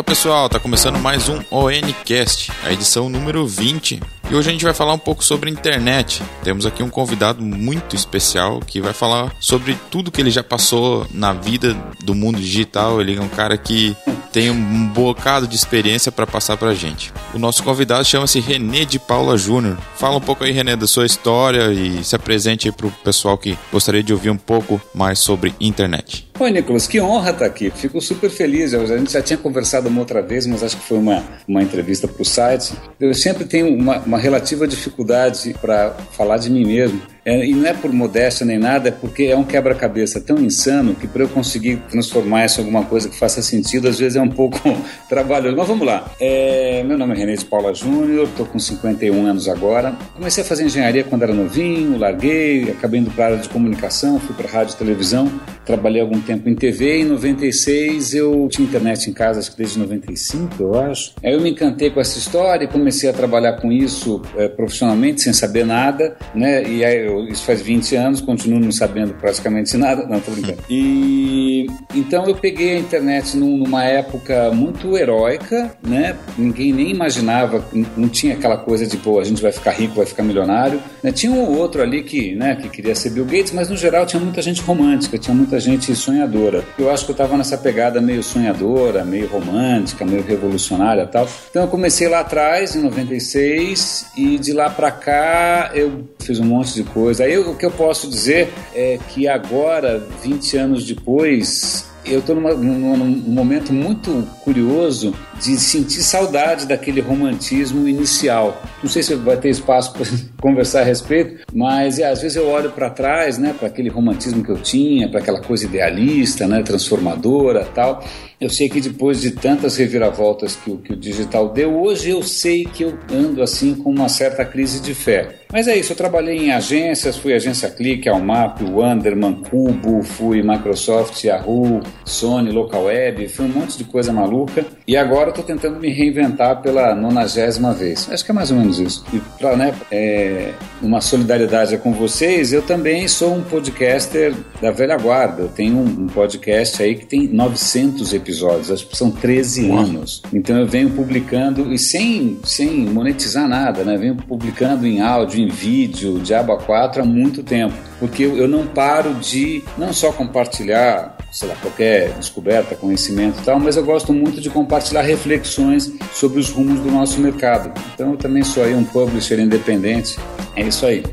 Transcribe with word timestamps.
Fala 0.00 0.06
pessoal, 0.06 0.48
tá 0.48 0.58
começando 0.58 0.98
mais 0.98 1.28
um 1.28 1.42
ONCast, 1.50 2.50
a 2.64 2.72
edição 2.72 3.10
número 3.10 3.46
20. 3.46 4.00
E 4.30 4.34
hoje 4.34 4.48
a 4.48 4.52
gente 4.52 4.64
vai 4.64 4.72
falar 4.72 4.94
um 4.94 4.98
pouco 4.98 5.22
sobre 5.22 5.50
internet. 5.50 6.22
Temos 6.42 6.64
aqui 6.64 6.82
um 6.82 6.88
convidado 6.88 7.42
muito 7.42 7.94
especial 7.94 8.60
que 8.60 8.80
vai 8.80 8.94
falar 8.94 9.30
sobre 9.38 9.76
tudo 9.90 10.10
que 10.10 10.18
ele 10.18 10.30
já 10.30 10.42
passou 10.42 11.06
na 11.12 11.34
vida 11.34 11.74
do 12.02 12.14
mundo 12.14 12.40
digital. 12.40 12.98
Ele 12.98 13.16
é 13.16 13.20
um 13.20 13.28
cara 13.28 13.58
que 13.58 13.94
tem 14.32 14.48
um 14.48 14.88
bocado 14.88 15.46
de 15.46 15.54
experiência 15.54 16.10
para 16.10 16.26
passar 16.26 16.56
pra 16.56 16.72
gente. 16.72 17.12
O 17.34 17.38
nosso 17.38 17.62
convidado 17.62 18.02
chama-se 18.02 18.40
René 18.40 18.86
de 18.86 18.98
Paula 18.98 19.36
Júnior. 19.36 19.76
Fala 19.96 20.16
um 20.16 20.22
pouco 20.22 20.44
aí, 20.44 20.50
René, 20.50 20.76
da 20.76 20.86
sua 20.86 21.04
história 21.04 21.70
e 21.74 22.02
se 22.02 22.16
apresente 22.16 22.68
aí 22.68 22.72
pro 22.72 22.90
pessoal 23.04 23.36
que 23.36 23.58
gostaria 23.70 24.02
de 24.02 24.14
ouvir 24.14 24.30
um 24.30 24.38
pouco 24.38 24.80
mais 24.94 25.18
sobre 25.18 25.54
internet. 25.60 26.29
Oi, 26.40 26.50
Nicolas, 26.50 26.86
que 26.86 26.98
honra 26.98 27.32
estar 27.32 27.44
aqui. 27.44 27.70
Fico 27.70 28.00
super 28.00 28.30
feliz. 28.30 28.72
A 28.72 28.96
gente 28.96 29.12
já 29.12 29.20
tinha 29.20 29.36
conversado 29.36 29.90
uma 29.90 30.00
outra 30.00 30.22
vez, 30.22 30.46
mas 30.46 30.62
acho 30.62 30.78
que 30.78 30.84
foi 30.84 30.96
uma, 30.96 31.22
uma 31.46 31.62
entrevista 31.62 32.08
para 32.08 32.22
o 32.22 32.24
site. 32.24 32.72
Eu 32.98 33.12
sempre 33.12 33.44
tenho 33.44 33.68
uma, 33.68 33.98
uma 33.98 34.16
relativa 34.16 34.66
dificuldade 34.66 35.54
para 35.60 35.90
falar 36.12 36.38
de 36.38 36.48
mim 36.48 36.64
mesmo. 36.64 37.02
É, 37.30 37.46
e 37.46 37.54
não 37.54 37.64
é 37.64 37.72
por 37.72 37.92
modéstia 37.92 38.44
nem 38.44 38.58
nada, 38.58 38.88
é 38.88 38.90
porque 38.90 39.22
é 39.22 39.36
um 39.36 39.44
quebra-cabeça 39.44 40.20
tão 40.20 40.38
insano 40.38 40.96
que 40.96 41.06
para 41.06 41.22
eu 41.22 41.28
conseguir 41.28 41.76
transformar 41.88 42.44
isso 42.44 42.60
em 42.60 42.64
alguma 42.64 42.84
coisa 42.84 43.08
que 43.08 43.16
faça 43.16 43.40
sentido, 43.40 43.86
às 43.86 44.00
vezes 44.00 44.16
é 44.16 44.20
um 44.20 44.28
pouco 44.28 44.58
trabalhoso. 45.08 45.56
Mas 45.56 45.68
vamos 45.68 45.86
lá. 45.86 46.10
É, 46.18 46.82
meu 46.82 46.98
nome 46.98 47.14
é 47.14 47.18
René 47.18 47.34
de 47.34 47.44
Paula 47.44 47.72
Júnior, 47.72 48.24
estou 48.26 48.44
com 48.44 48.58
51 48.58 49.26
anos 49.26 49.48
agora. 49.48 49.94
Comecei 50.16 50.42
a 50.42 50.46
fazer 50.46 50.64
engenharia 50.64 51.04
quando 51.04 51.22
era 51.22 51.32
novinho, 51.32 51.96
larguei, 51.96 52.68
acabei 52.68 52.98
indo 52.98 53.12
para 53.12 53.26
a 53.26 53.28
área 53.28 53.38
de 53.38 53.48
comunicação, 53.48 54.18
fui 54.18 54.34
para 54.34 54.50
rádio 54.50 54.74
e 54.74 54.78
televisão, 54.78 55.30
trabalhei 55.64 56.00
algum 56.00 56.20
tempo 56.20 56.48
em 56.48 56.56
TV. 56.56 57.02
Em 57.02 57.04
96 57.04 58.12
eu 58.12 58.48
tinha 58.50 58.66
internet 58.66 59.08
em 59.08 59.12
casa, 59.12 59.38
acho 59.38 59.52
que 59.52 59.56
desde 59.56 59.78
95, 59.78 60.60
eu 60.60 60.80
acho. 60.80 61.14
Aí 61.22 61.32
eu 61.32 61.40
me 61.40 61.50
encantei 61.50 61.90
com 61.90 62.00
essa 62.00 62.18
história 62.18 62.64
e 62.64 62.66
comecei 62.66 63.08
a 63.08 63.12
trabalhar 63.12 63.52
com 63.60 63.70
isso 63.70 64.20
é, 64.36 64.48
profissionalmente, 64.48 65.22
sem 65.22 65.32
saber 65.32 65.64
nada, 65.64 66.16
né? 66.34 66.68
E 66.68 66.84
aí 66.84 67.06
eu, 67.06 67.19
isso 67.28 67.44
faz 67.44 67.60
20 67.60 67.96
anos, 67.96 68.20
continuo 68.20 68.60
não 68.60 68.72
sabendo 68.72 69.14
praticamente 69.14 69.76
nada. 69.76 70.06
Não, 70.06 70.20
tô 70.20 70.30
brincando. 70.32 70.58
E 70.68 71.66
então 71.94 72.26
eu 72.26 72.34
peguei 72.34 72.76
a 72.76 72.78
internet 72.78 73.36
num, 73.36 73.56
numa 73.56 73.84
época 73.84 74.50
muito 74.52 74.96
heróica, 74.96 75.72
né? 75.82 76.16
Ninguém 76.38 76.72
nem 76.72 76.90
imaginava, 76.90 77.64
não 77.96 78.08
tinha 78.08 78.34
aquela 78.34 78.56
coisa 78.56 78.86
de, 78.86 78.96
pô, 78.96 79.18
a 79.18 79.24
gente 79.24 79.42
vai 79.42 79.52
ficar 79.52 79.72
rico, 79.72 79.96
vai 79.96 80.06
ficar 80.06 80.22
milionário. 80.22 80.80
Né? 81.02 81.12
Tinha 81.12 81.32
um 81.32 81.40
ou 81.40 81.56
outro 81.56 81.82
ali 81.82 82.02
que, 82.02 82.34
né, 82.34 82.56
que 82.56 82.68
queria 82.68 82.94
ser 82.94 83.10
Bill 83.10 83.24
Gates, 83.24 83.52
mas 83.52 83.68
no 83.68 83.76
geral 83.76 84.06
tinha 84.06 84.20
muita 84.20 84.42
gente 84.42 84.60
romântica, 84.62 85.18
tinha 85.18 85.34
muita 85.34 85.58
gente 85.58 85.94
sonhadora. 85.94 86.64
Eu 86.78 86.90
acho 86.90 87.04
que 87.04 87.10
eu 87.10 87.14
estava 87.14 87.36
nessa 87.36 87.56
pegada 87.58 88.00
meio 88.00 88.22
sonhadora, 88.22 89.04
meio 89.04 89.28
romântica, 89.28 90.04
meio 90.04 90.22
revolucionária 90.22 91.06
tal. 91.06 91.28
Então 91.50 91.62
eu 91.62 91.68
comecei 91.68 92.08
lá 92.08 92.20
atrás, 92.20 92.74
em 92.74 92.82
96, 92.82 94.06
e 94.16 94.38
de 94.38 94.52
lá 94.52 94.70
para 94.70 94.90
cá 94.90 95.70
eu 95.74 96.04
fiz 96.20 96.38
um 96.38 96.44
monte 96.44 96.74
de 96.74 96.84
coisa. 96.84 96.99
Aí 97.08 97.38
o 97.38 97.56
que 97.56 97.66
eu 97.66 97.70
posso 97.70 98.08
dizer 98.08 98.48
é 98.74 98.98
que 99.08 99.26
agora, 99.26 100.06
20 100.22 100.56
anos 100.56 100.84
depois, 100.84 101.90
eu 102.04 102.20
estou 102.20 102.34
num, 102.34 103.06
momento 103.26 103.72
muito 103.72 104.26
curioso 104.42 105.14
de 105.40 105.58
sentir 105.58 106.02
saudade 106.02 106.66
daquele 106.66 107.00
romantismo 107.00 107.86
inicial. 107.86 108.60
Não 108.82 108.90
sei 108.90 109.02
se 109.02 109.14
vai 109.14 109.36
ter 109.36 109.50
espaço 109.50 109.92
para 109.92 110.06
conversar 110.40 110.80
a 110.80 110.84
respeito, 110.84 111.44
mas 111.52 111.98
é, 111.98 112.10
às 112.10 112.22
vezes 112.22 112.36
eu 112.36 112.48
olho 112.48 112.70
para 112.70 112.90
trás, 112.90 113.38
né, 113.38 113.54
para 113.56 113.68
aquele 113.68 113.88
romantismo 113.88 114.42
que 114.42 114.50
eu 114.50 114.58
tinha, 114.58 115.08
para 115.08 115.20
aquela 115.20 115.40
coisa 115.40 115.66
idealista, 115.66 116.46
né, 116.46 116.62
transformadora, 116.62 117.66
tal. 117.74 118.04
Eu 118.40 118.48
sei 118.48 118.68
que 118.68 118.80
depois 118.80 119.20
de 119.20 119.32
tantas 119.32 119.76
reviravoltas 119.76 120.56
que 120.56 120.70
que 120.78 120.92
o 120.92 120.96
digital 120.96 121.48
deu, 121.50 121.80
hoje 121.80 122.10
eu 122.10 122.22
sei 122.22 122.64
que 122.64 122.84
eu 122.84 122.98
ando 123.12 123.42
assim 123.42 123.74
com 123.74 123.90
uma 123.90 124.08
certa 124.08 124.44
crise 124.44 124.80
de 124.80 124.94
fé. 124.94 125.39
Mas 125.52 125.66
é 125.66 125.76
isso, 125.76 125.92
eu 125.92 125.96
trabalhei 125.96 126.38
em 126.38 126.52
agências, 126.52 127.16
fui 127.16 127.34
agência 127.34 127.68
Click, 127.70 128.08
Almap, 128.08 128.62
Wanderman, 128.62 129.34
Cubo, 129.34 130.02
fui 130.02 130.42
Microsoft, 130.42 131.24
Yahoo, 131.24 131.80
Sony, 132.04 132.52
Local 132.52 132.84
Web, 132.84 133.28
fui 133.28 133.46
um 133.46 133.48
monte 133.48 133.76
de 133.76 133.84
coisa 133.84 134.12
maluca. 134.12 134.64
E 134.86 134.96
agora 134.96 135.30
estou 135.30 135.44
tentando 135.44 135.78
me 135.78 135.88
reinventar 135.90 136.60
pela 136.62 136.94
nonagésima 136.94 137.72
vez. 137.72 138.08
Acho 138.10 138.24
que 138.24 138.30
é 138.30 138.34
mais 138.34 138.50
ou 138.50 138.58
menos 138.58 138.78
isso. 138.78 139.04
E 139.12 139.20
para 139.38 139.56
né, 139.56 139.74
é, 139.90 140.52
uma 140.82 141.00
solidariedade 141.00 141.76
com 141.78 141.92
vocês, 141.92 142.52
eu 142.52 142.62
também 142.62 143.06
sou 143.08 143.34
um 143.34 143.42
podcaster 143.42 144.34
da 144.60 144.70
velha 144.70 144.96
guarda. 144.96 145.42
Eu 145.42 145.48
tenho 145.48 145.76
um, 145.76 146.04
um 146.04 146.06
podcast 146.06 146.82
aí 146.82 146.94
que 146.94 147.06
tem 147.06 147.28
900 147.28 148.12
episódios, 148.12 148.70
acho 148.70 148.86
que 148.86 148.96
são 148.96 149.10
13 149.10 149.70
anos. 149.70 150.22
Então 150.32 150.58
eu 150.58 150.66
venho 150.66 150.90
publicando, 150.90 151.72
e 151.72 151.78
sem, 151.78 152.38
sem 152.44 152.70
monetizar 152.86 153.48
nada, 153.48 153.84
né? 153.84 153.96
Venho 153.96 154.16
publicando 154.16 154.86
em 154.86 155.00
áudio, 155.00 155.39
em 155.40 155.48
vídeo, 155.48 156.18
Diabo 156.18 156.56
4 156.56 157.02
há 157.02 157.04
muito 157.04 157.42
tempo. 157.42 157.74
Porque 157.98 158.22
eu 158.22 158.48
não 158.48 158.66
paro 158.66 159.14
de 159.14 159.62
não 159.76 159.92
só 159.92 160.12
compartilhar 160.12 161.16
sei 161.30 161.48
lá, 161.48 161.54
qualquer 161.56 162.10
descoberta, 162.14 162.74
conhecimento 162.74 163.38
e 163.40 163.44
tal, 163.44 163.60
mas 163.60 163.76
eu 163.76 163.84
gosto 163.84 164.12
muito 164.12 164.40
de 164.40 164.50
compartilhar 164.50 165.02
reflexões 165.02 165.92
sobre 166.12 166.40
os 166.40 166.50
rumos 166.50 166.80
do 166.80 166.90
nosso 166.90 167.20
mercado. 167.20 167.72
Então 167.94 168.12
eu 168.12 168.16
também 168.16 168.42
sou 168.42 168.64
aí 168.64 168.74
um 168.74 168.84
publisher 168.84 169.38
independente. 169.38 170.18
É 170.56 170.62
isso 170.62 170.84
aí. 170.84 171.04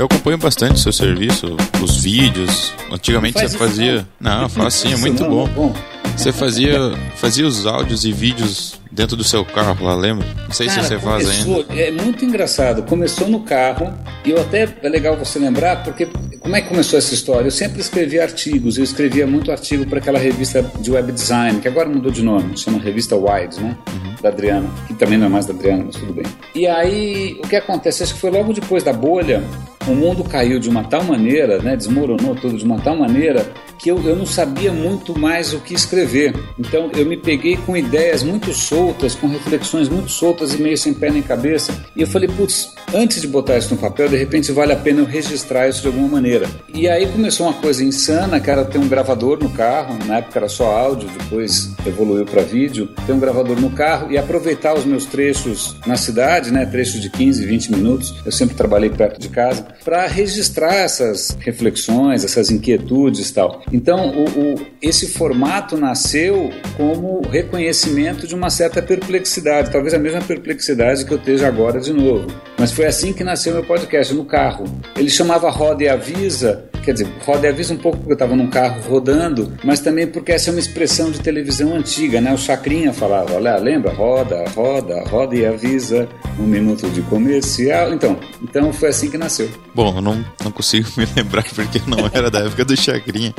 Eu 0.00 0.06
acompanho 0.06 0.38
bastante 0.38 0.76
o 0.76 0.78
seu 0.78 0.94
serviço, 0.94 1.58
os 1.82 2.02
vídeos. 2.02 2.72
Antigamente 2.90 3.38
você 3.38 3.58
fazia. 3.58 4.08
Não, 4.18 4.48
faz 4.48 4.68
assim, 4.68 4.94
é 4.94 4.96
muito 4.96 5.22
bom. 5.28 5.46
bom. 5.48 5.74
Você 6.16 6.32
fazia, 6.32 6.78
fazia 7.16 7.46
os 7.46 7.66
áudios 7.66 8.06
e 8.06 8.10
vídeos 8.10 8.80
dentro 8.90 9.14
do 9.14 9.22
seu 9.22 9.44
carro 9.44 9.84
lá, 9.84 9.94
lembra? 9.94 10.26
Não 10.44 10.52
sei 10.52 10.68
Cara, 10.68 10.82
se 10.82 10.88
você 10.88 10.98
faz 10.98 11.28
ainda. 11.28 11.66
É 11.78 11.90
muito 11.90 12.24
engraçado. 12.24 12.82
Começou 12.84 13.28
no 13.28 13.40
carro, 13.40 13.92
e 14.24 14.30
eu 14.30 14.40
até 14.40 14.74
é 14.82 14.88
legal 14.88 15.18
você 15.18 15.38
lembrar, 15.38 15.84
porque 15.84 16.08
como 16.40 16.56
é 16.56 16.62
que 16.62 16.68
começou 16.68 16.98
essa 16.98 17.12
história? 17.14 17.46
Eu 17.46 17.52
sempre 17.52 17.80
escrevia 17.80 18.22
artigos, 18.22 18.78
eu 18.78 18.84
escrevia 18.84 19.26
muito 19.26 19.52
artigo 19.52 19.86
para 19.86 19.98
aquela 19.98 20.18
revista 20.18 20.62
de 20.80 20.90
web 20.90 21.12
design, 21.12 21.60
que 21.60 21.68
agora 21.68 21.88
mudou 21.88 22.10
de 22.10 22.22
nome, 22.22 22.56
chama 22.56 22.78
Revista 22.78 23.14
Wide, 23.14 23.60
né? 23.60 23.76
Uhum. 23.92 24.14
Da 24.22 24.30
Adriana, 24.30 24.68
que 24.86 24.94
também 24.94 25.18
não 25.18 25.26
é 25.26 25.28
mais 25.28 25.46
da 25.46 25.52
Adriana, 25.52 25.84
mas 25.84 25.96
tudo 25.96 26.12
bem. 26.14 26.24
E 26.54 26.66
aí, 26.66 27.38
o 27.44 27.46
que 27.46 27.56
acontece? 27.56 28.02
Acho 28.02 28.14
que 28.14 28.20
foi 28.20 28.30
logo 28.30 28.52
depois 28.52 28.82
da 28.82 28.92
bolha, 28.92 29.42
o 29.86 29.92
mundo 29.92 30.24
caiu 30.24 30.58
de 30.58 30.68
uma 30.68 30.82
tal 30.84 31.04
maneira, 31.04 31.58
né? 31.58 31.76
Desmoronou 31.76 32.34
tudo 32.34 32.56
de 32.56 32.64
uma 32.64 32.78
tal 32.80 32.96
maneira 32.96 33.46
que 33.80 33.90
eu, 33.90 33.98
eu 34.04 34.14
não 34.14 34.26
sabia 34.26 34.72
muito 34.72 35.18
mais 35.18 35.52
o 35.52 35.60
que 35.60 35.74
escrever. 35.74 36.34
Então 36.58 36.90
eu 36.94 37.06
me 37.06 37.16
peguei 37.16 37.56
com 37.56 37.76
ideias 37.76 38.22
muito 38.22 38.52
soltas, 38.52 39.14
com 39.14 39.26
reflexões 39.26 39.88
muito 39.88 40.10
soltas 40.10 40.54
e 40.54 40.62
meio 40.62 40.76
sem 40.76 40.92
pé 40.92 41.10
nem 41.10 41.22
cabeça. 41.22 41.72
E 41.96 42.02
eu 42.02 42.06
falei, 42.06 42.28
putz, 42.28 42.74
antes 42.94 43.20
de 43.20 43.26
botar 43.26 43.56
isso 43.56 43.74
no 43.74 43.80
papel, 43.80 44.08
de 44.08 44.16
repente 44.16 44.52
vale 44.52 44.72
a 44.72 44.76
pena 44.76 45.00
eu 45.00 45.06
registrar 45.06 45.68
isso 45.68 45.82
de 45.82 45.86
alguma 45.86 46.08
maneira. 46.08 46.48
E 46.74 46.88
aí 46.88 47.06
começou 47.06 47.46
uma 47.46 47.54
coisa 47.54 47.82
insana, 47.82 48.38
que 48.40 48.50
era 48.50 48.64
ter 48.64 48.78
um 48.78 48.88
gravador 48.88 49.38
no 49.42 49.50
carro, 49.50 49.96
na 50.06 50.18
época 50.18 50.38
era 50.38 50.48
só 50.48 50.76
áudio, 50.76 51.08
depois 51.18 51.70
evoluiu 51.86 52.26
para 52.26 52.42
vídeo, 52.42 52.88
ter 53.06 53.12
um 53.12 53.20
gravador 53.20 53.58
no 53.58 53.70
carro 53.70 54.10
e 54.10 54.18
aproveitar 54.18 54.74
os 54.74 54.84
meus 54.84 55.06
trechos 55.06 55.76
na 55.86 55.96
cidade, 55.96 56.52
né, 56.52 56.66
trechos 56.66 57.00
de 57.00 57.08
15, 57.08 57.44
20 57.46 57.72
minutos, 57.72 58.14
eu 58.24 58.32
sempre 58.32 58.54
trabalhei 58.54 58.90
perto 58.90 59.18
de 59.20 59.28
casa, 59.28 59.66
para 59.84 60.06
registrar 60.06 60.74
essas 60.74 61.36
reflexões, 61.40 62.24
essas 62.24 62.50
inquietudes 62.50 63.30
e 63.30 63.34
tal. 63.34 63.62
Então, 63.72 64.10
o, 64.10 64.24
o, 64.24 64.66
esse 64.82 65.08
formato 65.08 65.76
nasceu 65.76 66.50
como 66.76 67.20
reconhecimento 67.28 68.26
de 68.26 68.34
uma 68.34 68.50
certa 68.50 68.82
perplexidade, 68.82 69.70
talvez 69.70 69.94
a 69.94 69.98
mesma 69.98 70.20
perplexidade 70.20 71.04
que 71.04 71.12
eu 71.12 71.18
esteja 71.18 71.46
agora 71.46 71.80
de 71.80 71.92
novo. 71.92 72.26
Mas 72.58 72.72
foi 72.72 72.86
assim 72.86 73.12
que 73.12 73.22
nasceu 73.22 73.54
meu 73.54 73.64
podcast, 73.64 74.12
no 74.14 74.24
carro. 74.24 74.64
Ele 74.96 75.10
chamava 75.10 75.50
Roda 75.50 75.84
e 75.84 75.88
Avisa, 75.88 76.69
quer 76.90 76.94
dizer, 76.94 77.12
Roda 77.24 77.46
e 77.46 77.50
Avisa 77.50 77.72
um 77.72 77.76
pouco 77.76 77.98
porque 77.98 78.12
eu 78.12 78.14
estava 78.14 78.34
num 78.34 78.48
carro 78.48 78.80
rodando, 78.88 79.52
mas 79.62 79.80
também 79.80 80.08
porque 80.08 80.32
essa 80.32 80.50
é 80.50 80.52
uma 80.52 80.58
expressão 80.58 81.10
de 81.10 81.20
televisão 81.20 81.74
antiga, 81.74 82.20
né? 82.20 82.34
O 82.34 82.38
Chacrinha 82.38 82.92
falava, 82.92 83.34
olha, 83.34 83.56
lembra? 83.58 83.92
Roda, 83.92 84.44
roda, 84.54 85.04
roda 85.08 85.36
e 85.36 85.46
avisa, 85.46 86.08
um 86.38 86.42
minuto 86.42 86.88
de 86.90 87.00
comercial. 87.02 87.94
Então, 87.94 88.18
então 88.42 88.72
foi 88.72 88.88
assim 88.88 89.08
que 89.08 89.16
nasceu. 89.16 89.48
Bom, 89.72 89.94
eu 89.96 90.02
não, 90.02 90.24
não 90.42 90.50
consigo 90.50 90.88
me 90.98 91.06
lembrar 91.16 91.44
porque 91.54 91.80
não 91.86 92.10
era 92.12 92.28
da 92.28 92.40
época 92.40 92.64
do 92.64 92.76
Chacrinha. 92.76 93.32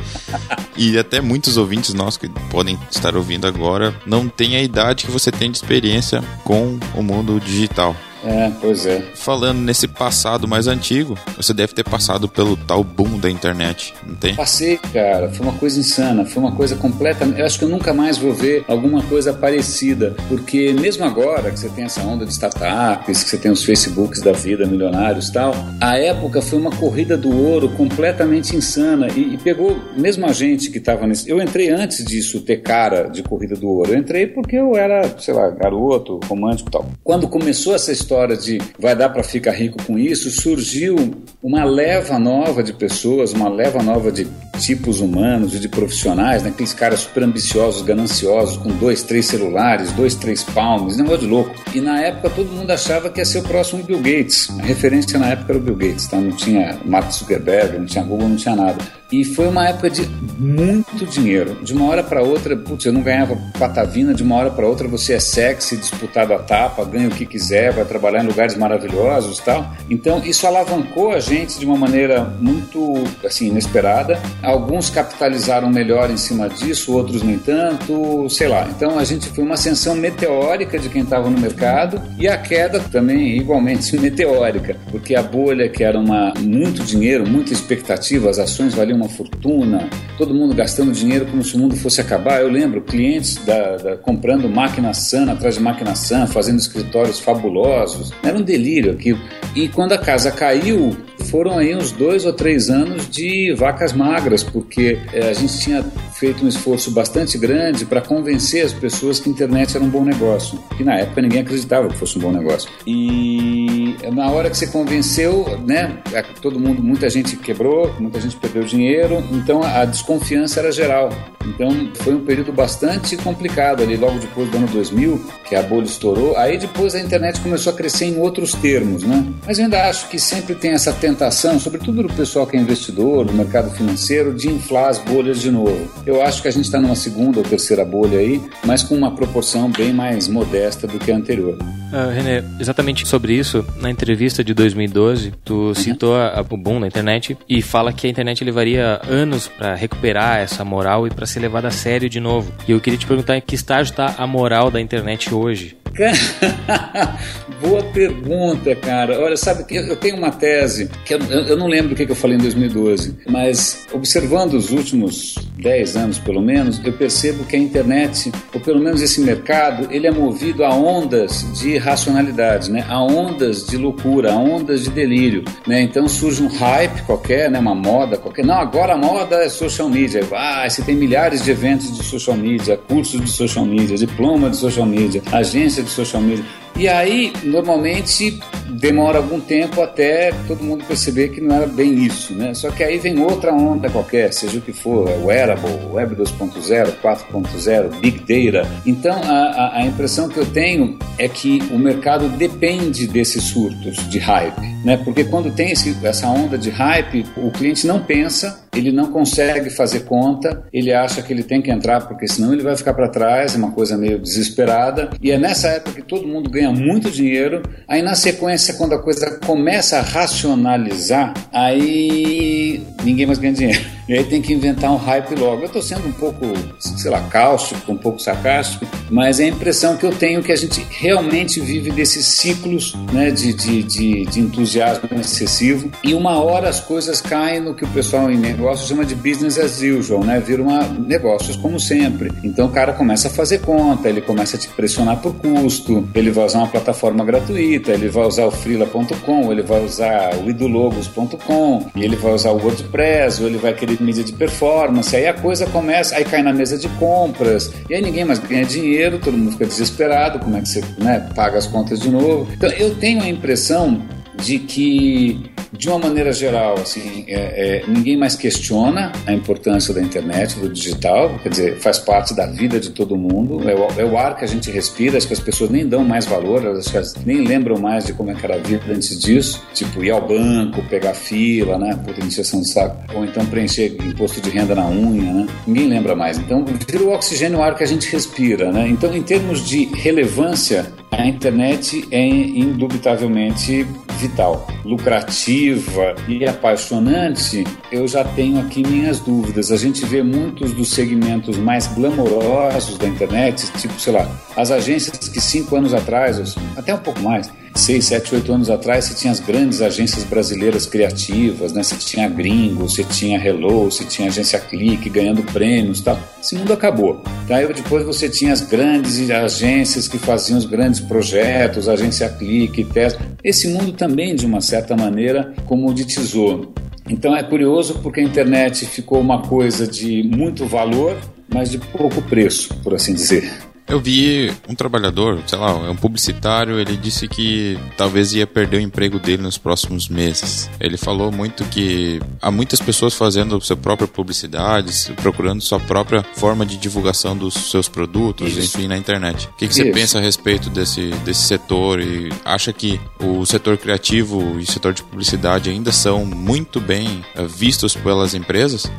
E 0.77 0.97
até 0.97 1.19
muitos 1.19 1.57
ouvintes 1.57 1.93
nossos 1.93 2.17
que 2.17 2.29
podem 2.49 2.79
estar 2.89 3.17
ouvindo 3.17 3.45
agora 3.45 3.93
não 4.05 4.29
têm 4.29 4.55
a 4.55 4.63
idade 4.63 5.05
que 5.05 5.11
você 5.11 5.29
tem 5.29 5.51
de 5.51 5.57
experiência 5.57 6.23
com 6.45 6.79
o 6.95 7.03
mundo 7.03 7.37
digital. 7.39 7.95
É, 8.23 8.51
pois 8.61 8.85
é. 8.85 9.01
Falando 9.15 9.59
nesse 9.59 9.87
passado 9.87 10.47
mais 10.47 10.67
antigo, 10.67 11.17
você 11.35 11.53
deve 11.53 11.73
ter 11.73 11.83
passado 11.83 12.27
pelo 12.27 12.55
tal 12.55 12.83
boom 12.83 13.17
da 13.17 13.29
internet, 13.29 13.93
não 14.05 14.15
tem? 14.15 14.35
Passei, 14.35 14.77
cara. 14.93 15.29
Foi 15.29 15.45
uma 15.45 15.57
coisa 15.57 15.79
insana. 15.79 16.25
Foi 16.25 16.41
uma 16.41 16.51
coisa 16.55 16.75
completamente. 16.75 17.39
Eu 17.39 17.45
acho 17.45 17.57
que 17.57 17.65
eu 17.65 17.69
nunca 17.69 17.93
mais 17.93 18.17
vou 18.17 18.33
ver 18.33 18.63
alguma 18.67 19.01
coisa 19.03 19.33
parecida. 19.33 20.15
Porque 20.27 20.73
mesmo 20.73 21.03
agora 21.03 21.51
que 21.51 21.59
você 21.59 21.69
tem 21.69 21.85
essa 21.85 22.01
onda 22.01 22.25
de 22.25 22.31
startups, 22.31 23.23
que 23.23 23.29
você 23.29 23.37
tem 23.37 23.51
os 23.51 23.63
Facebooks 23.63 24.21
da 24.21 24.31
vida, 24.31 24.65
milionários 24.65 25.29
e 25.29 25.33
tal, 25.33 25.53
a 25.79 25.97
época 25.97 26.41
foi 26.41 26.59
uma 26.59 26.71
corrida 26.71 27.17
do 27.17 27.35
ouro 27.35 27.69
completamente 27.69 28.55
insana. 28.55 29.07
E, 29.15 29.33
e 29.33 29.37
pegou 29.37 29.79
mesmo 29.97 30.25
a 30.25 30.33
gente 30.33 30.69
que 30.69 30.77
estava 30.77 31.07
nesse. 31.07 31.29
Eu 31.29 31.41
entrei 31.41 31.69
antes 31.69 32.05
disso 32.05 32.41
ter 32.41 32.57
cara 32.57 33.03
de 33.03 33.23
corrida 33.23 33.55
do 33.55 33.67
ouro. 33.67 33.93
Eu 33.93 33.97
entrei 33.97 34.27
porque 34.27 34.55
eu 34.55 34.75
era, 34.75 35.09
sei 35.19 35.33
lá, 35.33 35.49
garoto, 35.49 36.19
romântico 36.27 36.69
e 36.69 36.71
tal. 36.71 36.85
Quando 37.03 37.27
começou 37.27 37.73
essa 37.73 37.91
história 37.91 38.10
de 38.37 38.59
vai 38.77 38.95
dar 38.95 39.09
para 39.09 39.23
ficar 39.23 39.51
rico 39.51 39.81
com 39.85 39.97
isso, 39.97 40.29
surgiu 40.29 40.95
uma 41.41 41.63
leva 41.63 42.19
nova 42.19 42.61
de 42.61 42.73
pessoas, 42.73 43.33
uma 43.33 43.49
leva 43.49 43.81
nova 43.81 44.11
de 44.11 44.27
tipos 44.59 44.99
humanos 44.99 45.55
e 45.55 45.59
de 45.59 45.67
profissionais, 45.67 46.43
né? 46.43 46.49
aqueles 46.49 46.73
caras 46.73 46.99
super 46.99 47.23
ambiciosos, 47.23 47.81
gananciosos, 47.81 48.57
com 48.57 48.69
dois, 48.69 49.01
três 49.01 49.25
celulares, 49.25 49.91
dois, 49.93 50.13
três 50.13 50.43
palmos, 50.43 50.97
negócio 50.97 51.21
de 51.21 51.27
louco. 51.27 51.55
E 51.73 51.81
na 51.81 51.99
época 51.99 52.29
todo 52.29 52.51
mundo 52.51 52.69
achava 52.69 53.09
que 53.09 53.19
ia 53.19 53.25
ser 53.25 53.39
o 53.39 53.43
próximo 53.43 53.83
Bill 53.83 53.99
Gates. 53.99 54.49
A 54.59 54.63
referência 54.63 55.17
na 55.17 55.29
época 55.29 55.53
era 55.53 55.59
o 55.59 55.61
Bill 55.61 55.75
Gates, 55.75 56.07
tá? 56.07 56.17
não 56.17 56.35
tinha 56.35 56.77
Mark 56.85 57.11
Zuckerberg, 57.11 57.79
não 57.79 57.85
tinha 57.85 58.03
Google, 58.03 58.29
não 58.29 58.35
tinha 58.35 58.55
nada. 58.55 59.00
E 59.11 59.25
foi 59.25 59.47
uma 59.47 59.67
época 59.67 59.89
de 59.89 60.07
muito 60.39 61.05
dinheiro. 61.05 61.57
De 61.61 61.73
uma 61.73 61.85
hora 61.89 62.01
para 62.01 62.23
outra, 62.23 62.55
putz, 62.55 62.85
eu 62.85 62.93
não 62.93 63.01
ganhava 63.01 63.37
patavina, 63.59 64.13
de 64.13 64.23
uma 64.23 64.35
hora 64.35 64.49
para 64.49 64.65
outra 64.65 64.87
você 64.87 65.13
é 65.13 65.19
sexy, 65.19 65.75
disputado 65.75 66.33
a 66.33 66.39
tapa, 66.39 66.85
ganha 66.85 67.09
o 67.09 67.11
que 67.11 67.25
quiser, 67.25 67.73
vai 67.73 67.83
trabalhar 67.83 68.23
em 68.23 68.27
lugares 68.27 68.55
maravilhosos 68.55 69.39
tal. 69.39 69.69
Então 69.89 70.23
isso 70.23 70.47
alavancou 70.47 71.11
a 71.11 71.19
gente 71.19 71.59
de 71.59 71.65
uma 71.65 71.75
maneira 71.75 72.23
muito 72.39 73.03
assim 73.25 73.47
inesperada. 73.47 74.17
Alguns 74.41 74.89
capitalizaram 74.89 75.69
melhor 75.69 76.09
em 76.09 76.17
cima 76.17 76.47
disso, 76.47 76.93
outros 76.93 77.21
nem 77.21 77.37
tanto, 77.37 78.29
sei 78.29 78.47
lá. 78.47 78.67
Então 78.69 78.97
a 78.97 79.03
gente 79.03 79.29
foi 79.29 79.43
uma 79.43 79.55
ascensão 79.55 79.93
meteórica 79.95 80.79
de 80.79 80.87
quem 80.87 81.01
estava 81.01 81.29
no 81.29 81.39
mercado 81.39 82.01
e 82.17 82.27
a 82.27 82.37
queda 82.37 82.79
também 82.79 83.37
igualmente 83.37 83.95
meteórica, 83.99 84.77
porque 84.89 85.15
a 85.15 85.21
bolha 85.21 85.67
que 85.67 85.83
era 85.83 85.99
uma 85.99 86.33
muito 86.39 86.83
dinheiro, 86.83 87.27
muita 87.27 87.51
expectativa, 87.51 88.29
as 88.29 88.39
ações 88.39 88.73
valiam 88.73 89.00
uma 89.01 89.09
fortuna, 89.09 89.89
todo 90.17 90.33
mundo 90.33 90.53
gastando 90.55 90.91
dinheiro 90.91 91.25
como 91.25 91.43
se 91.43 91.55
o 91.55 91.59
mundo 91.59 91.75
fosse 91.75 91.99
acabar. 91.99 92.41
Eu 92.41 92.49
lembro 92.49 92.81
clientes 92.81 93.35
da, 93.45 93.77
da, 93.77 93.97
comprando 93.97 94.47
máquina 94.49 94.93
Sun 94.93 95.29
atrás 95.29 95.55
de 95.55 95.61
máquina 95.61 95.95
Sun, 95.95 96.27
fazendo 96.27 96.59
escritórios 96.59 97.19
fabulosos. 97.19 98.11
Era 98.23 98.37
um 98.37 98.41
delírio 98.41 98.91
aquilo. 98.91 99.19
E 99.55 99.67
quando 99.67 99.93
a 99.93 99.97
casa 99.97 100.31
caiu, 100.31 100.95
foram 101.25 101.57
aí 101.57 101.75
uns 101.75 101.91
dois 101.91 102.25
ou 102.25 102.33
três 102.33 102.69
anos 102.69 103.09
de 103.09 103.53
vacas 103.53 103.93
magras, 103.93 104.43
porque 104.43 104.97
é, 105.13 105.29
a 105.29 105.33
gente 105.33 105.59
tinha 105.59 105.83
feito 106.21 106.45
um 106.45 106.47
esforço 106.47 106.91
bastante 106.91 107.35
grande 107.35 107.83
para 107.83 107.99
convencer 107.99 108.63
as 108.63 108.71
pessoas 108.71 109.19
que 109.19 109.27
a 109.27 109.31
internet 109.31 109.75
era 109.75 109.83
um 109.83 109.89
bom 109.89 110.05
negócio, 110.05 110.59
que 110.77 110.83
na 110.83 110.99
época 110.99 111.19
ninguém 111.19 111.41
acreditava 111.41 111.87
que 111.87 111.97
fosse 111.97 112.19
um 112.19 112.21
bom 112.21 112.31
negócio. 112.31 112.69
E 112.85 113.95
na 114.13 114.29
hora 114.29 114.47
que 114.47 114.55
você 114.55 114.67
convenceu, 114.67 115.57
né, 115.65 115.97
todo 116.39 116.59
mundo, 116.59 116.83
muita 116.83 117.09
gente 117.09 117.35
quebrou, 117.35 117.91
muita 117.99 118.21
gente 118.21 118.35
perdeu 118.35 118.63
dinheiro, 118.63 119.23
então 119.31 119.63
a 119.63 119.83
desconfiança 119.83 120.59
era 120.59 120.71
geral. 120.71 121.09
Então 121.43 121.89
foi 121.95 122.13
um 122.13 122.23
período 122.23 122.53
bastante 122.53 123.17
complicado 123.17 123.81
ali, 123.81 123.97
logo 123.97 124.19
depois 124.19 124.47
do 124.51 124.57
ano 124.57 124.67
2000, 124.67 125.19
que 125.49 125.55
a 125.55 125.63
bolha 125.63 125.85
estourou. 125.85 126.37
Aí 126.37 126.55
depois 126.55 126.93
a 126.93 126.99
internet 126.99 127.41
começou 127.41 127.73
a 127.73 127.75
crescer 127.75 128.05
em 128.05 128.19
outros 128.19 128.53
termos, 128.53 129.01
né? 129.01 129.25
Mas 129.47 129.57
eu 129.57 129.65
ainda 129.65 129.89
acho 129.89 130.07
que 130.07 130.19
sempre 130.19 130.53
tem 130.53 130.71
essa 130.71 130.93
tentação, 130.93 131.59
sobretudo 131.59 132.03
do 132.03 132.13
pessoal 132.13 132.45
que 132.45 132.55
é 132.55 132.59
investidor, 132.59 133.25
do 133.25 133.33
mercado 133.33 133.71
financeiro, 133.71 134.35
de 134.35 134.49
inflar 134.49 134.89
as 134.89 134.99
bolhas 134.99 135.41
de 135.41 135.49
novo. 135.49 135.89
Acho 136.19 136.41
que 136.41 136.47
a 136.47 136.51
gente 136.51 136.65
está 136.65 136.81
numa 136.81 136.95
segunda 136.95 137.37
ou 137.37 137.43
terceira 137.43 137.85
bolha 137.85 138.17
aí, 138.17 138.41
mas 138.65 138.81
com 138.81 138.95
uma 138.95 139.13
proporção 139.13 139.69
bem 139.69 139.93
mais 139.93 140.27
modesta 140.27 140.87
do 140.87 140.97
que 140.97 141.11
a 141.11 141.15
anterior. 141.15 141.59
Uh, 141.91 142.09
René, 142.09 142.43
exatamente 142.59 143.07
sobre 143.07 143.33
isso, 143.33 143.63
na 143.79 143.91
entrevista 143.91 144.43
de 144.43 144.53
2012, 144.53 145.33
tu 145.45 145.53
uhum. 145.53 145.75
citou 145.75 146.15
a, 146.15 146.39
a, 146.39 146.41
o 146.41 146.57
boom 146.57 146.79
da 146.79 146.87
internet 146.87 147.37
e 147.47 147.61
fala 147.61 147.93
que 147.93 148.07
a 148.07 148.09
internet 148.09 148.43
levaria 148.43 148.99
anos 149.07 149.47
para 149.47 149.75
recuperar 149.75 150.39
essa 150.39 150.65
moral 150.65 151.05
e 151.05 151.11
para 151.11 151.25
ser 151.25 151.41
levada 151.41 151.67
a 151.67 151.71
sério 151.71 152.09
de 152.09 152.19
novo. 152.19 152.51
E 152.67 152.71
eu 152.71 152.79
queria 152.79 152.97
te 152.97 153.05
perguntar 153.05 153.37
em 153.37 153.41
que 153.41 153.53
estágio 153.53 153.91
está 153.91 154.15
a 154.17 154.25
moral 154.25 154.71
da 154.71 154.81
internet 154.81 155.33
hoje? 155.33 155.77
Boa 157.61 157.83
pergunta, 157.83 158.75
cara. 158.75 159.19
Olha, 159.19 159.37
sabe 159.37 159.63
que 159.65 159.75
eu 159.75 159.95
tenho 159.97 160.17
uma 160.17 160.31
tese 160.31 160.89
que 161.05 161.13
eu, 161.13 161.19
eu 161.19 161.57
não 161.57 161.67
lembro 161.67 161.93
o 161.93 161.95
que 161.95 162.09
eu 162.09 162.15
falei 162.15 162.37
em 162.37 162.41
2012, 162.41 163.17
mas 163.27 163.87
observando 163.91 164.53
os 164.53 164.71
últimos 164.71 165.35
10 165.57 165.97
anos 165.97 166.00
pelo 166.19 166.41
menos, 166.41 166.81
eu 166.83 166.93
percebo 166.93 167.43
que 167.43 167.55
a 167.55 167.59
internet, 167.59 168.31
ou 168.53 168.59
pelo 168.59 168.79
menos 168.79 169.01
esse 169.01 169.21
mercado, 169.21 169.87
ele 169.91 170.07
é 170.07 170.11
movido 170.11 170.63
a 170.63 170.73
ondas 170.73 171.45
de 171.59 171.77
racionalidade, 171.77 172.71
né? 172.71 172.85
A 172.87 173.01
ondas 173.03 173.65
de 173.65 173.77
loucura, 173.77 174.33
a 174.33 174.37
ondas 174.37 174.83
de 174.83 174.89
delírio, 174.89 175.43
né? 175.67 175.81
Então 175.81 176.07
surge 176.07 176.43
um 176.43 176.47
hype 176.47 177.01
qualquer, 177.03 177.49
né? 177.49 177.59
Uma 177.59 177.75
moda 177.75 178.17
qualquer. 178.17 178.45
Não, 178.45 178.55
agora 178.55 178.93
a 178.93 178.97
moda 178.97 179.35
é 179.37 179.49
social 179.49 179.89
media. 179.89 180.21
Ah, 180.33 180.67
você 180.69 180.81
tem 180.81 180.95
milhares 180.95 181.43
de 181.43 181.51
eventos 181.51 181.95
de 181.95 182.03
social 182.03 182.35
media, 182.35 182.77
cursos 182.77 183.21
de 183.21 183.29
social 183.29 183.65
media, 183.65 183.97
diploma 183.97 184.49
de 184.49 184.57
social 184.57 184.85
media, 184.85 185.21
agência 185.31 185.83
de 185.83 185.89
social 185.89 186.21
media. 186.21 186.43
E 186.75 186.87
aí, 186.87 187.33
normalmente, 187.43 188.39
demora 188.71 189.17
algum 189.17 189.39
tempo 189.39 189.81
até 189.81 190.31
todo 190.47 190.63
mundo 190.63 190.83
perceber 190.85 191.29
que 191.29 191.41
não 191.41 191.55
era 191.55 191.67
bem 191.67 191.93
isso, 192.03 192.33
né? 192.33 192.53
Só 192.53 192.71
que 192.71 192.83
aí 192.83 192.97
vem 192.97 193.19
outra 193.19 193.53
onda 193.53 193.89
qualquer, 193.89 194.31
seja 194.33 194.57
o 194.57 194.61
que 194.61 194.73
for, 194.73 195.09
é 195.09 195.17
wearable, 195.17 195.69
Web 195.91 196.15
2.0, 196.15 196.93
4.0, 197.01 197.99
Big 197.99 198.19
Data. 198.19 198.67
Então, 198.85 199.21
a, 199.23 199.77
a, 199.77 199.85
impressão 199.85 200.29
que 200.29 200.37
eu 200.37 200.45
tenho 200.45 200.97
é 201.17 201.27
que 201.27 201.61
o 201.71 201.77
mercado 201.77 202.27
depende 202.29 203.07
desses 203.07 203.43
surtos 203.43 203.97
de 204.09 204.19
hype, 204.19 204.61
né? 204.83 204.97
Porque 204.97 205.23
quando 205.23 205.51
tem 205.51 205.71
esse, 205.71 205.95
essa 206.03 206.27
onda 206.27 206.57
de 206.57 206.69
hype, 206.69 207.25
o 207.37 207.51
cliente 207.51 207.85
não 207.85 207.99
pensa, 208.01 208.63
ele 208.73 208.91
não 208.91 209.11
consegue 209.11 209.69
fazer 209.69 210.01
conta, 210.01 210.63
ele 210.71 210.93
acha 210.93 211.21
que 211.21 211.33
ele 211.33 211.43
tem 211.43 211.61
que 211.61 211.71
entrar 211.71 212.07
porque 212.07 212.27
senão 212.27 212.53
ele 212.53 212.63
vai 212.63 212.75
ficar 212.75 212.93
para 212.93 213.09
trás, 213.09 213.53
é 213.53 213.57
uma 213.57 213.71
coisa 213.71 213.97
meio 213.97 214.19
desesperada. 214.19 215.09
E 215.21 215.31
é 215.31 215.37
nessa 215.37 215.67
época 215.69 215.95
que 215.95 216.01
todo 216.01 216.27
mundo 216.27 216.49
ganha 216.49 216.71
muito 216.71 217.11
dinheiro. 217.11 217.61
Aí 217.87 218.01
na 218.01 218.15
sequência, 218.15 218.73
quando 218.75 218.93
a 218.93 218.99
coisa 218.99 219.39
começa 219.45 219.97
a 219.97 220.01
racionalizar, 220.01 221.33
aí 221.51 222.81
ninguém 223.03 223.25
mais 223.25 223.39
ganha 223.39 223.53
dinheiro. 223.53 224.00
E 224.11 224.13
aí 224.13 224.25
tem 224.25 224.41
que 224.41 224.51
inventar 224.51 224.91
um 224.91 224.97
hype 224.97 225.35
logo. 225.35 225.61
Eu 225.61 225.67
estou 225.67 225.81
sendo 225.81 226.05
um 226.05 226.11
pouco, 226.11 226.45
sei 226.77 227.09
lá, 227.09 227.21
cáustico, 227.29 227.93
um 227.93 227.95
pouco 227.95 228.21
sarcástico, 228.21 228.85
mas 229.09 229.39
é 229.39 229.45
a 229.45 229.47
impressão 229.47 229.95
que 229.95 230.05
eu 230.05 230.11
tenho 230.11 230.43
que 230.43 230.51
a 230.51 230.55
gente 230.57 230.85
realmente 230.89 231.61
vive 231.61 231.91
desses 231.91 232.25
ciclos 232.25 232.93
né, 233.13 233.31
de, 233.31 233.53
de, 233.53 233.81
de, 233.81 234.25
de 234.25 234.39
entusiasmo 234.41 235.07
excessivo. 235.17 235.89
E 236.03 236.13
uma 236.13 236.43
hora 236.43 236.67
as 236.67 236.81
coisas 236.81 237.21
caem 237.21 237.61
no 237.61 237.73
que 237.73 237.85
o 237.85 237.87
pessoal 237.87 238.29
em 238.29 238.37
negócio 238.37 238.85
chama 238.85 239.05
de 239.05 239.15
business 239.15 239.57
as 239.57 239.81
usual, 239.81 240.25
né? 240.25 240.41
Vira 240.45 240.61
uma 240.61 240.83
negócios 240.83 241.55
como 241.55 241.79
sempre. 241.79 242.33
Então 242.43 242.65
o 242.65 242.69
cara 242.69 242.91
começa 242.91 243.29
a 243.29 243.31
fazer 243.31 243.59
conta, 243.59 244.09
ele 244.09 244.19
começa 244.19 244.57
a 244.57 244.59
te 244.59 244.67
pressionar 244.67 245.21
por 245.21 245.35
custo, 245.35 246.05
ele 246.13 246.31
vai 246.31 246.43
usar 246.43 246.57
uma 246.57 246.67
plataforma 246.67 247.23
gratuita, 247.23 247.91
ele 247.91 248.09
vai 248.09 248.27
usar 248.27 248.45
o 248.45 248.51
freela.com, 248.51 249.53
ele 249.53 249.61
vai 249.61 249.81
usar 249.85 250.35
o 250.35 250.49
idologos.com, 250.49 251.85
ele 251.95 252.17
vai 252.17 252.33
usar 252.33 252.51
o 252.51 252.57
WordPress, 252.57 253.41
ou 253.41 253.47
ele 253.47 253.57
vai 253.57 253.73
querer 253.73 254.00
mídia 254.01 254.23
de 254.23 254.33
performance, 254.33 255.15
aí 255.15 255.27
a 255.27 255.33
coisa 255.33 255.65
começa, 255.67 256.15
aí 256.15 256.25
cai 256.25 256.41
na 256.41 256.53
mesa 256.53 256.77
de 256.77 256.89
compras, 256.89 257.71
e 257.89 257.93
aí 257.93 258.01
ninguém 258.01 258.25
mais 258.25 258.39
ganha 258.39 258.65
dinheiro, 258.65 259.19
todo 259.19 259.37
mundo 259.37 259.51
fica 259.53 259.65
desesperado, 259.65 260.39
como 260.39 260.57
é 260.57 260.61
que 260.61 260.67
você 260.67 260.83
né, 260.97 261.29
paga 261.35 261.57
as 261.57 261.67
contas 261.67 261.99
de 261.99 262.09
novo. 262.09 262.51
Então 262.53 262.69
eu 262.71 262.95
tenho 262.95 263.21
a 263.21 263.29
impressão 263.29 264.01
de 264.35 264.59
que 264.59 265.51
de 265.71 265.87
uma 265.87 265.97
maneira 265.97 266.33
geral, 266.33 266.75
assim, 266.75 267.23
é, 267.27 267.79
é, 267.79 267.83
ninguém 267.87 268.17
mais 268.17 268.35
questiona 268.35 269.11
a 269.25 269.31
importância 269.31 269.93
da 269.93 270.01
internet, 270.01 270.59
do 270.59 270.69
digital, 270.69 271.39
quer 271.41 271.49
dizer, 271.49 271.77
faz 271.77 271.97
parte 271.97 272.35
da 272.35 272.45
vida 272.45 272.79
de 272.79 272.89
todo 272.89 273.15
mundo, 273.15 273.67
é 273.69 273.73
o, 273.73 273.87
é 274.01 274.05
o 274.05 274.17
ar 274.17 274.35
que 274.35 274.43
a 274.43 274.47
gente 274.47 274.69
respira, 274.69 275.17
acho 275.17 275.27
que 275.27 275.33
as 275.33 275.39
pessoas 275.39 275.69
nem 275.69 275.87
dão 275.87 276.03
mais 276.03 276.25
valor, 276.25 276.65
elas 276.65 277.15
nem 277.25 277.43
lembram 277.45 277.79
mais 277.79 278.05
de 278.05 278.13
como 278.13 278.29
é 278.31 278.35
que 278.35 278.45
era 278.45 278.55
a 278.55 278.57
vida 278.57 278.83
antes 278.89 279.17
disso, 279.17 279.63
tipo 279.73 280.03
ir 280.03 280.11
ao 280.11 280.27
banco, 280.27 280.83
pegar 280.89 281.13
fila, 281.13 281.77
né, 281.77 281.97
por 282.05 282.17
iniciação 282.19 282.61
de 282.61 282.69
saco, 282.69 282.97
ou 283.15 283.23
então 283.23 283.45
preencher 283.45 283.95
imposto 284.03 284.41
de 284.41 284.49
renda 284.49 284.75
na 284.75 284.87
unha, 284.87 285.33
né, 285.33 285.47
ninguém 285.65 285.87
lembra 285.87 286.15
mais. 286.15 286.37
Então, 286.37 286.65
vira 286.65 287.03
o 287.03 287.13
oxigênio 287.13 287.59
o 287.59 287.63
ar 287.63 287.75
que 287.75 287.83
a 287.83 287.87
gente 287.87 288.11
respira, 288.11 288.71
né, 288.71 288.87
então 288.89 289.15
em 289.15 289.23
termos 289.23 289.65
de 289.65 289.85
relevância, 289.85 290.85
a 291.11 291.25
internet 291.25 292.07
é 292.11 292.25
indubitavelmente 292.25 293.85
vital, 294.21 294.67
lucrativa 294.85 296.15
e 296.27 296.45
apaixonante, 296.45 297.63
eu 297.91 298.07
já 298.07 298.23
tenho 298.23 298.59
aqui 298.59 298.85
minhas 298.87 299.19
dúvidas. 299.19 299.71
A 299.71 299.77
gente 299.77 300.05
vê 300.05 300.21
muitos 300.21 300.73
dos 300.73 300.89
segmentos 300.89 301.57
mais 301.57 301.87
glamourosos 301.87 302.97
da 302.97 303.07
internet, 303.07 303.71
tipo, 303.73 303.99
sei 303.99 304.13
lá, 304.13 304.29
as 304.55 304.69
agências 304.69 305.27
que 305.27 305.41
cinco 305.41 305.75
anos 305.75 305.93
atrás, 305.93 306.55
até 306.77 306.93
um 306.93 306.99
pouco 306.99 307.19
mais, 307.21 307.51
seis, 307.75 308.05
sete, 308.05 308.35
oito 308.35 308.51
anos 308.51 308.69
atrás, 308.69 309.05
você 309.05 309.13
tinha 309.13 309.31
as 309.31 309.39
grandes 309.39 309.81
agências 309.81 310.23
brasileiras 310.23 310.85
criativas, 310.85 311.73
né? 311.73 311.83
Você 311.83 311.95
tinha 311.95 312.27
Gringo, 312.27 312.87
você 312.87 313.03
tinha 313.03 313.37
Hello, 313.37 313.85
você 313.85 314.03
tinha 314.03 314.27
agência 314.27 314.59
Clique 314.59 315.09
ganhando 315.09 315.43
prêmios, 315.43 316.01
tal. 316.01 316.19
Esse 316.41 316.55
mundo 316.55 316.73
acabou. 316.73 317.21
Daí 317.47 317.67
tá? 317.67 317.73
depois 317.73 318.05
você 318.05 318.29
tinha 318.29 318.53
as 318.53 318.61
grandes 318.61 319.29
agências 319.29 320.07
que 320.07 320.17
faziam 320.17 320.57
os 320.57 320.65
grandes 320.65 320.99
projetos, 320.99 321.87
agência 321.87 322.29
Clique, 322.29 322.83
Tesla. 322.83 323.19
Esse 323.43 323.67
mundo 323.67 323.93
também, 323.93 324.35
de 324.35 324.45
uma 324.45 324.61
certa 324.61 324.95
maneira, 324.95 325.53
comoditizou. 325.65 326.73
Então 327.09 327.35
é 327.35 327.43
curioso 327.43 327.99
porque 328.01 328.19
a 328.19 328.23
internet 328.23 328.85
ficou 328.85 329.19
uma 329.19 329.41
coisa 329.41 329.87
de 329.87 330.23
muito 330.23 330.65
valor, 330.65 331.17
mas 331.53 331.69
de 331.69 331.77
pouco 331.77 332.21
preço, 332.21 332.73
por 332.83 332.93
assim 332.93 333.13
dizer. 333.13 333.70
Eu 333.91 333.99
vi 333.99 334.49
um 334.69 334.73
trabalhador, 334.73 335.43
sei 335.45 335.59
lá, 335.59 335.73
um 335.73 335.97
publicitário, 335.97 336.79
ele 336.79 336.95
disse 336.95 337.27
que 337.27 337.77
talvez 337.97 338.31
ia 338.31 338.47
perder 338.47 338.77
o 338.77 338.79
emprego 338.79 339.19
dele 339.19 339.43
nos 339.43 339.57
próximos 339.57 340.07
meses. 340.07 340.69
Ele 340.79 340.95
falou 340.95 341.29
muito 341.29 341.65
que 341.65 342.21
há 342.41 342.49
muitas 342.49 342.79
pessoas 342.79 343.13
fazendo 343.13 343.59
sua 343.59 343.75
própria 343.75 344.07
publicidade, 344.07 345.11
procurando 345.21 345.59
sua 345.59 345.77
própria 345.77 346.23
forma 346.35 346.65
de 346.65 346.77
divulgação 346.77 347.35
dos 347.35 347.53
seus 347.69 347.89
produtos, 347.89 348.55
Isso. 348.55 348.77
enfim, 348.77 348.87
na 348.87 348.95
internet. 348.95 349.47
O 349.47 349.57
que, 349.57 349.67
que 349.67 349.73
você 349.73 349.91
pensa 349.91 350.19
a 350.19 350.21
respeito 350.21 350.69
desse, 350.69 351.09
desse 351.25 351.41
setor 351.41 351.99
e 351.99 352.29
acha 352.45 352.71
que 352.71 352.97
o 353.19 353.45
setor 353.45 353.77
criativo 353.77 354.57
e 354.57 354.63
o 354.63 354.71
setor 354.71 354.93
de 354.93 355.03
publicidade 355.03 355.69
ainda 355.69 355.91
são 355.91 356.25
muito 356.25 356.79
bem 356.79 357.25
eh, 357.35 357.43
vistos 357.45 357.93
pelas 357.93 358.33
empresas? 358.33 358.89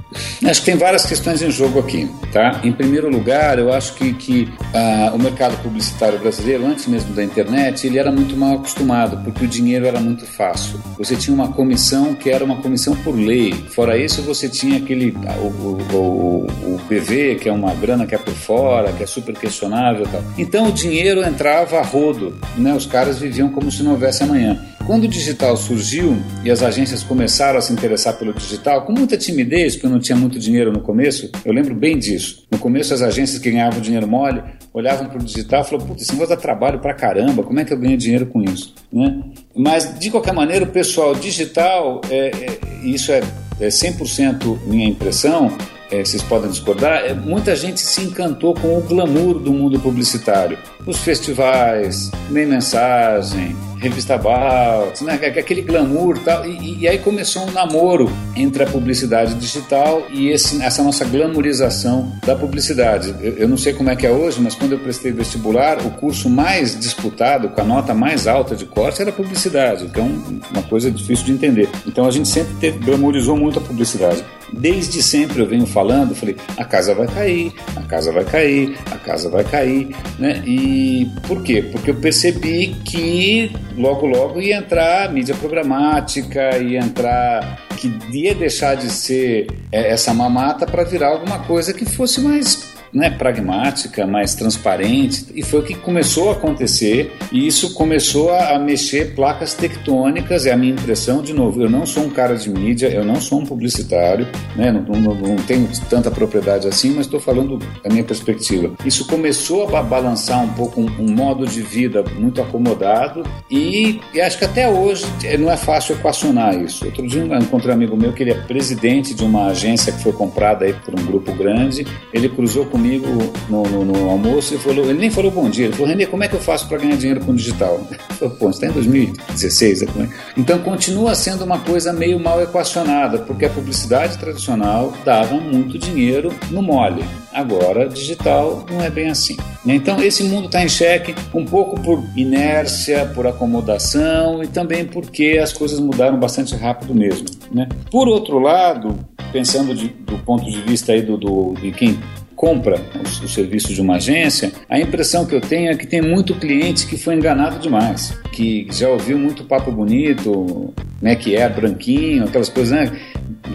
Acho 0.44 0.60
que 0.60 0.66
tem 0.66 0.76
várias 0.76 1.06
questões 1.06 1.40
em 1.40 1.50
jogo 1.50 1.78
aqui, 1.78 2.10
tá? 2.30 2.60
Em 2.62 2.72
primeiro 2.72 3.08
lugar, 3.08 3.58
eu 3.58 3.72
acho 3.72 3.94
que, 3.94 4.12
que 4.12 4.52
ah, 4.82 5.12
o 5.14 5.18
mercado 5.18 5.56
publicitário 5.62 6.18
brasileiro, 6.18 6.66
antes 6.66 6.88
mesmo 6.88 7.14
da 7.14 7.22
internet, 7.22 7.86
ele 7.86 7.98
era 7.98 8.10
muito 8.10 8.36
mal 8.36 8.56
acostumado, 8.56 9.16
porque 9.22 9.44
o 9.44 9.48
dinheiro 9.48 9.86
era 9.86 10.00
muito 10.00 10.26
fácil. 10.26 10.80
Você 10.98 11.14
tinha 11.14 11.32
uma 11.32 11.52
comissão 11.52 12.14
que 12.14 12.28
era 12.28 12.44
uma 12.44 12.56
comissão 12.56 12.96
por 12.96 13.14
lei. 13.14 13.52
Fora 13.52 13.96
isso, 13.96 14.22
você 14.22 14.48
tinha 14.48 14.78
aquele 14.78 15.16
ah, 15.24 15.36
o, 15.38 15.46
o, 15.46 15.96
o, 15.96 16.74
o 16.74 16.80
PV, 16.88 17.36
que 17.36 17.48
é 17.48 17.52
uma 17.52 17.72
grana 17.74 18.06
que 18.06 18.14
é 18.14 18.18
por 18.18 18.34
fora, 18.34 18.92
que 18.92 19.04
é 19.04 19.06
super 19.06 19.36
questionável 19.36 20.04
tal. 20.10 20.22
Então 20.36 20.66
o 20.66 20.72
dinheiro 20.72 21.22
entrava 21.22 21.78
a 21.78 21.82
rodo, 21.82 22.36
né? 22.56 22.74
Os 22.74 22.86
caras 22.86 23.20
viviam 23.20 23.48
como 23.50 23.70
se 23.70 23.84
não 23.84 23.92
houvesse 23.92 24.24
amanhã. 24.24 24.60
Quando 24.86 25.04
o 25.04 25.08
digital 25.08 25.56
surgiu 25.56 26.16
e 26.44 26.50
as 26.50 26.60
agências 26.60 27.04
começaram 27.04 27.56
a 27.56 27.62
se 27.62 27.72
interessar 27.72 28.18
pelo 28.18 28.34
digital, 28.34 28.84
com 28.84 28.92
muita 28.92 29.16
timidez, 29.16 29.76
porque 29.76 29.86
não 29.86 30.00
tinha 30.00 30.16
muito 30.16 30.40
dinheiro 30.40 30.72
no 30.72 30.80
começo, 30.80 31.30
eu 31.44 31.52
lembro 31.52 31.72
bem 31.72 31.96
disso. 31.96 32.44
No 32.50 32.58
começo, 32.58 32.92
as 32.92 33.00
agências 33.00 33.40
que 33.40 33.48
ganhavam 33.48 33.80
dinheiro 33.80 34.08
mole 34.08 34.42
olhavam 34.72 35.06
para 35.06 35.18
o 35.18 35.24
digital 35.24 35.62
e 35.62 35.64
falavam: 35.64 35.88
Putz, 35.88 36.02
esse 36.02 36.12
negócio 36.12 36.34
dá 36.34 36.40
trabalho 36.40 36.78
para 36.78 36.94
caramba, 36.94 37.42
como 37.42 37.60
é 37.60 37.64
que 37.64 37.72
eu 37.72 37.78
ganho 37.78 37.96
dinheiro 37.96 38.26
com 38.26 38.42
isso? 38.42 38.74
Né? 38.92 39.22
Mas, 39.54 39.98
de 39.98 40.10
qualquer 40.10 40.32
maneira, 40.32 40.64
o 40.64 40.68
pessoal 40.68 41.14
digital, 41.14 42.00
é, 42.10 42.28
é, 42.28 42.58
isso 42.82 43.12
é, 43.12 43.20
é 43.60 43.68
100% 43.68 44.58
minha 44.66 44.88
impressão, 44.88 45.56
é, 45.90 46.02
vocês 46.02 46.22
podem 46.22 46.50
discordar, 46.50 47.04
é, 47.04 47.12
muita 47.12 47.54
gente 47.54 47.80
se 47.80 48.00
encantou 48.00 48.54
com 48.54 48.78
o 48.78 48.80
glamour 48.80 49.38
do 49.38 49.52
mundo 49.52 49.78
publicitário. 49.78 50.58
Os 50.86 50.98
festivais, 50.98 52.10
nem 52.30 52.46
mensagem, 52.46 53.54
revista 53.82 54.16
Baltz, 54.16 55.00
né? 55.00 55.14
aquele 55.14 55.60
glamour 55.60 56.18
tal. 56.18 56.46
E, 56.46 56.78
e, 56.80 56.88
aí 56.88 56.98
começou 56.98 57.42
um 57.42 57.50
namoro 57.50 58.10
entre 58.36 58.62
a 58.62 58.66
publicidade 58.66 59.34
digital 59.34 60.06
e 60.10 60.28
esse, 60.28 60.62
essa 60.62 60.82
nossa 60.82 61.04
glamourização 61.04 62.12
da 62.24 62.36
publicidade. 62.36 63.14
Eu, 63.20 63.32
eu, 63.38 63.48
não 63.48 63.56
sei 63.56 63.72
como 63.72 63.90
é 63.90 63.96
que 63.96 64.06
é 64.06 64.10
hoje, 64.10 64.40
mas 64.40 64.54
quando 64.54 64.72
eu 64.72 64.78
prestei 64.78 65.10
vestibular, 65.10 65.84
o 65.84 65.90
curso 65.90 66.30
mais 66.30 66.78
disputado, 66.78 67.48
com 67.48 67.60
a 67.60 67.64
nota 67.64 67.92
mais 67.92 68.28
alta 68.28 68.54
de 68.54 68.66
corte, 68.66 69.02
era 69.02 69.10
publicidade, 69.10 69.84
então 69.84 70.08
uma 70.50 70.62
coisa 70.62 70.90
difícil 70.90 71.26
de 71.26 71.32
entender. 71.32 71.68
Então 71.86 72.06
a 72.06 72.10
gente 72.10 72.28
sempre 72.28 72.54
teve, 72.60 72.78
glamourizou 72.78 73.36
muito 73.36 73.58
a 73.58 73.62
publicidade. 73.62 74.24
Desde 74.52 75.02
sempre 75.02 75.40
eu 75.40 75.46
venho 75.46 75.66
falando, 75.66 76.14
falei, 76.14 76.36
a 76.56 76.64
casa 76.64 76.94
vai 76.94 77.06
cair, 77.06 77.52
a 77.74 77.82
casa 77.82 78.12
vai 78.12 78.24
cair, 78.24 78.76
a 78.90 78.96
casa 78.98 79.30
vai 79.30 79.44
cair, 79.44 79.94
né? 80.18 80.42
E 80.46 81.10
por 81.26 81.42
quê? 81.42 81.62
Porque 81.62 81.90
eu 81.90 81.94
percebi 81.96 82.68
que 82.84 83.50
logo 83.76 84.06
logo 84.06 84.40
ia 84.40 84.56
entrar 84.56 85.12
mídia 85.12 85.34
programática, 85.34 86.58
ia 86.58 86.80
entrar 86.80 87.66
que 87.76 87.92
ia 88.12 88.34
deixar 88.34 88.76
de 88.76 88.90
ser 88.90 89.46
é, 89.72 89.90
essa 89.90 90.14
mamata 90.14 90.66
para 90.66 90.84
virar 90.84 91.08
alguma 91.08 91.40
coisa 91.40 91.72
que 91.72 91.84
fosse 91.84 92.20
mais 92.20 92.71
né, 92.92 93.10
pragmática, 93.10 94.06
mais 94.06 94.34
transparente, 94.34 95.26
e 95.34 95.42
foi 95.42 95.60
o 95.60 95.62
que 95.62 95.74
começou 95.74 96.30
a 96.30 96.32
acontecer, 96.32 97.12
e 97.30 97.46
isso 97.46 97.74
começou 97.74 98.30
a, 98.30 98.54
a 98.54 98.58
mexer 98.58 99.14
placas 99.14 99.54
tectônicas, 99.54 100.46
é 100.46 100.52
a 100.52 100.56
minha 100.56 100.72
impressão, 100.72 101.22
de 101.22 101.32
novo, 101.32 101.62
eu 101.62 101.70
não 101.70 101.86
sou 101.86 102.04
um 102.04 102.10
cara 102.10 102.36
de 102.36 102.50
mídia, 102.50 102.88
eu 102.88 103.04
não 103.04 103.20
sou 103.20 103.40
um 103.40 103.46
publicitário, 103.46 104.28
né, 104.54 104.70
não, 104.70 104.82
não, 105.00 105.14
não 105.14 105.36
tenho 105.36 105.68
tanta 105.88 106.10
propriedade 106.10 106.68
assim, 106.68 106.90
mas 106.90 107.06
estou 107.06 107.20
falando 107.20 107.58
da 107.82 107.90
minha 107.90 108.04
perspectiva. 108.04 108.74
Isso 108.84 109.06
começou 109.06 109.74
a 109.74 109.82
balançar 109.82 110.42
um 110.42 110.52
pouco 110.52 110.80
um, 110.80 110.86
um 110.98 111.10
modo 111.10 111.46
de 111.46 111.62
vida 111.62 112.04
muito 112.18 112.42
acomodado, 112.42 113.22
e, 113.50 114.00
e, 114.12 114.20
acho 114.20 114.38
que 114.38 114.44
até 114.44 114.68
hoje 114.68 115.06
é, 115.24 115.38
não 115.38 115.50
é 115.50 115.56
fácil 115.56 115.94
equacionar 115.94 116.54
isso. 116.60 116.84
Outro 116.84 117.06
dia 117.06 117.22
eu 117.22 117.38
encontrei 117.38 117.70
um 117.70 117.74
amigo 117.74 117.96
meu 117.96 118.12
que 118.12 118.22
ele 118.22 118.32
é 118.32 118.34
presidente 118.34 119.14
de 119.14 119.24
uma 119.24 119.46
agência 119.46 119.92
que 119.92 120.02
foi 120.02 120.12
comprada 120.12 120.64
aí 120.64 120.72
por 120.72 120.98
um 120.98 121.04
grupo 121.04 121.32
grande, 121.32 121.86
ele 122.12 122.28
cruzou 122.28 122.66
com 122.66 122.81
comigo 122.82 123.06
no, 123.48 123.62
no, 123.62 123.84
no, 123.84 124.10
almoço 124.10 124.54
e 124.54 124.58
falou, 124.58 124.84
ele 124.86 124.98
nem 124.98 125.10
falou 125.10 125.30
bom 125.30 125.48
dia, 125.48 125.66
ele 125.66 125.74
falou, 125.74 125.88
Renê, 125.88 126.04
como 126.04 126.24
é 126.24 126.28
que 126.28 126.34
eu 126.34 126.40
faço 126.40 126.66
para 126.66 126.78
ganhar 126.78 126.96
dinheiro 126.96 127.24
com 127.24 127.30
o 127.30 127.36
digital? 127.36 127.80
Eu 128.22 128.28
falei, 128.28 128.34
pô, 128.38 128.50
está 128.50 128.66
em 128.66 128.72
2016, 128.72 129.82
né? 129.94 130.08
Então 130.36 130.58
continua 130.60 131.14
sendo 131.14 131.44
uma 131.44 131.58
coisa 131.58 131.92
meio 131.92 132.20
mal 132.20 132.40
equacionada, 132.40 133.18
porque 133.18 133.44
a 133.44 133.50
publicidade 133.50 134.16
tradicional 134.18 134.92
dava 135.04 135.34
muito 135.34 135.76
dinheiro 135.76 136.32
no 136.50 136.62
mole. 136.62 137.04
Agora, 137.32 137.88
digital 137.88 138.64
não 138.70 138.80
é 138.80 138.90
bem 138.90 139.08
assim. 139.08 139.36
Então, 139.66 140.02
esse 140.02 140.22
mundo 140.22 140.46
está 140.46 140.62
em 140.62 140.68
xeque 140.68 141.14
um 141.34 141.44
pouco 141.44 141.80
por 141.80 142.04
inércia, 142.14 143.06
por 143.06 143.26
acomodação 143.26 144.42
e 144.42 144.46
também 144.46 144.84
porque 144.84 145.40
as 145.42 145.52
coisas 145.52 145.80
mudaram 145.80 146.18
bastante 146.18 146.54
rápido 146.54 146.94
mesmo. 146.94 147.26
Né? 147.50 147.68
Por 147.90 148.06
outro 148.06 148.38
lado, 148.38 148.94
pensando 149.32 149.74
de, 149.74 149.88
do 149.88 150.18
ponto 150.18 150.44
de 150.48 150.60
vista 150.60 150.92
aí 150.92 151.02
do, 151.02 151.16
do, 151.16 151.54
de 151.54 151.72
quem 151.72 151.98
compra 152.42 152.74
o, 152.96 153.24
o 153.24 153.28
serviço 153.28 153.72
de 153.72 153.80
uma 153.80 153.98
agência, 153.98 154.50
a 154.68 154.76
impressão 154.76 155.24
que 155.24 155.32
eu 155.32 155.40
tenho 155.40 155.70
é 155.70 155.76
que 155.76 155.86
tem 155.86 156.02
muito 156.02 156.34
cliente 156.34 156.88
que 156.88 156.98
foi 156.98 157.14
enganado 157.14 157.60
demais, 157.60 158.18
que 158.32 158.66
já 158.68 158.88
ouviu 158.88 159.16
muito 159.16 159.44
papo 159.44 159.70
bonito, 159.70 160.74
né, 161.00 161.14
que 161.14 161.36
é 161.36 161.48
branquinho, 161.48 162.24
aquelas 162.24 162.48
coisas, 162.48 162.76
né, 162.76 163.00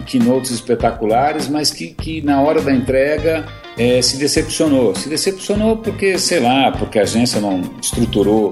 keynotes 0.06 0.52
espetaculares, 0.52 1.50
mas 1.50 1.70
que, 1.70 1.88
que 1.88 2.22
na 2.22 2.40
hora 2.40 2.62
da 2.62 2.72
entrega 2.72 3.44
é, 3.76 4.00
se 4.00 4.16
decepcionou. 4.16 4.94
Se 4.94 5.10
decepcionou 5.10 5.76
porque, 5.76 6.16
sei 6.16 6.40
lá, 6.40 6.72
porque 6.72 6.98
a 6.98 7.02
agência 7.02 7.42
não 7.42 7.60
estruturou 7.82 8.50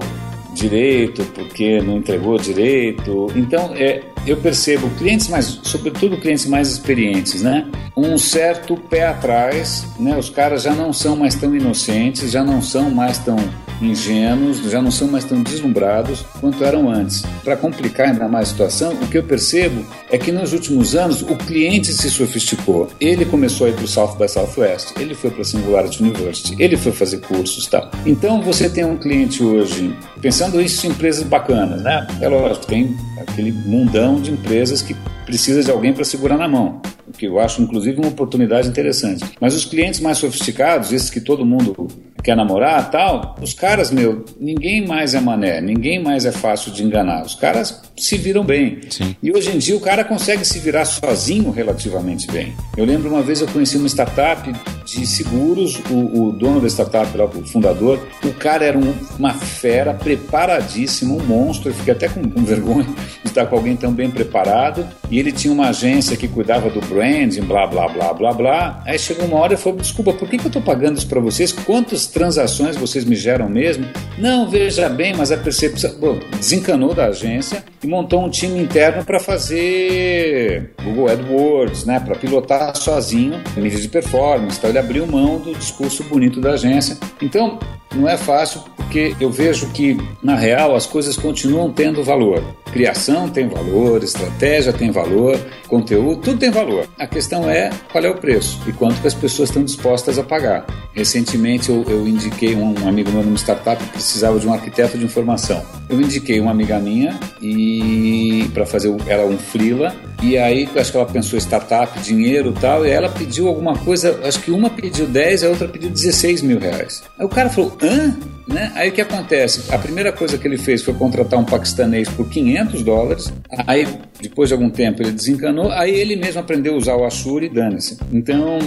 direito, 0.53 1.25
porque 1.33 1.81
não 1.81 1.97
entregou 1.97 2.37
direito. 2.37 3.27
Então, 3.35 3.73
é, 3.75 4.03
eu 4.27 4.37
percebo 4.37 4.89
clientes 4.97 5.27
mais, 5.27 5.59
sobretudo 5.63 6.17
clientes 6.17 6.45
mais 6.45 6.69
experientes, 6.69 7.41
né? 7.41 7.65
Um 7.95 8.17
certo 8.17 8.75
pé 8.75 9.07
atrás, 9.07 9.85
né? 9.99 10.17
Os 10.17 10.29
caras 10.29 10.63
já 10.63 10.73
não 10.73 10.91
são 10.91 11.15
mais 11.15 11.35
tão 11.35 11.55
inocentes, 11.55 12.31
já 12.31 12.43
não 12.43 12.61
são 12.61 12.91
mais 12.91 13.17
tão 13.17 13.37
ingênuos, 13.81 14.59
já 14.69 14.81
não 14.81 14.91
são 14.91 15.07
mais 15.07 15.25
tão 15.25 15.41
deslumbrados 15.41 16.25
quanto 16.39 16.63
eram 16.63 16.89
antes. 16.89 17.23
Para 17.43 17.55
complicar 17.55 18.09
ainda 18.09 18.27
mais 18.27 18.49
a 18.49 18.51
situação, 18.51 18.93
o 18.93 19.07
que 19.07 19.17
eu 19.17 19.23
percebo 19.23 19.85
é 20.09 20.17
que 20.17 20.31
nos 20.31 20.53
últimos 20.53 20.95
anos 20.95 21.21
o 21.21 21.35
cliente 21.35 21.93
se 21.93 22.09
sofisticou. 22.09 22.87
Ele 22.99 23.25
começou 23.25 23.67
a 23.67 23.69
ir 23.69 23.73
para 23.73 23.85
o 23.85 23.87
South 23.87 24.15
by 24.17 24.27
Southwest, 24.27 24.93
ele 24.99 25.13
foi 25.13 25.29
para 25.29 25.41
a 25.41 25.45
Singularity 25.45 26.03
University, 26.03 26.55
ele 26.59 26.77
foi 26.77 26.91
fazer 26.91 27.19
cursos 27.19 27.67
tal. 27.67 27.89
Então 28.05 28.41
você 28.41 28.69
tem 28.69 28.85
um 28.85 28.97
cliente 28.97 29.43
hoje, 29.43 29.95
pensando 30.21 30.61
isso 30.61 30.85
em 30.85 30.89
empresas 30.89 31.23
bacanas, 31.23 31.81
né? 31.81 32.07
É 32.21 32.27
lógico, 32.27 32.65
tem 32.65 32.95
aquele 33.17 33.51
mundão 33.51 34.19
de 34.21 34.31
empresas 34.31 34.81
que 34.81 34.95
precisa 35.25 35.63
de 35.63 35.71
alguém 35.71 35.93
para 35.93 36.03
segurar 36.03 36.37
na 36.37 36.47
mão 36.47 36.81
que 37.17 37.25
eu 37.25 37.39
acho 37.39 37.61
inclusive 37.61 37.99
uma 37.99 38.09
oportunidade 38.09 38.67
interessante. 38.67 39.23
Mas 39.39 39.55
os 39.55 39.65
clientes 39.65 39.99
mais 39.99 40.17
sofisticados, 40.17 40.91
esses 40.91 41.09
que 41.09 41.21
todo 41.21 41.45
mundo 41.45 41.87
quer 42.23 42.35
namorar 42.35 42.89
tal, 42.89 43.35
os 43.41 43.53
caras, 43.53 43.91
meu, 43.91 44.25
ninguém 44.39 44.85
mais 44.85 45.13
é 45.13 45.19
mané, 45.19 45.61
ninguém 45.61 46.01
mais 46.01 46.25
é 46.25 46.31
fácil 46.31 46.71
de 46.71 46.83
enganar. 46.83 47.23
Os 47.23 47.35
caras 47.35 47.81
se 47.95 48.17
viram 48.17 48.43
bem. 48.43 48.79
Sim. 48.89 49.15
E 49.21 49.31
hoje 49.31 49.55
em 49.55 49.57
dia 49.57 49.75
o 49.75 49.79
cara 49.79 50.03
consegue 50.03 50.43
se 50.43 50.59
virar 50.59 50.85
sozinho 50.85 51.51
relativamente 51.51 52.27
bem. 52.31 52.53
Eu 52.75 52.85
lembro 52.85 53.09
uma 53.09 53.21
vez 53.21 53.41
eu 53.41 53.47
conheci 53.47 53.77
uma 53.77 53.87
startup 53.87 54.51
de 54.85 55.05
seguros, 55.05 55.79
o, 55.89 56.27
o 56.27 56.31
dono 56.31 56.61
da 56.61 56.67
startup, 56.67 57.15
lá, 57.17 57.25
o 57.25 57.45
fundador, 57.45 57.99
o 58.23 58.33
cara 58.33 58.65
era 58.65 58.77
um, 58.77 58.93
uma 59.17 59.33
fera, 59.33 59.93
preparadíssimo, 59.93 61.17
um 61.17 61.25
monstro, 61.25 61.69
eu 61.69 61.73
fiquei 61.73 61.93
até 61.93 62.07
com, 62.07 62.21
com 62.29 62.43
vergonha 62.43 62.87
de 63.23 63.27
estar 63.27 63.45
com 63.45 63.55
alguém 63.55 63.75
tão 63.75 63.91
bem 63.91 64.09
preparado 64.09 64.87
e 65.09 65.19
ele 65.19 65.31
tinha 65.31 65.53
uma 65.53 65.69
agência 65.69 66.15
que 66.15 66.27
cuidava 66.27 66.69
do 66.69 66.79
branding, 66.97 67.41
blá, 67.41 67.67
blá, 67.67 67.87
blá, 67.87 68.13
blá, 68.13 68.33
blá. 68.33 68.83
Aí 68.85 68.97
chegou 68.97 69.25
uma 69.25 69.37
hora 69.37 69.53
e 69.53 69.57
falou, 69.57 69.77
desculpa, 69.77 70.13
por 70.13 70.27
que, 70.27 70.37
que 70.37 70.45
eu 70.45 70.49
estou 70.49 70.61
pagando 70.61 70.97
isso 70.97 71.07
para 71.07 71.19
vocês? 71.19 71.51
Quantas 71.51 72.07
transações 72.07 72.75
vocês 72.75 73.05
me 73.05 73.15
geram 73.15 73.47
mesmo? 73.47 73.85
Não, 74.17 74.49
veja 74.49 74.89
bem, 74.89 75.13
mas 75.15 75.31
a 75.31 75.37
percepção... 75.37 75.93
Bom, 75.99 76.19
desencanou 76.37 76.95
da 76.95 77.05
agência 77.05 77.63
e 77.83 77.87
montou 77.87 78.25
um 78.25 78.29
time 78.29 78.59
interno 78.59 79.05
para 79.05 79.19
fazer 79.19 80.71
Google 80.83 81.09
AdWords, 81.09 81.85
né, 81.85 81.99
para 81.99 82.15
pilotar 82.15 82.75
sozinho 82.75 83.39
mídia 83.55 83.79
de 83.79 83.87
performance. 83.87 84.57
Então 84.57 84.69
ele 84.69 84.79
abriu 84.79 85.05
mão 85.05 85.39
do 85.39 85.53
discurso 85.53 86.03
bonito 86.05 86.41
da 86.41 86.53
agência. 86.53 86.97
Então, 87.21 87.59
não 87.95 88.09
é 88.09 88.17
fácil 88.17 88.63
porque 88.87 89.13
eu 89.19 89.29
vejo 89.29 89.67
que, 89.71 89.97
na 90.23 90.35
real, 90.35 90.73
as 90.73 90.85
coisas 90.85 91.17
continuam 91.17 91.71
tendo 91.73 92.01
valor. 92.03 92.41
Criação 92.71 93.29
tem 93.29 93.47
valor, 93.47 94.01
estratégia 94.01 94.71
tem 94.71 94.91
valor, 94.91 95.37
conteúdo, 95.67 96.21
tudo 96.21 96.39
tem 96.39 96.49
valor. 96.49 96.87
A 96.97 97.05
questão 97.05 97.49
é 97.49 97.69
qual 97.91 98.03
é 98.03 98.09
o 98.09 98.15
preço 98.15 98.61
e 98.65 98.71
quanto 98.71 99.01
que 99.01 99.07
as 99.07 99.13
pessoas 99.13 99.49
estão 99.49 99.63
dispostas 99.63 100.17
a 100.17 100.23
pagar. 100.23 100.65
Recentemente 100.93 101.69
eu, 101.69 101.83
eu 101.87 102.07
indiquei 102.07 102.55
um, 102.55 102.79
um 102.81 102.87
amigo 102.87 103.11
meu 103.11 103.23
numa 103.23 103.35
startup 103.35 103.83
que 103.83 103.89
precisava 103.91 104.39
de 104.39 104.47
um 104.47 104.53
arquiteto 104.53 104.97
de 104.97 105.03
informação. 105.03 105.61
Eu 105.89 105.99
indiquei 105.99 106.39
uma 106.39 106.51
amiga 106.51 106.79
minha 106.79 107.19
e 107.41 108.49
para 108.53 108.65
fazer 108.65 108.95
ela 109.07 109.25
um 109.25 109.37
freela 109.37 109.93
e 110.23 110.37
aí 110.37 110.67
acho 110.75 110.91
que 110.91 110.97
ela 110.97 111.05
pensou 111.05 111.37
startup, 111.39 111.99
dinheiro 111.99 112.53
tal, 112.53 112.85
e 112.85 112.89
ela 112.89 113.09
pediu 113.09 113.47
alguma 113.47 113.77
coisa, 113.77 114.19
acho 114.23 114.41
que 114.41 114.49
uma 114.49 114.69
pediu 114.69 115.05
10 115.05 115.41
e 115.41 115.45
a 115.45 115.49
outra 115.49 115.67
pediu 115.67 115.89
16 115.89 116.41
mil 116.41 116.57
reais. 116.57 117.03
Aí 117.19 117.25
o 117.25 117.29
cara 117.29 117.49
falou, 117.49 117.77
hã? 117.81 118.17
Né? 118.47 118.71
Aí 118.75 118.89
o 118.89 118.91
que 118.91 119.01
acontece? 119.01 119.73
A 119.73 119.77
primeira 119.77 120.11
coisa 120.11 120.37
que 120.37 120.47
ele 120.47 120.57
fez 120.57 120.81
foi 120.81 120.93
contratar 120.93 121.37
um 121.37 121.43
paquistanês 121.43 122.07
por 122.07 122.29
500 122.29 122.81
dólares. 122.81 123.33
Aí, 123.65 123.85
depois 124.21 124.49
de 124.49 124.53
algum 124.53 124.69
tempo, 124.69 125.01
ele 125.01 125.11
desencanou. 125.11 125.71
Aí 125.71 125.93
ele 125.93 126.15
mesmo 126.15 126.39
aprendeu 126.39 126.73
a 126.73 126.77
usar 126.77 126.95
o 126.95 127.05
Ashore 127.05 127.47
e 127.47 127.49
dane-se. 127.49 127.97
Então, 128.11 128.57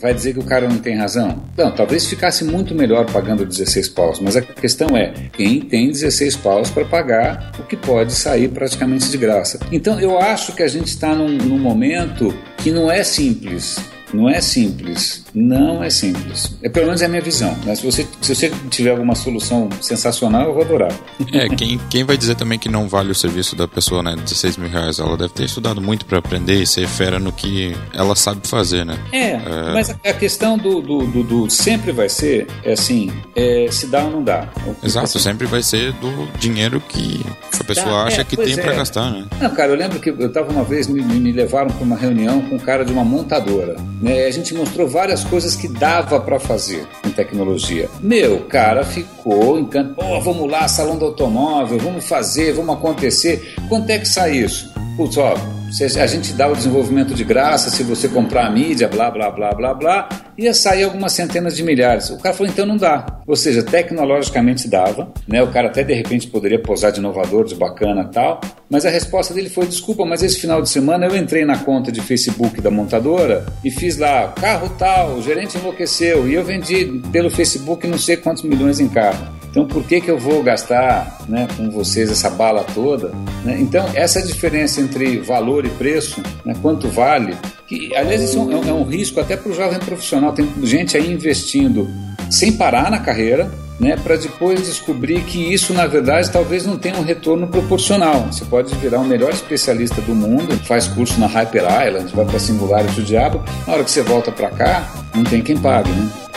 vai 0.00 0.12
dizer 0.12 0.32
que 0.32 0.40
o 0.40 0.44
cara 0.44 0.68
não 0.68 0.78
tem 0.78 0.96
razão? 0.96 1.42
Não, 1.56 1.70
talvez 1.70 2.06
ficasse 2.06 2.44
muito 2.44 2.74
melhor 2.74 3.06
pagando 3.06 3.46
16 3.46 3.88
paus. 3.90 4.20
Mas 4.20 4.36
a 4.36 4.42
questão 4.42 4.96
é: 4.96 5.12
quem 5.32 5.60
tem 5.60 5.88
16 5.88 6.36
paus 6.36 6.70
para 6.70 6.84
pagar 6.84 7.52
o 7.60 7.62
que 7.62 7.76
pode 7.76 8.12
sair 8.12 8.48
praticamente 8.48 9.08
de 9.08 9.16
graça? 9.16 9.60
Então, 9.70 10.00
eu 10.00 10.18
acho 10.18 10.52
que 10.54 10.62
a 10.62 10.68
gente 10.68 10.88
está 10.88 11.14
num, 11.14 11.28
num 11.28 11.58
momento 11.58 12.34
que 12.56 12.72
não 12.72 12.90
é 12.90 13.04
simples. 13.04 13.78
Não 14.12 14.28
é 14.28 14.40
simples. 14.40 15.24
Não 15.34 15.82
é 15.82 15.90
simples. 15.90 16.56
É 16.62 16.68
pelo 16.68 16.86
menos 16.86 17.02
é 17.02 17.06
a 17.06 17.08
minha 17.08 17.20
visão. 17.20 17.56
Né? 17.64 17.74
Se, 17.74 17.84
você, 17.84 18.06
se 18.20 18.34
você 18.34 18.52
tiver 18.70 18.90
alguma 18.90 19.14
solução 19.14 19.68
sensacional, 19.80 20.48
eu 20.48 20.54
vou 20.54 20.62
adorar. 20.62 20.92
É, 21.32 21.48
quem, 21.48 21.78
quem 21.90 22.04
vai 22.04 22.16
dizer 22.16 22.34
também 22.34 22.58
que 22.58 22.68
não 22.68 22.88
vale 22.88 23.10
o 23.10 23.14
serviço 23.14 23.54
da 23.54 23.68
pessoa, 23.68 24.02
né? 24.02 24.16
16 24.16 24.56
mil 24.56 24.68
reais. 24.68 24.98
Ela 24.98 25.16
deve 25.16 25.32
ter 25.32 25.44
estudado 25.44 25.80
muito 25.80 26.06
para 26.06 26.18
aprender 26.18 26.62
e 26.62 26.66
ser 26.66 26.86
fera 26.86 27.18
no 27.18 27.32
que 27.32 27.76
ela 27.94 28.14
sabe 28.16 28.46
fazer, 28.46 28.84
né? 28.84 28.98
É, 29.12 29.30
é... 29.32 29.40
mas 29.72 29.90
a 29.90 30.12
questão 30.12 30.56
do, 30.56 30.80
do, 30.80 31.06
do, 31.06 31.22
do, 31.22 31.50
sempre 31.50 31.92
vai 31.92 32.08
ser, 32.08 32.46
é 32.64 32.72
assim, 32.72 33.12
é, 33.34 33.68
se 33.70 33.86
dá 33.86 34.04
ou 34.04 34.10
não 34.10 34.22
dá. 34.22 34.48
Exato, 34.82 35.06
assim, 35.06 35.18
sempre 35.18 35.46
vai 35.46 35.62
ser 35.62 35.92
do 35.94 36.28
dinheiro 36.38 36.80
que 36.80 37.24
a 37.58 37.64
pessoa 37.64 37.86
tá, 37.86 38.04
acha 38.04 38.20
é, 38.22 38.24
que 38.24 38.36
tem 38.36 38.56
para 38.56 38.72
é. 38.72 38.76
gastar, 38.76 39.10
né? 39.10 39.26
Não, 39.40 39.50
cara, 39.50 39.72
eu 39.72 39.76
lembro 39.76 40.00
que 40.00 40.10
eu 40.10 40.26
estava 40.26 40.50
uma 40.50 40.64
vez, 40.64 40.86
me, 40.86 41.02
me 41.02 41.32
levaram 41.32 41.70
para 41.70 41.84
uma 41.84 41.96
reunião 41.96 42.40
com 42.42 42.56
um 42.56 42.58
cara 42.58 42.84
de 42.84 42.92
uma 42.92 43.04
montadora. 43.04 43.76
Né? 44.00 44.26
A 44.26 44.30
gente 44.30 44.54
mostrou 44.54 44.88
várias 44.88 45.24
coisas 45.28 45.54
que 45.54 45.68
dava 45.68 46.20
para 46.20 46.40
fazer 46.40 46.86
em 47.06 47.10
tecnologia. 47.10 47.88
Meu, 48.00 48.40
cara 48.44 48.84
ficou 48.84 49.58
encantado. 49.58 49.94
Pô, 49.94 50.20
vamos 50.20 50.50
lá, 50.50 50.66
salão 50.68 50.96
do 50.96 51.06
automóvel, 51.06 51.78
vamos 51.78 52.06
fazer, 52.06 52.52
vamos 52.52 52.74
acontecer. 52.74 53.54
Quanto 53.68 53.90
é 53.90 53.98
que 53.98 54.08
sai 54.08 54.36
isso? 54.38 54.77
Putz, 54.98 55.16
ó, 55.16 55.32
a 55.32 56.06
gente 56.08 56.32
dá 56.32 56.48
o 56.48 56.56
desenvolvimento 56.56 57.14
de 57.14 57.22
graça 57.22 57.70
se 57.70 57.84
você 57.84 58.08
comprar 58.08 58.46
a 58.46 58.50
mídia, 58.50 58.88
blá, 58.88 59.08
blá, 59.08 59.30
blá, 59.30 59.54
blá, 59.54 59.72
blá, 59.72 60.08
ia 60.36 60.52
sair 60.52 60.82
algumas 60.82 61.12
centenas 61.12 61.56
de 61.56 61.62
milhares. 61.62 62.10
O 62.10 62.18
cara 62.18 62.34
falou, 62.34 62.50
então 62.50 62.66
não 62.66 62.76
dá. 62.76 63.06
Ou 63.24 63.36
seja, 63.36 63.62
tecnologicamente 63.62 64.66
dava, 64.66 65.12
né? 65.28 65.40
O 65.40 65.52
cara 65.52 65.68
até 65.68 65.84
de 65.84 65.94
repente 65.94 66.26
poderia 66.26 66.60
posar 66.60 66.90
de 66.90 66.98
inovador, 66.98 67.44
de 67.44 67.54
bacana 67.54 68.10
tal, 68.12 68.40
mas 68.68 68.84
a 68.84 68.90
resposta 68.90 69.32
dele 69.32 69.48
foi, 69.48 69.68
desculpa, 69.68 70.04
mas 70.04 70.20
esse 70.24 70.40
final 70.40 70.60
de 70.60 70.68
semana 70.68 71.06
eu 71.06 71.16
entrei 71.16 71.44
na 71.44 71.58
conta 71.58 71.92
de 71.92 72.00
Facebook 72.00 72.60
da 72.60 72.68
montadora 72.68 73.46
e 73.64 73.70
fiz 73.70 73.98
lá, 73.98 74.32
carro 74.32 74.68
tal, 74.76 75.14
o 75.14 75.22
gerente 75.22 75.56
enlouqueceu, 75.58 76.28
e 76.28 76.34
eu 76.34 76.42
vendi 76.42 76.86
pelo 77.12 77.30
Facebook 77.30 77.86
não 77.86 77.98
sei 77.98 78.16
quantos 78.16 78.42
milhões 78.42 78.80
em 78.80 78.88
carro. 78.88 79.37
Então, 79.50 79.66
por 79.66 79.82
que, 79.84 80.00
que 80.00 80.10
eu 80.10 80.18
vou 80.18 80.42
gastar 80.42 81.18
né, 81.28 81.48
com 81.56 81.70
vocês 81.70 82.10
essa 82.10 82.30
bala 82.30 82.64
toda? 82.74 83.12
Né? 83.44 83.56
Então, 83.60 83.88
essa 83.94 84.22
diferença 84.22 84.80
entre 84.80 85.18
valor 85.18 85.64
e 85.64 85.70
preço, 85.70 86.22
né, 86.44 86.54
quanto 86.60 86.88
vale, 86.88 87.36
que, 87.66 87.94
aliás, 87.94 88.22
isso 88.22 88.38
é 88.38 88.40
um, 88.40 88.68
é 88.68 88.72
um 88.72 88.84
risco 88.84 89.20
até 89.20 89.36
para 89.36 89.50
o 89.50 89.54
jovem 89.54 89.78
profissional. 89.78 90.32
Tem 90.32 90.48
gente 90.62 90.96
aí 90.96 91.10
investindo 91.12 91.88
sem 92.30 92.52
parar 92.52 92.90
na 92.90 92.98
carreira, 92.98 93.50
né, 93.80 93.96
para 93.96 94.16
depois 94.16 94.66
descobrir 94.66 95.22
que 95.22 95.52
isso, 95.52 95.72
na 95.72 95.86
verdade, 95.86 96.30
talvez 96.30 96.66
não 96.66 96.76
tenha 96.76 96.96
um 96.96 97.02
retorno 97.02 97.46
proporcional. 97.46 98.26
Você 98.30 98.44
pode 98.44 98.74
virar 98.76 99.00
o 99.00 99.04
melhor 99.04 99.30
especialista 99.30 100.00
do 100.02 100.14
mundo, 100.14 100.58
faz 100.64 100.88
curso 100.88 101.18
na 101.20 101.26
Hyper 101.26 101.62
Island, 101.62 102.14
vai 102.14 102.24
para 102.24 102.38
Singularity 102.38 103.00
o 103.00 103.04
diabo, 103.04 103.42
na 103.66 103.74
hora 103.74 103.84
que 103.84 103.90
você 103.90 104.02
volta 104.02 104.32
para 104.32 104.50
cá, 104.50 104.92
não 105.14 105.24
tem 105.24 105.42
quem 105.42 105.56
pague, 105.56 105.90
né? 105.90 106.27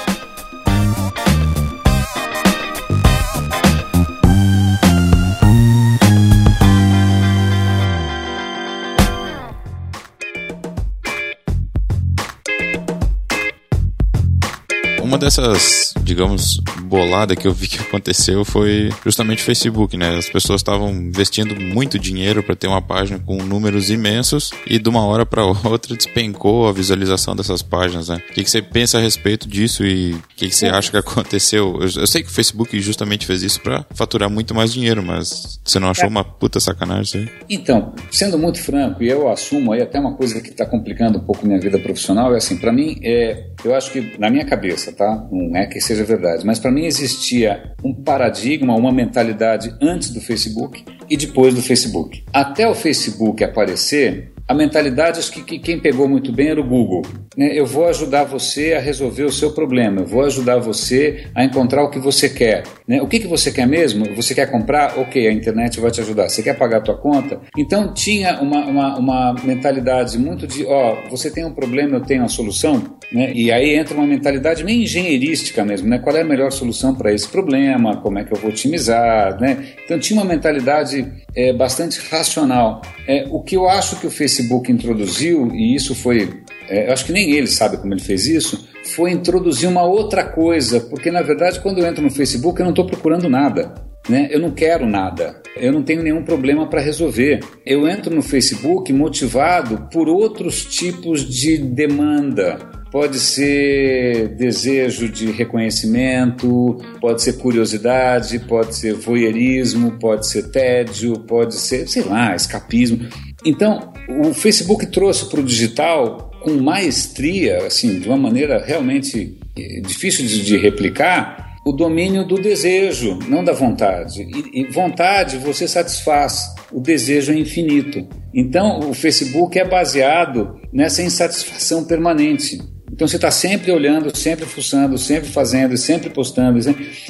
Dessas, 15.22 15.94
digamos, 16.02 16.60
bolada 16.92 17.38
que 17.38 17.48
eu 17.48 17.54
vi 17.54 17.70
que 17.70 17.80
aconteceu 17.80 18.44
foi 18.44 18.90
justamente 19.02 19.42
o 19.42 19.46
Facebook, 19.46 19.96
né? 19.96 20.18
As 20.18 20.28
pessoas 20.28 20.60
estavam 20.60 20.92
investindo 20.92 21.56
muito 21.56 21.98
dinheiro 21.98 22.44
para 22.44 22.54
ter 22.54 22.68
uma 22.68 22.82
página 22.82 23.18
com 23.18 23.38
números 23.38 23.90
imensos 23.90 24.52
e 24.68 24.78
de 24.78 24.90
uma 24.90 25.06
hora 25.06 25.26
para 25.26 25.46
outra 25.64 25.96
despencou 25.96 26.68
a 26.68 26.74
visualização 26.74 27.34
dessas 27.34 27.62
páginas, 27.62 28.10
né? 28.10 28.22
O 28.30 28.34
que, 28.34 28.44
que 28.44 28.52
você 28.52 28.62
pensa 28.62 28.98
a 28.98 29.02
respeito 29.02 29.48
disso 29.48 29.86
e 29.86 30.14
o 30.16 30.22
que, 30.36 30.50
que 30.50 30.56
você 30.56 30.68
acha 30.68 30.92
que 30.92 30.98
aconteceu? 30.98 31.80
Eu, 31.80 32.02
eu, 32.02 32.08
sei 32.08 32.24
que 32.24 32.30
o 32.30 32.34
Facebook 32.34 32.78
justamente 32.82 33.26
fez 33.26 33.42
isso 33.42 33.62
para 33.62 33.86
faturar 33.92 34.30
muito 34.30 34.54
mais 34.54 34.74
dinheiro, 34.74 35.02
mas 35.02 35.62
você 35.64 35.80
não 35.80 35.90
achou 35.90 36.06
é. 36.06 36.10
uma 36.10 36.26
puta 36.26 36.60
sacanagem 36.60 37.02
isso 37.04 37.18
aí? 37.18 37.30
Então, 37.50 37.94
sendo 38.12 38.38
muito 38.38 38.62
franco, 38.62 39.02
e 39.02 39.08
eu 39.08 39.30
assumo 39.30 39.72
aí 39.72 39.82
até 39.82 39.98
uma 39.98 40.14
coisa 40.16 40.42
que 40.42 40.50
está 40.50 40.66
complicando 40.66 41.20
um 41.20 41.24
pouco 41.24 41.46
minha 41.46 41.60
vida 41.60 41.80
profissional, 41.80 42.34
é 42.34 42.38
assim, 42.38 42.58
para 42.58 42.74
mim, 42.74 43.00
é, 43.02 43.48
eu 43.64 43.74
acho 43.74 43.92
que 43.92 44.20
na 44.20 44.30
minha 44.30 44.46
cabeça, 44.46 44.92
tá? 44.92 45.28
Não 45.32 45.56
é 45.56 45.66
que 45.68 45.80
seja 45.80 46.04
verdade, 46.04 46.46
mas 46.46 46.60
para 46.60 46.72
mim 46.72 46.81
existia 46.86 47.74
um 47.84 47.94
paradigma, 47.94 48.76
uma 48.76 48.92
mentalidade 48.92 49.74
antes 49.82 50.10
do 50.10 50.22
Facebook 50.22 50.84
e 51.10 51.18
depois 51.18 51.54
do 51.54 51.62
Facebook. 51.62 52.24
Até 52.34 52.68
o 52.68 52.76
Facebook 52.76 53.44
aparecer, 53.44 54.32
a 54.48 54.54
mentalidade, 54.54 55.20
acho 55.20 55.32
que, 55.32 55.44
que 55.44 55.60
quem 55.60 55.80
pegou 55.80 56.10
muito 56.10 56.32
bem 56.32 56.50
era 56.50 56.60
o 56.60 56.68
Google. 56.68 57.04
Né? 57.38 57.58
Eu 57.58 57.66
vou 57.66 57.88
ajudar 57.88 58.26
você 58.26 58.74
a 58.74 58.80
resolver 58.80 59.24
o 59.24 59.32
seu 59.32 59.52
problema, 59.52 60.02
eu 60.02 60.06
vou 60.06 60.26
ajudar 60.26 60.58
você 60.58 61.26
a 61.34 61.44
encontrar 61.44 61.84
o 61.84 61.90
que 61.90 62.00
você 62.00 62.28
quer. 62.28 62.64
Né? 62.92 63.02
O 63.02 63.08
que, 63.08 63.22
que 63.22 63.28
você 63.28 63.54
quer 63.54 63.66
mesmo? 63.66 64.04
Você 64.18 64.36
quer 64.36 64.52
comprar? 64.52 65.00
Ok, 65.00 65.26
a 65.26 65.32
internet 65.32 65.80
vai 65.80 65.90
te 65.90 66.02
ajudar. 66.02 66.28
Você 66.28 66.44
quer 66.44 66.58
pagar 66.58 66.80
a 66.80 66.82
tua 66.82 66.98
conta? 66.98 67.40
Então 67.58 67.94
tinha 67.94 68.42
uma, 68.42 68.66
uma, 68.66 68.98
uma 69.00 69.34
mentalidade 69.46 70.20
muito 70.20 70.46
de, 70.46 70.66
ó, 70.66 70.98
você 71.10 71.32
tem 71.32 71.46
um 71.46 71.54
problema, 71.54 71.96
eu 71.96 72.02
tenho 72.02 72.22
a 72.22 72.28
solução. 72.28 72.84
Né? 73.10 73.32
E 73.34 73.50
aí 73.50 73.76
entra 73.76 73.96
uma 73.96 74.06
mentalidade 74.06 74.62
meio 74.66 74.84
engenheirística 74.84 75.64
mesmo, 75.64 75.88
né? 75.88 76.00
Qual 76.00 76.16
é 76.18 76.22
a 76.22 76.26
melhor 76.26 76.52
solução 76.52 76.94
para 76.94 77.14
esse 77.14 77.30
problema? 77.30 77.96
Como 77.98 78.20
é 78.20 78.26
que 78.26 78.34
eu 78.34 78.38
vou 78.38 78.50
otimizar? 78.50 79.40
Né? 79.40 79.68
Então 79.86 79.98
tinha 79.98 80.20
uma 80.20 80.26
mentalidade 80.26 81.06
é, 81.34 81.54
bastante 81.54 82.00
racional. 82.10 82.82
É, 83.08 83.26
o 83.30 83.42
que 83.42 83.56
eu 83.56 83.70
acho 83.70 83.98
que 84.00 84.08
o 84.08 84.12
Facebook 84.12 84.72
introduziu, 84.72 85.50
e 85.54 85.76
isso 85.76 85.96
foi. 85.96 86.41
É, 86.72 86.88
eu 86.88 86.94
acho 86.94 87.06
que 87.06 87.12
nem 87.12 87.32
ele 87.32 87.48
sabe 87.48 87.76
como 87.76 87.94
ele 87.94 88.02
fez 88.02 88.26
isso, 88.26 88.66
foi 88.96 89.12
introduzir 89.12 89.68
uma 89.68 89.84
outra 89.84 90.24
coisa, 90.24 90.80
porque 90.80 91.12
na 91.12 91.22
verdade 91.22 91.60
quando 91.60 91.80
eu 91.80 91.86
entro 91.86 92.02
no 92.02 92.10
Facebook 92.10 92.60
eu 92.60 92.64
não 92.64 92.72
estou 92.72 92.86
procurando 92.86 93.30
nada. 93.30 93.74
Né? 94.10 94.30
Eu 94.32 94.40
não 94.40 94.50
quero 94.50 94.88
nada, 94.88 95.40
eu 95.56 95.72
não 95.72 95.84
tenho 95.84 96.02
nenhum 96.02 96.24
problema 96.24 96.68
para 96.68 96.82
resolver. 96.82 97.40
Eu 97.64 97.88
entro 97.88 98.16
no 98.16 98.24
Facebook 98.24 98.92
motivado 98.92 99.88
por 99.94 100.10
outros 100.10 100.66
tipos 100.66 101.24
de 101.30 101.58
demanda 101.58 102.58
pode 102.92 103.20
ser 103.20 104.36
desejo 104.36 105.08
de 105.08 105.32
reconhecimento, 105.32 106.78
pode 107.00 107.22
ser 107.22 107.38
curiosidade, 107.38 108.38
pode 108.40 108.76
ser 108.76 108.94
voyeurismo, 108.94 109.98
pode 109.98 110.28
ser 110.28 110.52
tédio, 110.52 111.14
pode 111.22 111.56
ser, 111.56 111.88
sei 111.88 112.04
lá, 112.04 112.36
escapismo. 112.36 113.08
Então, 113.46 113.94
o 114.10 114.34
Facebook 114.34 114.86
trouxe 114.88 115.30
para 115.30 115.40
o 115.40 115.44
digital 115.44 116.31
com 116.42 116.52
maestria, 116.58 117.66
assim, 117.66 118.00
de 118.00 118.08
uma 118.08 118.18
maneira 118.18 118.64
realmente 118.64 119.38
difícil 119.82 120.26
de, 120.26 120.58
replicar, 120.58 121.58
o 121.66 121.72
domínio 121.72 122.26
do 122.26 122.36
desejo, 122.36 123.20
não 123.28 123.44
da 123.44 123.54
vontade. 123.54 124.24
E, 124.24 124.62
e, 124.62 124.66
vontade 124.72 125.38
você 125.38 125.68
satisfaz, 125.68 126.54
o 126.72 126.80
desejo 126.80 127.32
é 127.32 127.36
infinito. 127.36 128.08
Então, 128.34 128.80
o 128.90 128.94
Facebook 128.94 129.60
é 129.60 129.66
baseado 129.66 130.60
nessa 130.74 131.04
insatisfação 131.04 131.84
permanente. 131.84 132.60
Então 132.92 133.08
você 133.08 133.16
está 133.16 133.32
sempre 133.32 133.72
olhando, 133.72 134.16
sempre 134.16 134.46
fuçando, 134.46 134.98
sempre 134.98 135.30
fazendo, 135.30 135.78
sempre 135.78 136.10
postando. 136.10 136.60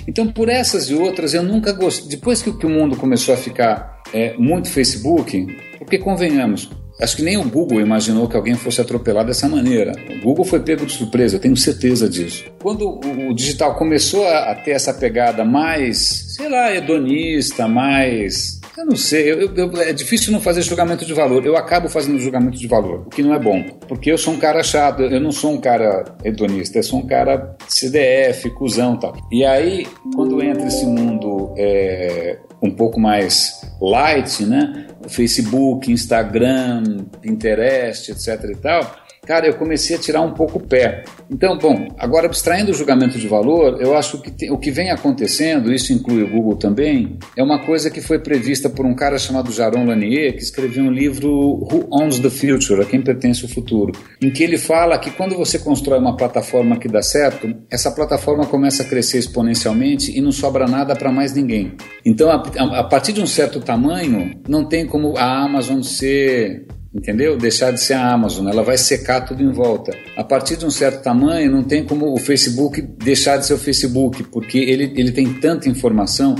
Então, 0.08 0.28
por 0.28 0.48
essas 0.48 0.90
e 0.90 0.94
outras, 0.94 1.34
eu 1.34 1.42
nunca 1.42 1.74
gostei. 1.74 2.10
Depois 2.10 2.42
que 2.42 2.50
o 2.50 2.70
mundo 2.70 2.96
começou 2.96 3.34
a 3.34 3.38
ficar 3.38 4.02
é, 4.14 4.36
muito 4.38 4.70
Facebook, 4.70 5.48
porque 5.80 5.98
convenhamos, 5.98 6.70
Acho 7.02 7.16
que 7.16 7.24
nem 7.24 7.38
o 7.38 7.44
Google 7.44 7.82
imaginou 7.82 8.28
que 8.28 8.36
alguém 8.36 8.56
fosse 8.56 8.80
atropelado 8.80 9.28
dessa 9.28 9.50
maneira. 9.50 9.94
O 10.10 10.24
Google 10.24 10.46
foi 10.46 10.60
pego 10.60 10.86
de 10.86 10.94
surpresa, 10.94 11.36
eu 11.36 11.40
tenho 11.40 11.58
certeza 11.58 12.08
disso. 12.08 12.46
Quando 12.62 13.00
o 13.30 13.34
digital 13.34 13.76
começou 13.76 14.28
a 14.28 14.54
ter 14.56 14.72
essa 14.72 14.94
pegada 14.94 15.44
mais, 15.44 16.36
sei 16.38 16.50
lá, 16.50 16.74
hedonista, 16.74 17.68
mais 17.68 18.62
eu 18.78 18.86
não 18.86 18.96
sei, 18.96 19.32
eu, 19.32 19.54
eu, 19.54 19.82
é 19.82 19.92
difícil 19.92 20.32
não 20.32 20.40
fazer 20.40 20.62
julgamento 20.62 21.06
de 21.06 21.14
valor. 21.14 21.46
Eu 21.46 21.58
acabo 21.58 21.90
fazendo 21.90 22.18
julgamento 22.20 22.58
de 22.58 22.68
valor, 22.68 23.04
o 23.06 23.10
que 23.10 23.22
não 23.22 23.34
é 23.34 23.40
bom. 23.40 23.64
Porque 23.88 24.12
eu 24.12 24.18
sou 24.18 24.34
um 24.34 24.40
cara 24.40 24.64
chato, 24.64 25.02
eu 25.04 25.20
não 25.20 25.32
sou 25.32 25.52
um 25.52 25.60
cara 25.60 26.16
hedonista, 26.24 26.80
eu 26.80 26.84
sou 26.84 27.00
um 27.00 27.06
cara 27.06 27.56
CDF, 27.68 28.50
cuzão 28.52 28.96
e 28.96 29.00
tal. 29.00 29.16
E 29.32 29.46
aí, 29.46 29.88
quando 30.16 30.42
entra 30.42 30.68
esse 30.68 30.86
mundo 30.86 31.54
é, 31.58 32.40
um 32.62 32.70
pouco 32.70 33.00
mais 33.00 33.62
light, 33.82 34.46
né? 34.46 34.88
Facebook, 35.08 35.92
Instagram, 35.92 37.06
Pinterest, 37.22 38.12
etc 38.12 38.50
e 38.52 38.56
tal, 38.56 38.96
cara, 39.26 39.48
eu 39.48 39.54
comecei 39.54 39.96
a 39.96 40.00
tirar 40.00 40.22
um 40.22 40.34
pouco 40.34 40.58
o 40.58 40.62
pé. 40.62 41.04
Então, 41.30 41.58
bom, 41.58 41.88
agora 41.98 42.26
abstraindo 42.26 42.72
o 42.72 42.74
julgamento 42.74 43.18
de 43.18 43.28
valor, 43.28 43.82
eu 43.82 43.96
acho 43.96 44.20
que 44.22 44.32
te, 44.32 44.50
o 44.50 44.58
que 44.58 44.72
vem 44.72 44.92
acontecendo, 44.92 45.72
isso 45.72 45.94
inclui 45.94 46.24
o 46.24 46.30
Google 46.30 46.58
também, 46.58 47.18
é 47.38 47.44
uma 47.44 47.60
coisa 47.60 47.90
que 47.90 48.02
foi 48.02 48.20
prevista 48.20 48.70
por 48.70 48.86
um 48.86 48.96
cara 48.96 49.18
chamado 49.18 49.52
Jaron 49.52 49.86
Lanier, 49.86 50.34
que 50.34 50.42
escreveu 50.42 50.84
um 50.84 50.92
livro 50.92 51.30
Who 51.32 51.88
Owns 51.92 52.20
the 52.20 52.30
Future, 52.30 52.82
a 52.82 52.86
quem 52.86 53.02
pertence 53.02 53.46
o 53.46 53.48
futuro, 53.48 53.92
em 54.22 54.32
que 54.32 54.44
ele 54.44 54.58
fala 54.58 54.98
que 54.98 55.12
quando 55.12 55.36
você 55.36 55.60
constrói 55.60 56.00
uma 56.00 56.18
plataforma 56.18 56.78
que 56.78 56.88
dá 56.88 57.02
certo, 57.02 57.56
essa 57.70 57.92
plataforma 57.92 58.46
começa 58.46 58.84
a 58.84 58.86
crescer 58.86 59.20
exponencialmente 59.20 60.18
e 60.18 60.20
não 60.20 60.32
sobra 60.32 60.66
nada 60.66 60.96
para 60.96 61.12
mais 61.12 61.34
ninguém. 61.34 61.74
Então, 62.04 62.30
a, 62.30 62.44
a, 62.58 62.80
a 62.80 62.84
partir 62.84 63.14
de 63.14 63.22
um 63.22 63.28
certo 63.28 63.60
tamanho, 63.60 64.42
não 64.48 64.68
tem 64.68 64.86
como 64.86 65.16
a 65.18 65.44
Amazon 65.44 65.82
ser 65.82 66.66
entendeu? 66.94 67.38
Deixar 67.38 67.72
de 67.72 67.80
ser 67.80 67.94
a 67.94 68.12
Amazon, 68.12 68.48
ela 68.48 68.64
vai 68.64 68.78
secar 68.78 69.22
tudo 69.22 69.42
em 69.42 69.52
volta. 69.52 69.96
A 70.16 70.24
partir 70.24 70.58
de 70.58 70.66
um 70.66 70.72
certo 70.72 71.02
tamanho, 71.02 71.52
não 71.52 71.64
tem 71.64 71.84
como 71.84 72.14
o 72.14 72.18
Facebook 72.18 72.82
deixar 72.82 73.38
de 73.38 73.46
ser 73.46 73.54
o 73.54 73.58
Facebook, 73.58 74.24
porque 74.24 74.58
ele, 74.58 74.94
ele 74.96 75.12
tem 75.12 75.34
tanta 75.34 75.70
informação 75.70 76.36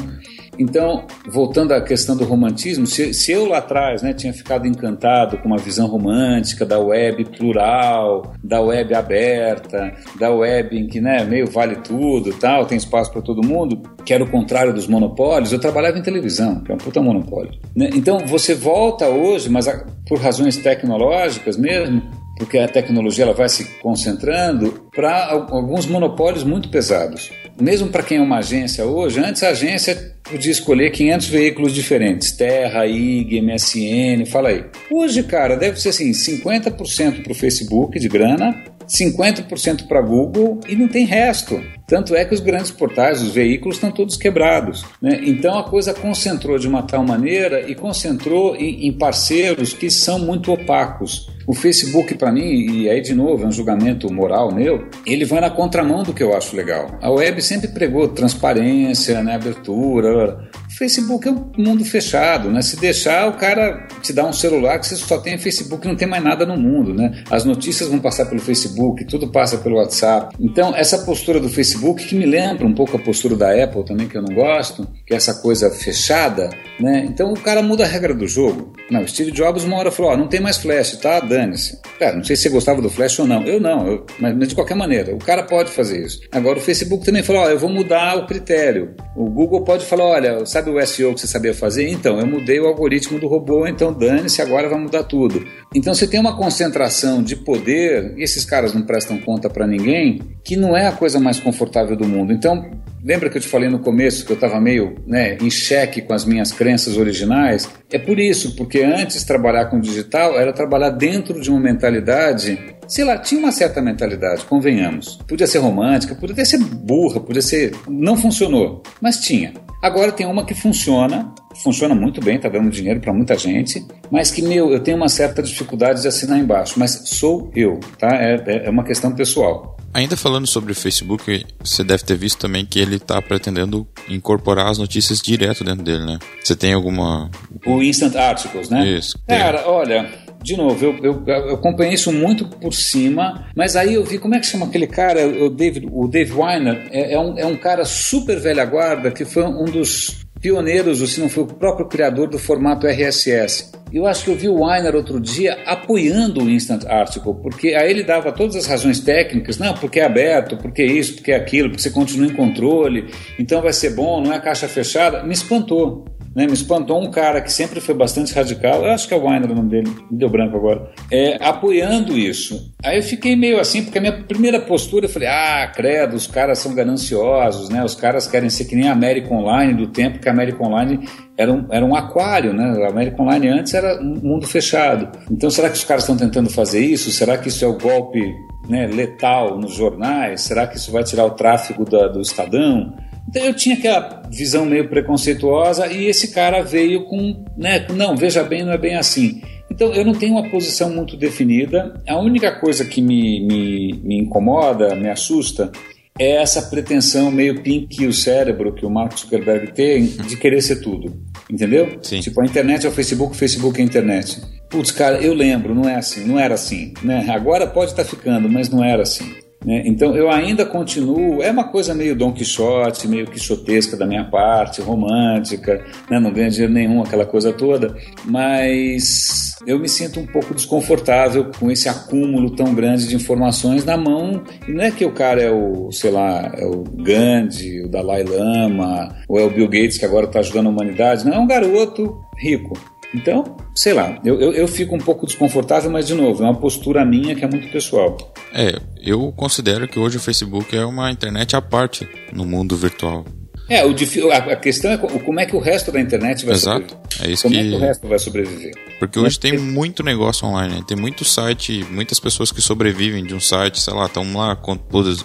então, 0.62 1.06
voltando 1.28 1.74
à 1.74 1.82
questão 1.82 2.16
do 2.16 2.24
romantismo, 2.24 2.86
se, 2.86 3.14
se, 3.14 3.32
eu 3.32 3.48
lá 3.48 3.58
atrás 3.58 4.04
né, 4.04 4.14
tinha 4.14 4.32
ficado 4.32 4.68
encantado 4.68 5.38
com 5.40 5.48
uma 5.48 5.58
visão 5.58 5.88
romântica 5.88 6.64
da 6.64 6.78
web 6.78 7.26
plural, 7.26 8.34
da 8.44 8.62
web 8.62 8.94
aberta, 8.94 9.92
da 10.20 10.30
web 10.30 10.78
em 10.78 10.88
que 10.88 11.02
né, 11.02 11.24
meio 11.24 11.50
vale 11.50 11.78
tudo, 11.78 12.32
tal, 12.34 12.66
tem 12.66 12.78
espaço 12.78 13.12
para 13.12 13.22
todo 13.22 13.46
mundo, 13.46 13.82
que 14.06 14.14
era 14.14 14.24
o 14.24 14.30
contrário 14.30 14.72
dos 14.72 14.88
monopólios, 14.88 15.52
eu 15.52 15.60
trabalhava 15.60 15.98
em 15.98 16.04
televisão, 16.04 16.62
que 16.62 16.72
é 16.72 16.76
um 16.76 16.78
puta 16.78 17.02
monopólio. 17.02 17.52
Né? 17.76 17.90
Então, 17.96 18.20
você 18.20 18.54
volta 18.54 19.08
hoje, 19.08 19.50
mas 19.50 19.68
por 20.08 20.20
razões 20.20 20.58
tecnológicas 20.58 21.58
mesmo, 21.58 22.04
porque 22.38 22.58
a 22.58 22.68
tecnologia 22.68 23.24
ela 23.24 23.34
vai 23.34 23.50
se 23.50 23.66
concentrando 23.80 24.90
para 24.96 25.32
alguns 25.32 25.86
monopólios 25.86 26.44
muito 26.44 26.70
pesados. 26.70 27.32
Mesmo 27.60 27.90
para 27.90 28.04
quem 28.04 28.18
é 28.18 28.22
uma 28.22 28.38
agência 28.38 28.86
hoje, 28.86 29.20
antes 29.20 29.44
a 29.44 29.50
agência 29.50 30.16
podia 30.24 30.52
escolher 30.52 30.92
500 30.92 31.28
veículos 31.28 31.74
diferentes, 31.74 32.32
Terra, 32.32 32.86
IG, 32.86 33.42
MSN, 33.42 34.26
fala 34.26 34.50
aí. 34.50 34.64
Hoje, 34.90 35.24
cara, 35.24 35.56
deve 35.56 35.80
ser 35.80 35.90
assim, 35.90 36.12
50% 36.12 37.24
para 37.24 37.32
o 37.32 37.36
Facebook 37.36 38.00
de 38.00 38.08
grana, 38.08 38.56
50% 38.88 39.88
para 39.88 40.02
Google 40.02 40.60
e 40.68 40.76
não 40.76 40.88
tem 40.88 41.06
resto. 41.06 41.62
Tanto 41.88 42.16
é 42.16 42.26
que 42.26 42.34
os 42.34 42.40
grandes 42.40 42.72
portais, 42.72 43.22
os 43.22 43.34
veículos 43.34 43.78
estão 43.78 43.92
todos 43.92 44.18
quebrados. 44.18 44.86
Né? 45.02 45.22
Então 45.24 45.58
a 45.58 45.64
coisa 45.64 45.94
concentrou 45.94 46.58
de 46.58 46.68
uma 46.68 46.84
tal 46.84 47.04
maneira 47.04 47.70
e 47.70 47.76
concentrou 47.76 48.56
em, 48.56 48.88
em 48.88 48.92
parceiros 48.92 49.74
que 49.74 49.90
são 49.90 50.20
muito 50.20 50.52
opacos. 50.52 51.30
O 51.46 51.54
Facebook, 51.54 52.16
para 52.16 52.32
mim, 52.32 52.82
e 52.82 52.90
aí 52.90 53.02
de 53.02 53.14
novo 53.14 53.44
é 53.44 53.48
um 53.48 53.52
julgamento 53.52 54.12
moral 54.12 54.54
meu, 54.54 54.88
ele 55.06 55.26
vai 55.26 55.42
na 55.42 55.50
contramão 55.50 56.04
do 56.04 56.14
que 56.14 56.24
eu 56.24 56.36
acho 56.36 56.56
legal. 56.56 56.98
A 57.02 57.10
web 57.10 57.42
sempre 57.42 57.68
pregou 57.70 58.08
transparência, 58.10 59.24
né, 59.24 59.36
abertura. 59.36 60.50
Facebook 60.82 61.28
é 61.28 61.32
um 61.32 61.52
mundo 61.60 61.86
fechado, 61.86 62.50
né? 62.50 62.60
Se 62.64 62.76
deixar, 62.76 63.30
o 63.30 63.34
cara 63.34 63.88
te 64.02 64.12
dá 64.12 64.26
um 64.26 64.34
celular 64.34 64.80
que 64.80 64.88
você 64.88 64.96
só 64.96 65.20
tem 65.20 65.38
Facebook, 65.38 65.88
não 65.88 65.96
tem 65.96 66.08
mais 66.08 66.24
nada 66.24 66.44
no 66.44 66.58
mundo, 66.58 66.92
né? 66.92 67.24
As 67.30 67.46
notícias 67.46 67.88
vão 67.88 68.00
passar 68.00 68.26
pelo 68.26 68.42
Facebook, 68.42 69.06
tudo 69.06 69.28
passa 69.28 69.60
pelo 69.60 69.76
WhatsApp. 69.76 70.36
Então, 70.40 70.76
essa 70.76 70.98
postura 71.06 71.40
do 71.40 71.50
Facebook, 71.50 72.04
que 72.04 72.16
me 72.16 72.26
lembra 72.26 72.66
um 72.66 72.74
pouco 72.74 72.98
a 72.98 73.00
postura 73.00 73.36
da 73.36 73.64
Apple 73.64 73.86
também, 73.86 74.08
que 74.08 74.18
eu 74.18 74.24
não 74.24 74.34
gosto, 74.34 74.88
que 75.06 75.14
é 75.14 75.18
essa 75.18 75.36
coisa 75.36 75.70
fechada, 75.70 76.50
né? 76.80 77.06
Então, 77.08 77.32
o 77.32 77.40
cara 77.40 77.62
muda 77.62 77.84
a 77.84 77.88
regra 77.88 78.16
do 78.16 78.28
jogo. 78.28 78.74
Não, 78.90 79.08
Steve 79.08 79.32
Jobs 79.32 79.64
uma 79.64 79.78
hora 79.78 79.92
falou, 79.92 80.14
ó, 80.14 80.18
não 80.18 80.28
tem 80.28 80.40
mais 80.40 80.58
flash, 80.58 80.98
tá? 80.98 81.20
Dane-se. 81.20 81.80
Cara, 82.00 82.16
não 82.16 82.24
sei 82.24 82.36
se 82.36 82.42
você 82.42 82.50
gostava 82.50 82.82
do 82.82 82.90
flash 82.90 83.20
ou 83.20 83.28
não. 83.28 83.44
Eu 83.44 83.60
não, 83.60 83.86
eu, 83.86 84.06
mas, 84.20 84.48
de 84.48 84.56
qualquer 84.56 84.76
maneira, 84.76 85.14
o 85.14 85.20
cara 85.20 85.44
pode 85.44 85.70
fazer 85.70 86.04
isso. 86.04 86.22
Agora, 86.32 86.58
o 86.58 86.62
Facebook 86.62 87.06
também 87.06 87.22
falou, 87.22 87.44
ó, 87.44 87.50
eu 87.50 87.60
vou 87.60 87.70
mudar 87.70 88.18
o 88.18 88.26
critério. 88.26 88.96
O 89.16 89.30
Google 89.30 89.64
pode 89.64 89.86
falar, 89.86 90.06
olha, 90.06 90.44
sabe 90.48 90.71
o 90.76 90.86
SEO 90.86 91.14
que 91.14 91.22
você 91.22 91.28
sabia 91.28 91.54
fazer? 91.54 91.88
Então, 91.90 92.20
eu 92.20 92.26
mudei 92.26 92.60
o 92.60 92.66
algoritmo 92.66 93.20
do 93.20 93.28
robô, 93.28 93.68
então 93.68 93.94
dane-se, 93.94 94.42
agora 94.42 94.70
vai 94.70 94.80
mudar 94.80 95.04
tudo. 95.04 95.46
Então 95.74 95.94
você 95.94 96.08
tem 96.08 96.20
uma 96.20 96.36
concentração 96.36 97.24
de 97.24 97.36
poder, 97.36 98.14
e 98.18 98.24
esses 98.24 98.46
caras 98.46 98.74
não 98.74 98.82
prestam 98.82 99.18
conta 99.18 99.50
para 99.50 99.68
ninguém, 99.68 100.22
que 100.44 100.56
não 100.56 100.76
é 100.76 100.88
a 100.88 100.92
coisa 100.92 101.20
mais 101.20 101.40
confortável 101.40 101.96
do 101.96 102.08
mundo. 102.08 102.34
Então, 102.34 102.70
lembra 103.04 103.30
que 103.30 103.38
eu 103.38 103.42
te 103.42 103.48
falei 103.48 103.70
no 103.70 103.80
começo 103.80 104.26
que 104.26 104.32
eu 104.32 104.36
estava 104.36 104.60
meio 104.60 104.96
né, 105.06 105.38
em 105.42 105.50
xeque 105.50 106.02
com 106.02 106.14
as 106.14 106.26
minhas 106.26 106.52
crenças 106.52 106.98
originais? 106.98 107.70
É 107.92 108.00
por 108.00 108.20
isso, 108.20 108.56
porque 108.56 108.82
antes 108.82 109.24
trabalhar 109.24 109.66
com 109.66 109.80
digital 109.80 110.40
era 110.40 110.52
trabalhar 110.54 110.90
dentro 110.90 111.40
de 111.40 111.50
uma 111.50 111.60
mentalidade 111.60 112.60
sei 112.92 113.06
lá, 113.06 113.18
tinha 113.18 113.40
uma 113.40 113.54
certa 113.54 113.82
mentalidade, 113.82 114.44
convenhamos. 114.46 115.18
Podia 115.26 115.48
ser 115.48 115.60
romântica, 115.60 116.14
podia 116.14 116.44
ser 116.44 116.58
burra, 116.58 117.22
podia 117.22 117.42
ser. 117.42 117.74
Não 117.88 118.18
funcionou, 118.18 118.84
mas 119.00 119.18
tinha. 119.18 119.54
Agora 119.82 120.12
tem 120.12 120.28
uma 120.28 120.46
que 120.46 120.54
funciona, 120.54 121.34
funciona 121.64 121.96
muito 121.96 122.22
bem, 122.22 122.36
está 122.36 122.50
dando 122.50 122.70
dinheiro 122.70 123.00
para 123.00 123.14
muita 123.14 123.36
gente, 123.38 123.84
mas 124.12 124.30
que, 124.30 124.42
meu, 124.42 124.72
eu 124.72 124.80
tenho 124.82 124.98
uma 124.98 125.10
certa 125.10 125.42
dificuldade 125.42 126.02
de 126.02 126.08
assinar 126.08 126.38
embaixo, 126.38 126.78
mas 126.78 127.04
sou 127.06 127.50
eu, 127.56 127.80
tá? 127.98 128.10
É, 128.16 128.66
é 128.66 128.70
uma 128.70 128.84
questão 128.84 129.16
pessoal. 129.16 129.78
Ainda 129.94 130.16
falando 130.16 130.48
sobre 130.48 130.72
o 130.72 130.76
Facebook, 130.76 131.46
você 131.62 131.84
deve 131.84 132.04
ter 132.04 132.16
visto 132.16 132.40
também 132.40 132.66
que 132.66 132.80
ele 132.80 132.96
está 132.96 133.22
pretendendo 133.22 133.86
incorporar 134.08 134.68
as 134.68 134.78
notícias 134.78 135.20
direto 135.20 135.66
dentro 135.66 135.84
dele, 135.84 136.06
né? 136.06 136.20
Você 136.42 136.56
tem 136.56 136.72
alguma. 136.72 137.30
O 137.66 137.82
Instant 137.82 138.16
Articles, 138.16 138.70
né? 138.70 138.88
Isso. 138.88 139.20
Cara, 139.28 139.68
olha, 139.68 140.10
de 140.42 140.58
novo, 140.58 140.86
eu, 140.86 140.98
eu, 141.04 141.24
eu, 141.26 141.56
acompanhei 141.56 141.94
isso 141.94 142.12
muito 142.12 142.48
por 142.48 142.74
cima, 142.74 143.48
mas 143.56 143.76
aí 143.76 143.94
eu 143.94 144.04
vi 144.04 144.18
como 144.18 144.36
é 144.36 144.40
que 144.40 144.46
chama 144.46 144.66
aquele 144.66 144.88
cara, 144.88 145.28
o 145.28 145.50
David, 145.50 145.88
o 145.92 146.08
Dave 146.08 146.34
Weiner, 146.34 146.88
é, 146.92 147.14
é, 147.14 147.20
um, 147.20 147.38
é 147.38 147.46
um 147.46 147.56
cara 147.56 147.86
super 147.86 148.40
velha 148.40 148.66
guarda 148.66 149.12
que 149.12 149.24
foi 149.24 149.44
um 149.44 149.66
dos 149.66 150.26
pioneiros, 150.42 151.02
ou 151.02 151.08
se 151.08 151.22
não 151.22 151.30
foi 151.30 151.44
o 151.44 151.48
próprio 151.48 151.88
criador 151.88 152.28
do 152.28 152.40
formato 152.40 152.88
RSS. 152.88 153.72
Eu 153.94 154.08
acho 154.08 154.24
que 154.24 154.32
eu 154.32 154.36
vi 154.36 154.48
o 154.48 154.64
Weiner 154.64 154.96
outro 154.96 155.20
dia 155.20 155.60
apoiando 155.66 156.42
o 156.42 156.50
Instant 156.50 156.86
Article, 156.86 157.36
porque 157.36 157.76
aí 157.76 157.92
ele 157.92 158.04
dava 158.04 158.32
todas 158.32 158.56
as 158.56 158.66
razões 158.66 159.02
técnicas, 159.02 159.58
não, 159.58 159.74
porque 159.74 160.00
é 160.00 160.06
aberto, 160.06 160.58
porque 160.58 160.84
isso, 160.84 161.16
porque 161.16 161.32
é 161.32 161.36
aquilo, 161.36 161.70
porque 161.70 161.84
você 161.84 161.92
continua 161.92 162.26
em 162.26 162.34
controle, 162.34 163.12
então 163.38 163.62
vai 163.62 163.74
ser 163.74 163.92
bom, 163.92 164.22
não 164.22 164.34
é 164.34 164.40
caixa 164.40 164.68
fechada. 164.68 165.24
Me 165.24 165.34
espantou. 165.34 166.06
Né, 166.36 166.48
me 166.48 166.54
espantou 166.54 167.02
um 167.02 167.12
cara 167.12 167.42
que 167.42 167.52
sempre 167.52 167.82
foi 167.82 167.94
bastante 167.94 168.34
radical, 168.34 168.86
eu 168.86 168.92
acho 168.92 169.06
que 169.06 169.14
é 169.14 169.18
o 169.18 169.26
Weiner 169.26 169.52
o 169.52 169.56
nome 169.56 169.70
dele, 169.70 169.90
me 170.10 170.18
deu 170.18 170.30
branco 170.30 170.56
agora, 170.56 170.90
é, 171.12 171.38
apoiando 171.44 172.18
isso. 172.18 172.74
Aí 172.84 172.98
eu 172.98 173.04
fiquei 173.04 173.36
meio 173.36 173.60
assim, 173.60 173.84
porque 173.84 173.98
a 173.98 174.02
minha 174.02 174.24
primeira 174.24 174.60
postura, 174.60 175.06
eu 175.06 175.10
falei, 175.10 175.28
ah, 175.28 175.70
credo, 175.76 176.16
os 176.16 176.28
caras 176.28 176.60
são 176.60 176.74
gananciosos, 176.74 177.70
né? 177.70 177.84
Os 177.84 177.96
caras 177.96 178.28
querem 178.28 178.50
ser 178.50 178.66
que 178.66 178.76
nem 178.76 178.88
a 178.88 178.94
América 178.94 179.34
Online, 179.34 179.74
do 179.74 179.88
tempo 179.88 180.20
que 180.20 180.30
a 180.30 180.32
América 180.32 180.64
Online 180.64 181.06
era 181.38 181.52
um, 181.52 181.66
era 181.70 181.86
um 181.86 181.96
aquário, 181.96 182.54
né? 182.54 182.86
A 182.86 182.90
América 182.90 183.22
Online 183.22 183.48
antes 183.50 183.74
era 183.74 184.02
um 184.02 184.20
mundo 184.22 184.48
fechado. 184.48 185.10
Então, 185.30 185.50
será 185.50 185.70
que 185.70 185.76
os 185.76 185.84
caras 185.84 186.04
estão 186.04 186.16
tentando 186.16 186.50
fazer 186.50 186.80
isso? 186.80 187.12
Será 187.12 187.38
que 187.38 187.50
isso 187.50 187.66
é 187.66 187.68
o 187.68 187.78
golpe 187.78 188.22
né, 188.70 188.88
letal 188.88 189.60
nos 189.60 189.74
jornais? 189.74 190.42
Será 190.42 190.68
que 190.68 190.78
isso 190.78 190.92
vai 190.92 191.04
tirar 191.04 191.26
o 191.26 191.32
tráfego 191.32 191.84
da, 191.84 192.08
do 192.08 192.22
Estadão? 192.22 192.94
Então 193.32 193.46
eu 193.46 193.54
tinha 193.54 193.76
aquela 193.76 194.24
visão 194.30 194.66
meio 194.66 194.90
preconceituosa 194.90 195.88
e 195.88 196.06
esse 196.08 196.34
cara 196.34 196.62
veio 196.62 197.06
com, 197.06 197.46
né, 197.58 197.88
não, 197.96 198.14
veja 198.16 198.44
bem, 198.44 198.66
não 198.66 198.74
é 198.74 198.78
bem 198.78 198.96
assim. 198.96 199.42
Então 199.72 199.94
eu 199.94 200.04
não 200.04 200.14
tenho 200.14 200.34
uma 200.34 200.50
posição 200.50 200.90
muito 200.90 201.16
definida. 201.16 201.94
A 202.06 202.20
única 202.20 202.52
coisa 202.60 202.84
que 202.84 203.02
me, 203.02 203.40
me, 203.40 203.94
me 204.04 204.18
incomoda, 204.18 204.94
me 204.96 205.10
assusta, 205.10 205.72
é 206.20 206.42
essa 206.42 206.64
pretensão 206.64 207.32
meio 207.32 207.62
pink 207.62 208.06
o 208.06 208.12
cérebro 208.12 208.74
que 208.74 208.86
o 208.86 208.90
Mark 208.90 209.18
Zuckerberg 209.18 209.72
tem 209.72 210.08
de 210.08 210.36
querer 210.36 210.62
ser 210.62 210.82
tudo. 210.82 211.18
Entendeu? 211.50 212.00
Sim. 212.02 212.20
Tipo, 212.20 212.42
a 212.42 212.46
internet 212.46 212.86
é 212.86 212.90
o 212.90 212.92
Facebook, 212.92 213.34
o 213.34 213.38
Facebook 213.38 213.80
é 213.80 213.82
a 213.82 213.86
internet. 213.86 214.42
Putz, 214.70 214.92
cara, 214.92 215.22
eu 215.22 215.34
lembro, 215.34 215.74
não 215.74 215.88
é 215.88 215.96
assim, 215.96 216.26
não 216.26 216.38
era 216.38 216.54
assim. 216.54 216.94
Né? 217.02 217.26
Agora 217.30 217.66
pode 217.66 217.92
estar 217.92 218.04
tá 218.04 218.10
ficando, 218.10 218.50
mas 218.50 218.70
não 218.70 218.84
era 218.84 219.04
assim. 219.04 219.34
Né? 219.66 219.84
Então 219.86 220.16
eu 220.16 220.30
ainda 220.30 220.66
continuo, 220.66 221.42
é 221.42 221.52
uma 221.52 221.66
coisa 221.66 221.94
meio 221.94 222.16
Don 222.16 222.34
Quixote, 222.34 223.08
meio 223.08 223.28
quixotesca 223.28 223.96
da 223.96 224.08
minha 224.08 224.24
parte, 224.24 224.82
romântica, 224.82 225.86
né? 226.10 226.20
não 226.20 226.32
ganha 226.32 226.50
dinheiro 226.50 226.74
nenhum, 226.74 227.02
aquela 227.02 227.26
coisa 227.26 227.54
toda, 227.54 227.96
mas 228.26 229.56
eu 229.68 229.78
me 229.78 229.88
sinto 229.88 230.20
um 230.20 230.26
pouco 230.26 230.56
desconfortável 230.56 231.52
com 231.60 231.70
esse 231.70 231.88
acúmulo 231.88 232.56
tão 232.56 232.74
grande 232.74 233.08
de 233.08 233.16
informações 233.16 233.86
na 233.86 233.96
mão, 233.96 234.44
e 234.68 234.72
não 234.72 234.84
é 234.84 234.92
que 234.92 235.06
o 235.06 235.12
cara 235.12 235.42
é 235.42 235.52
o, 235.52 235.92
sei 235.92 236.10
lá, 236.10 236.52
é 236.58 236.66
o 236.66 236.84
Gandhi, 236.84 237.82
o 237.82 237.88
Dalai 237.88 238.24
Lama, 238.24 239.16
ou 239.28 239.40
é 239.40 239.44
o 239.44 239.50
Bill 239.52 239.68
Gates 239.68 239.98
que 239.98 240.06
agora 240.06 240.26
está 240.26 240.40
ajudando 240.40 240.68
a 240.68 240.70
humanidade, 240.70 241.24
não, 241.24 241.34
é 241.34 241.40
um 241.40 241.48
garoto 241.48 242.20
rico, 242.36 242.74
então, 243.14 243.58
sei 243.76 243.94
lá, 243.94 244.20
eu, 244.24 244.40
eu, 244.40 244.54
eu, 244.54 244.68
fico 244.68 244.96
um 244.96 245.00
pouco 245.00 245.26
desconfortável, 245.26 245.92
mas 245.92 246.08
de 246.08 246.14
novo, 246.14 246.44
é 246.44 246.46
uma 246.46 246.56
postura 246.56 247.04
minha 247.04 247.36
que 247.36 247.44
é 247.44 247.48
muito 247.48 247.70
pessoal. 247.70 248.18
É, 248.54 248.80
eu 249.02 249.34
considero 249.34 249.88
que 249.88 250.00
hoje 250.00 250.18
o 250.18 250.22
Facebook 250.22 250.76
é 250.76 250.86
uma 250.86 251.12
internet 251.12 251.56
à 251.56 251.62
parte 251.62 252.08
no 252.34 252.46
mundo 252.46 252.76
virtual. 252.76 253.26
É, 253.72 253.86
o, 253.86 253.96
a 254.32 254.56
questão 254.58 254.92
é 254.92 254.98
como 254.98 255.40
é 255.40 255.46
que 255.46 255.56
o 255.56 255.60
resto 255.60 255.94
da 255.94 256.02
internet 256.02 256.46
vai 256.46 256.56
Exato. 256.56 256.82
sobreviver. 256.82 257.26
É 257.26 257.32
isso 257.32 257.44
como 257.44 257.56
que... 257.56 257.62
é 257.62 257.64
que 257.64 257.76
o 257.76 257.80
resto 257.80 258.08
vai 258.10 258.20
sobreviver? 258.20 258.74
Porque 259.00 259.18
hoje 259.18 259.40
tem 259.40 259.58
muito 259.58 260.04
negócio 260.04 260.46
online, 260.46 260.76
né? 260.76 260.84
tem 260.86 260.98
muito 260.98 261.24
site, 261.24 261.86
muitas 261.90 262.20
pessoas 262.20 262.52
que 262.52 262.62
sobrevivem 262.62 263.24
de 263.24 263.34
um 263.34 263.40
site, 263.40 263.80
sei 263.80 263.94
lá, 263.94 264.08
estão 264.08 264.30
lá 264.34 264.58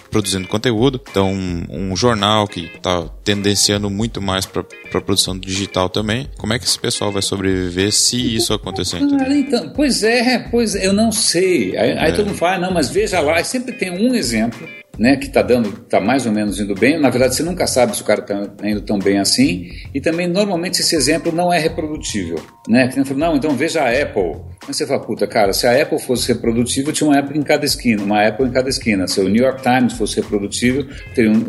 produzindo 0.09 0.47
conteúdo, 0.47 1.01
então 1.11 1.29
um, 1.29 1.93
jornal 1.93 2.47
que 2.47 2.71
está 2.73 3.09
tendenciando 3.21 3.89
muito 3.89 4.21
mais 4.21 4.45
para 4.45 4.63
a 4.93 5.01
produção 5.01 5.37
digital 5.37 5.89
também. 5.89 6.29
Como 6.37 6.53
é 6.53 6.57
que 6.57 6.63
esse 6.63 6.79
pessoal 6.79 7.11
vai 7.11 7.21
sobreviver 7.21 7.91
se 7.91 8.33
isso 8.33 8.53
acontecer? 8.53 8.97
Ah, 8.97 9.29
então, 9.29 9.73
pois 9.75 10.03
é, 10.03 10.39
pois 10.39 10.73
é, 10.73 10.87
eu 10.87 10.93
não 10.93 11.11
sei. 11.11 11.75
Aí, 11.75 11.89
é. 11.89 11.99
aí 11.99 12.13
todo 12.13 12.27
mundo 12.27 12.37
fala, 12.37 12.55
ah, 12.55 12.59
não, 12.59 12.71
mas 12.71 12.89
veja 12.89 13.19
lá, 13.19 13.43
sempre 13.43 13.73
tem 13.73 13.91
um 13.91 14.15
exemplo 14.15 14.65
né, 14.97 15.15
que 15.15 15.27
está 15.27 15.41
dando, 15.41 15.69
está 15.69 15.99
mais 15.99 16.25
ou 16.25 16.31
menos 16.31 16.59
indo 16.59 16.73
bem. 16.73 16.99
Na 16.99 17.09
verdade, 17.09 17.35
você 17.35 17.43
nunca 17.43 17.67
sabe 17.67 17.95
se 17.95 18.01
o 18.01 18.05
cara 18.05 18.21
está 18.21 18.67
indo 18.67 18.81
tão 18.81 18.97
bem 18.97 19.19
assim. 19.19 19.69
E 19.93 20.01
também, 20.01 20.27
normalmente, 20.27 20.81
esse 20.81 20.95
exemplo 20.95 21.31
não 21.31 21.53
é 21.53 21.59
reprodutível. 21.59 22.39
Né? 22.67 22.87
Que 22.87 23.13
não, 23.13 23.35
então 23.35 23.51
veja 23.55 23.83
a 23.83 23.89
Apple. 23.89 24.41
Mas 24.67 24.75
você 24.75 24.87
fala, 24.87 24.99
puta, 24.99 25.27
cara, 25.27 25.53
se 25.53 25.67
a 25.67 25.81
Apple 25.81 25.99
fosse 25.99 26.27
reprodutível, 26.33 26.91
tinha 26.91 27.09
uma 27.09 27.19
Apple 27.19 27.37
em 27.37 27.43
cada 27.43 27.65
esquina, 27.65 28.03
uma 28.03 28.27
Apple 28.27 28.47
em 28.47 28.51
cada 28.51 28.69
esquina. 28.69 29.07
Se 29.07 29.19
o 29.19 29.29
New 29.29 29.43
York 29.43 29.61
Times 29.61 29.93
fosse 29.93 30.17
reprodutível, 30.17 30.85
teria 31.13 31.31
um, 31.31 31.45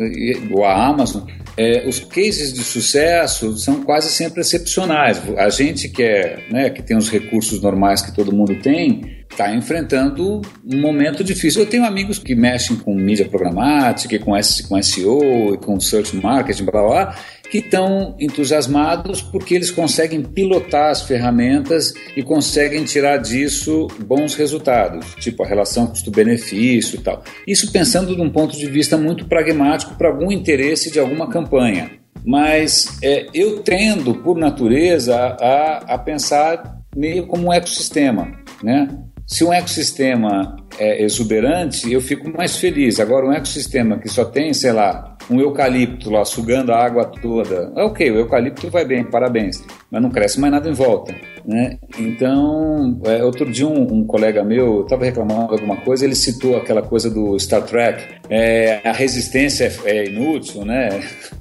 ou 0.51 0.63
a 0.63 0.87
Amazon. 0.87 1.23
É, 1.57 1.87
os 1.87 1.99
cases 1.99 2.53
de 2.53 2.63
sucesso 2.63 3.57
são 3.57 3.83
quase 3.83 4.09
sempre 4.09 4.41
excepcionais. 4.41 5.21
A 5.37 5.49
gente 5.49 5.89
que, 5.89 6.03
é, 6.03 6.39
né, 6.49 6.69
que 6.69 6.81
tem 6.81 6.95
os 6.95 7.09
recursos 7.09 7.61
normais 7.61 8.01
que 8.01 8.15
todo 8.15 8.33
mundo 8.33 8.55
tem, 8.61 9.18
está 9.29 9.53
enfrentando 9.53 10.41
um 10.65 10.81
momento 10.81 11.23
difícil. 11.23 11.61
Eu 11.61 11.69
tenho 11.69 11.85
amigos 11.85 12.19
que 12.19 12.35
mexem 12.35 12.75
com 12.75 12.93
mídia 12.93 13.25
programática, 13.27 14.17
com, 14.19 14.33
com 14.67 14.83
SEO, 14.83 15.57
com 15.59 15.79
search 15.79 16.15
marketing, 16.15 16.65
blá 16.65 16.81
blá 16.81 16.89
blá, 16.89 17.15
que 17.49 17.59
estão 17.59 18.15
entusiasmados 18.19 19.21
porque 19.21 19.55
eles 19.55 19.71
conseguem 19.71 20.21
pilotar 20.21 20.91
as 20.91 21.01
ferramentas 21.01 21.93
e 22.15 22.21
conseguem 22.21 22.83
tirar 22.83 23.17
disso 23.17 23.87
bons 24.05 24.35
resultados, 24.35 25.15
tipo 25.15 25.43
a 25.43 25.47
relação 25.47 25.87
custo-benefício 25.87 26.99
e 26.99 27.01
tal. 27.01 27.23
Isso 27.47 27.71
pensando 27.71 28.15
de 28.15 28.21
um 28.21 28.29
ponto 28.29 28.57
de 28.57 28.67
vista 28.67 28.97
muito 28.97 29.25
pragmático 29.25 29.95
para 29.95 30.09
algum 30.09 30.31
interesse 30.31 30.91
de 30.91 30.99
alguma 30.99 31.29
campanha. 31.29 31.91
Mas 32.25 32.99
é, 33.01 33.27
eu 33.33 33.59
tendo, 33.59 34.13
por 34.15 34.37
natureza, 34.37 35.15
a, 35.15 35.95
a 35.95 35.97
pensar 35.97 36.79
meio 36.95 37.25
como 37.27 37.47
um 37.47 37.53
ecossistema, 37.53 38.31
né? 38.61 38.89
Se 39.29 39.43
um 39.43 39.53
ecossistema 39.53 40.57
é 40.79 41.03
exuberante, 41.03 41.93
eu 41.93 42.01
fico 42.01 42.27
mais 42.35 42.57
feliz. 42.57 42.99
Agora, 42.99 43.27
um 43.27 43.31
ecossistema 43.31 43.99
que 43.99 44.09
só 44.09 44.25
tem, 44.25 44.51
sei 44.55 44.71
lá, 44.71 45.15
um 45.29 45.39
eucalipto 45.39 46.09
lá 46.09 46.25
sugando 46.25 46.71
a 46.71 46.83
água 46.83 47.05
toda, 47.05 47.71
é 47.75 47.83
ok, 47.83 48.09
o 48.09 48.15
eucalipto 48.15 48.71
vai 48.71 48.83
bem, 48.83 49.03
parabéns, 49.03 49.63
mas 49.91 50.01
não 50.01 50.09
cresce 50.09 50.39
mais 50.39 50.51
nada 50.51 50.67
em 50.67 50.73
volta. 50.73 51.13
Né? 51.45 51.77
Então, 51.99 52.99
é, 53.05 53.23
outro 53.23 53.49
dia 53.51 53.67
um, 53.67 53.99
um 53.99 54.03
colega 54.03 54.43
meu 54.43 54.81
estava 54.81 55.05
reclamando 55.05 55.53
alguma 55.53 55.77
coisa, 55.77 56.05
ele 56.05 56.15
citou 56.15 56.57
aquela 56.57 56.81
coisa 56.81 57.07
do 57.07 57.37
Star 57.37 57.61
Trek, 57.61 58.03
é, 58.31 58.81
a 58.83 58.91
resistência 58.91 59.71
é, 59.85 59.91
é 59.91 60.05
inútil, 60.07 60.65
né? 60.65 60.89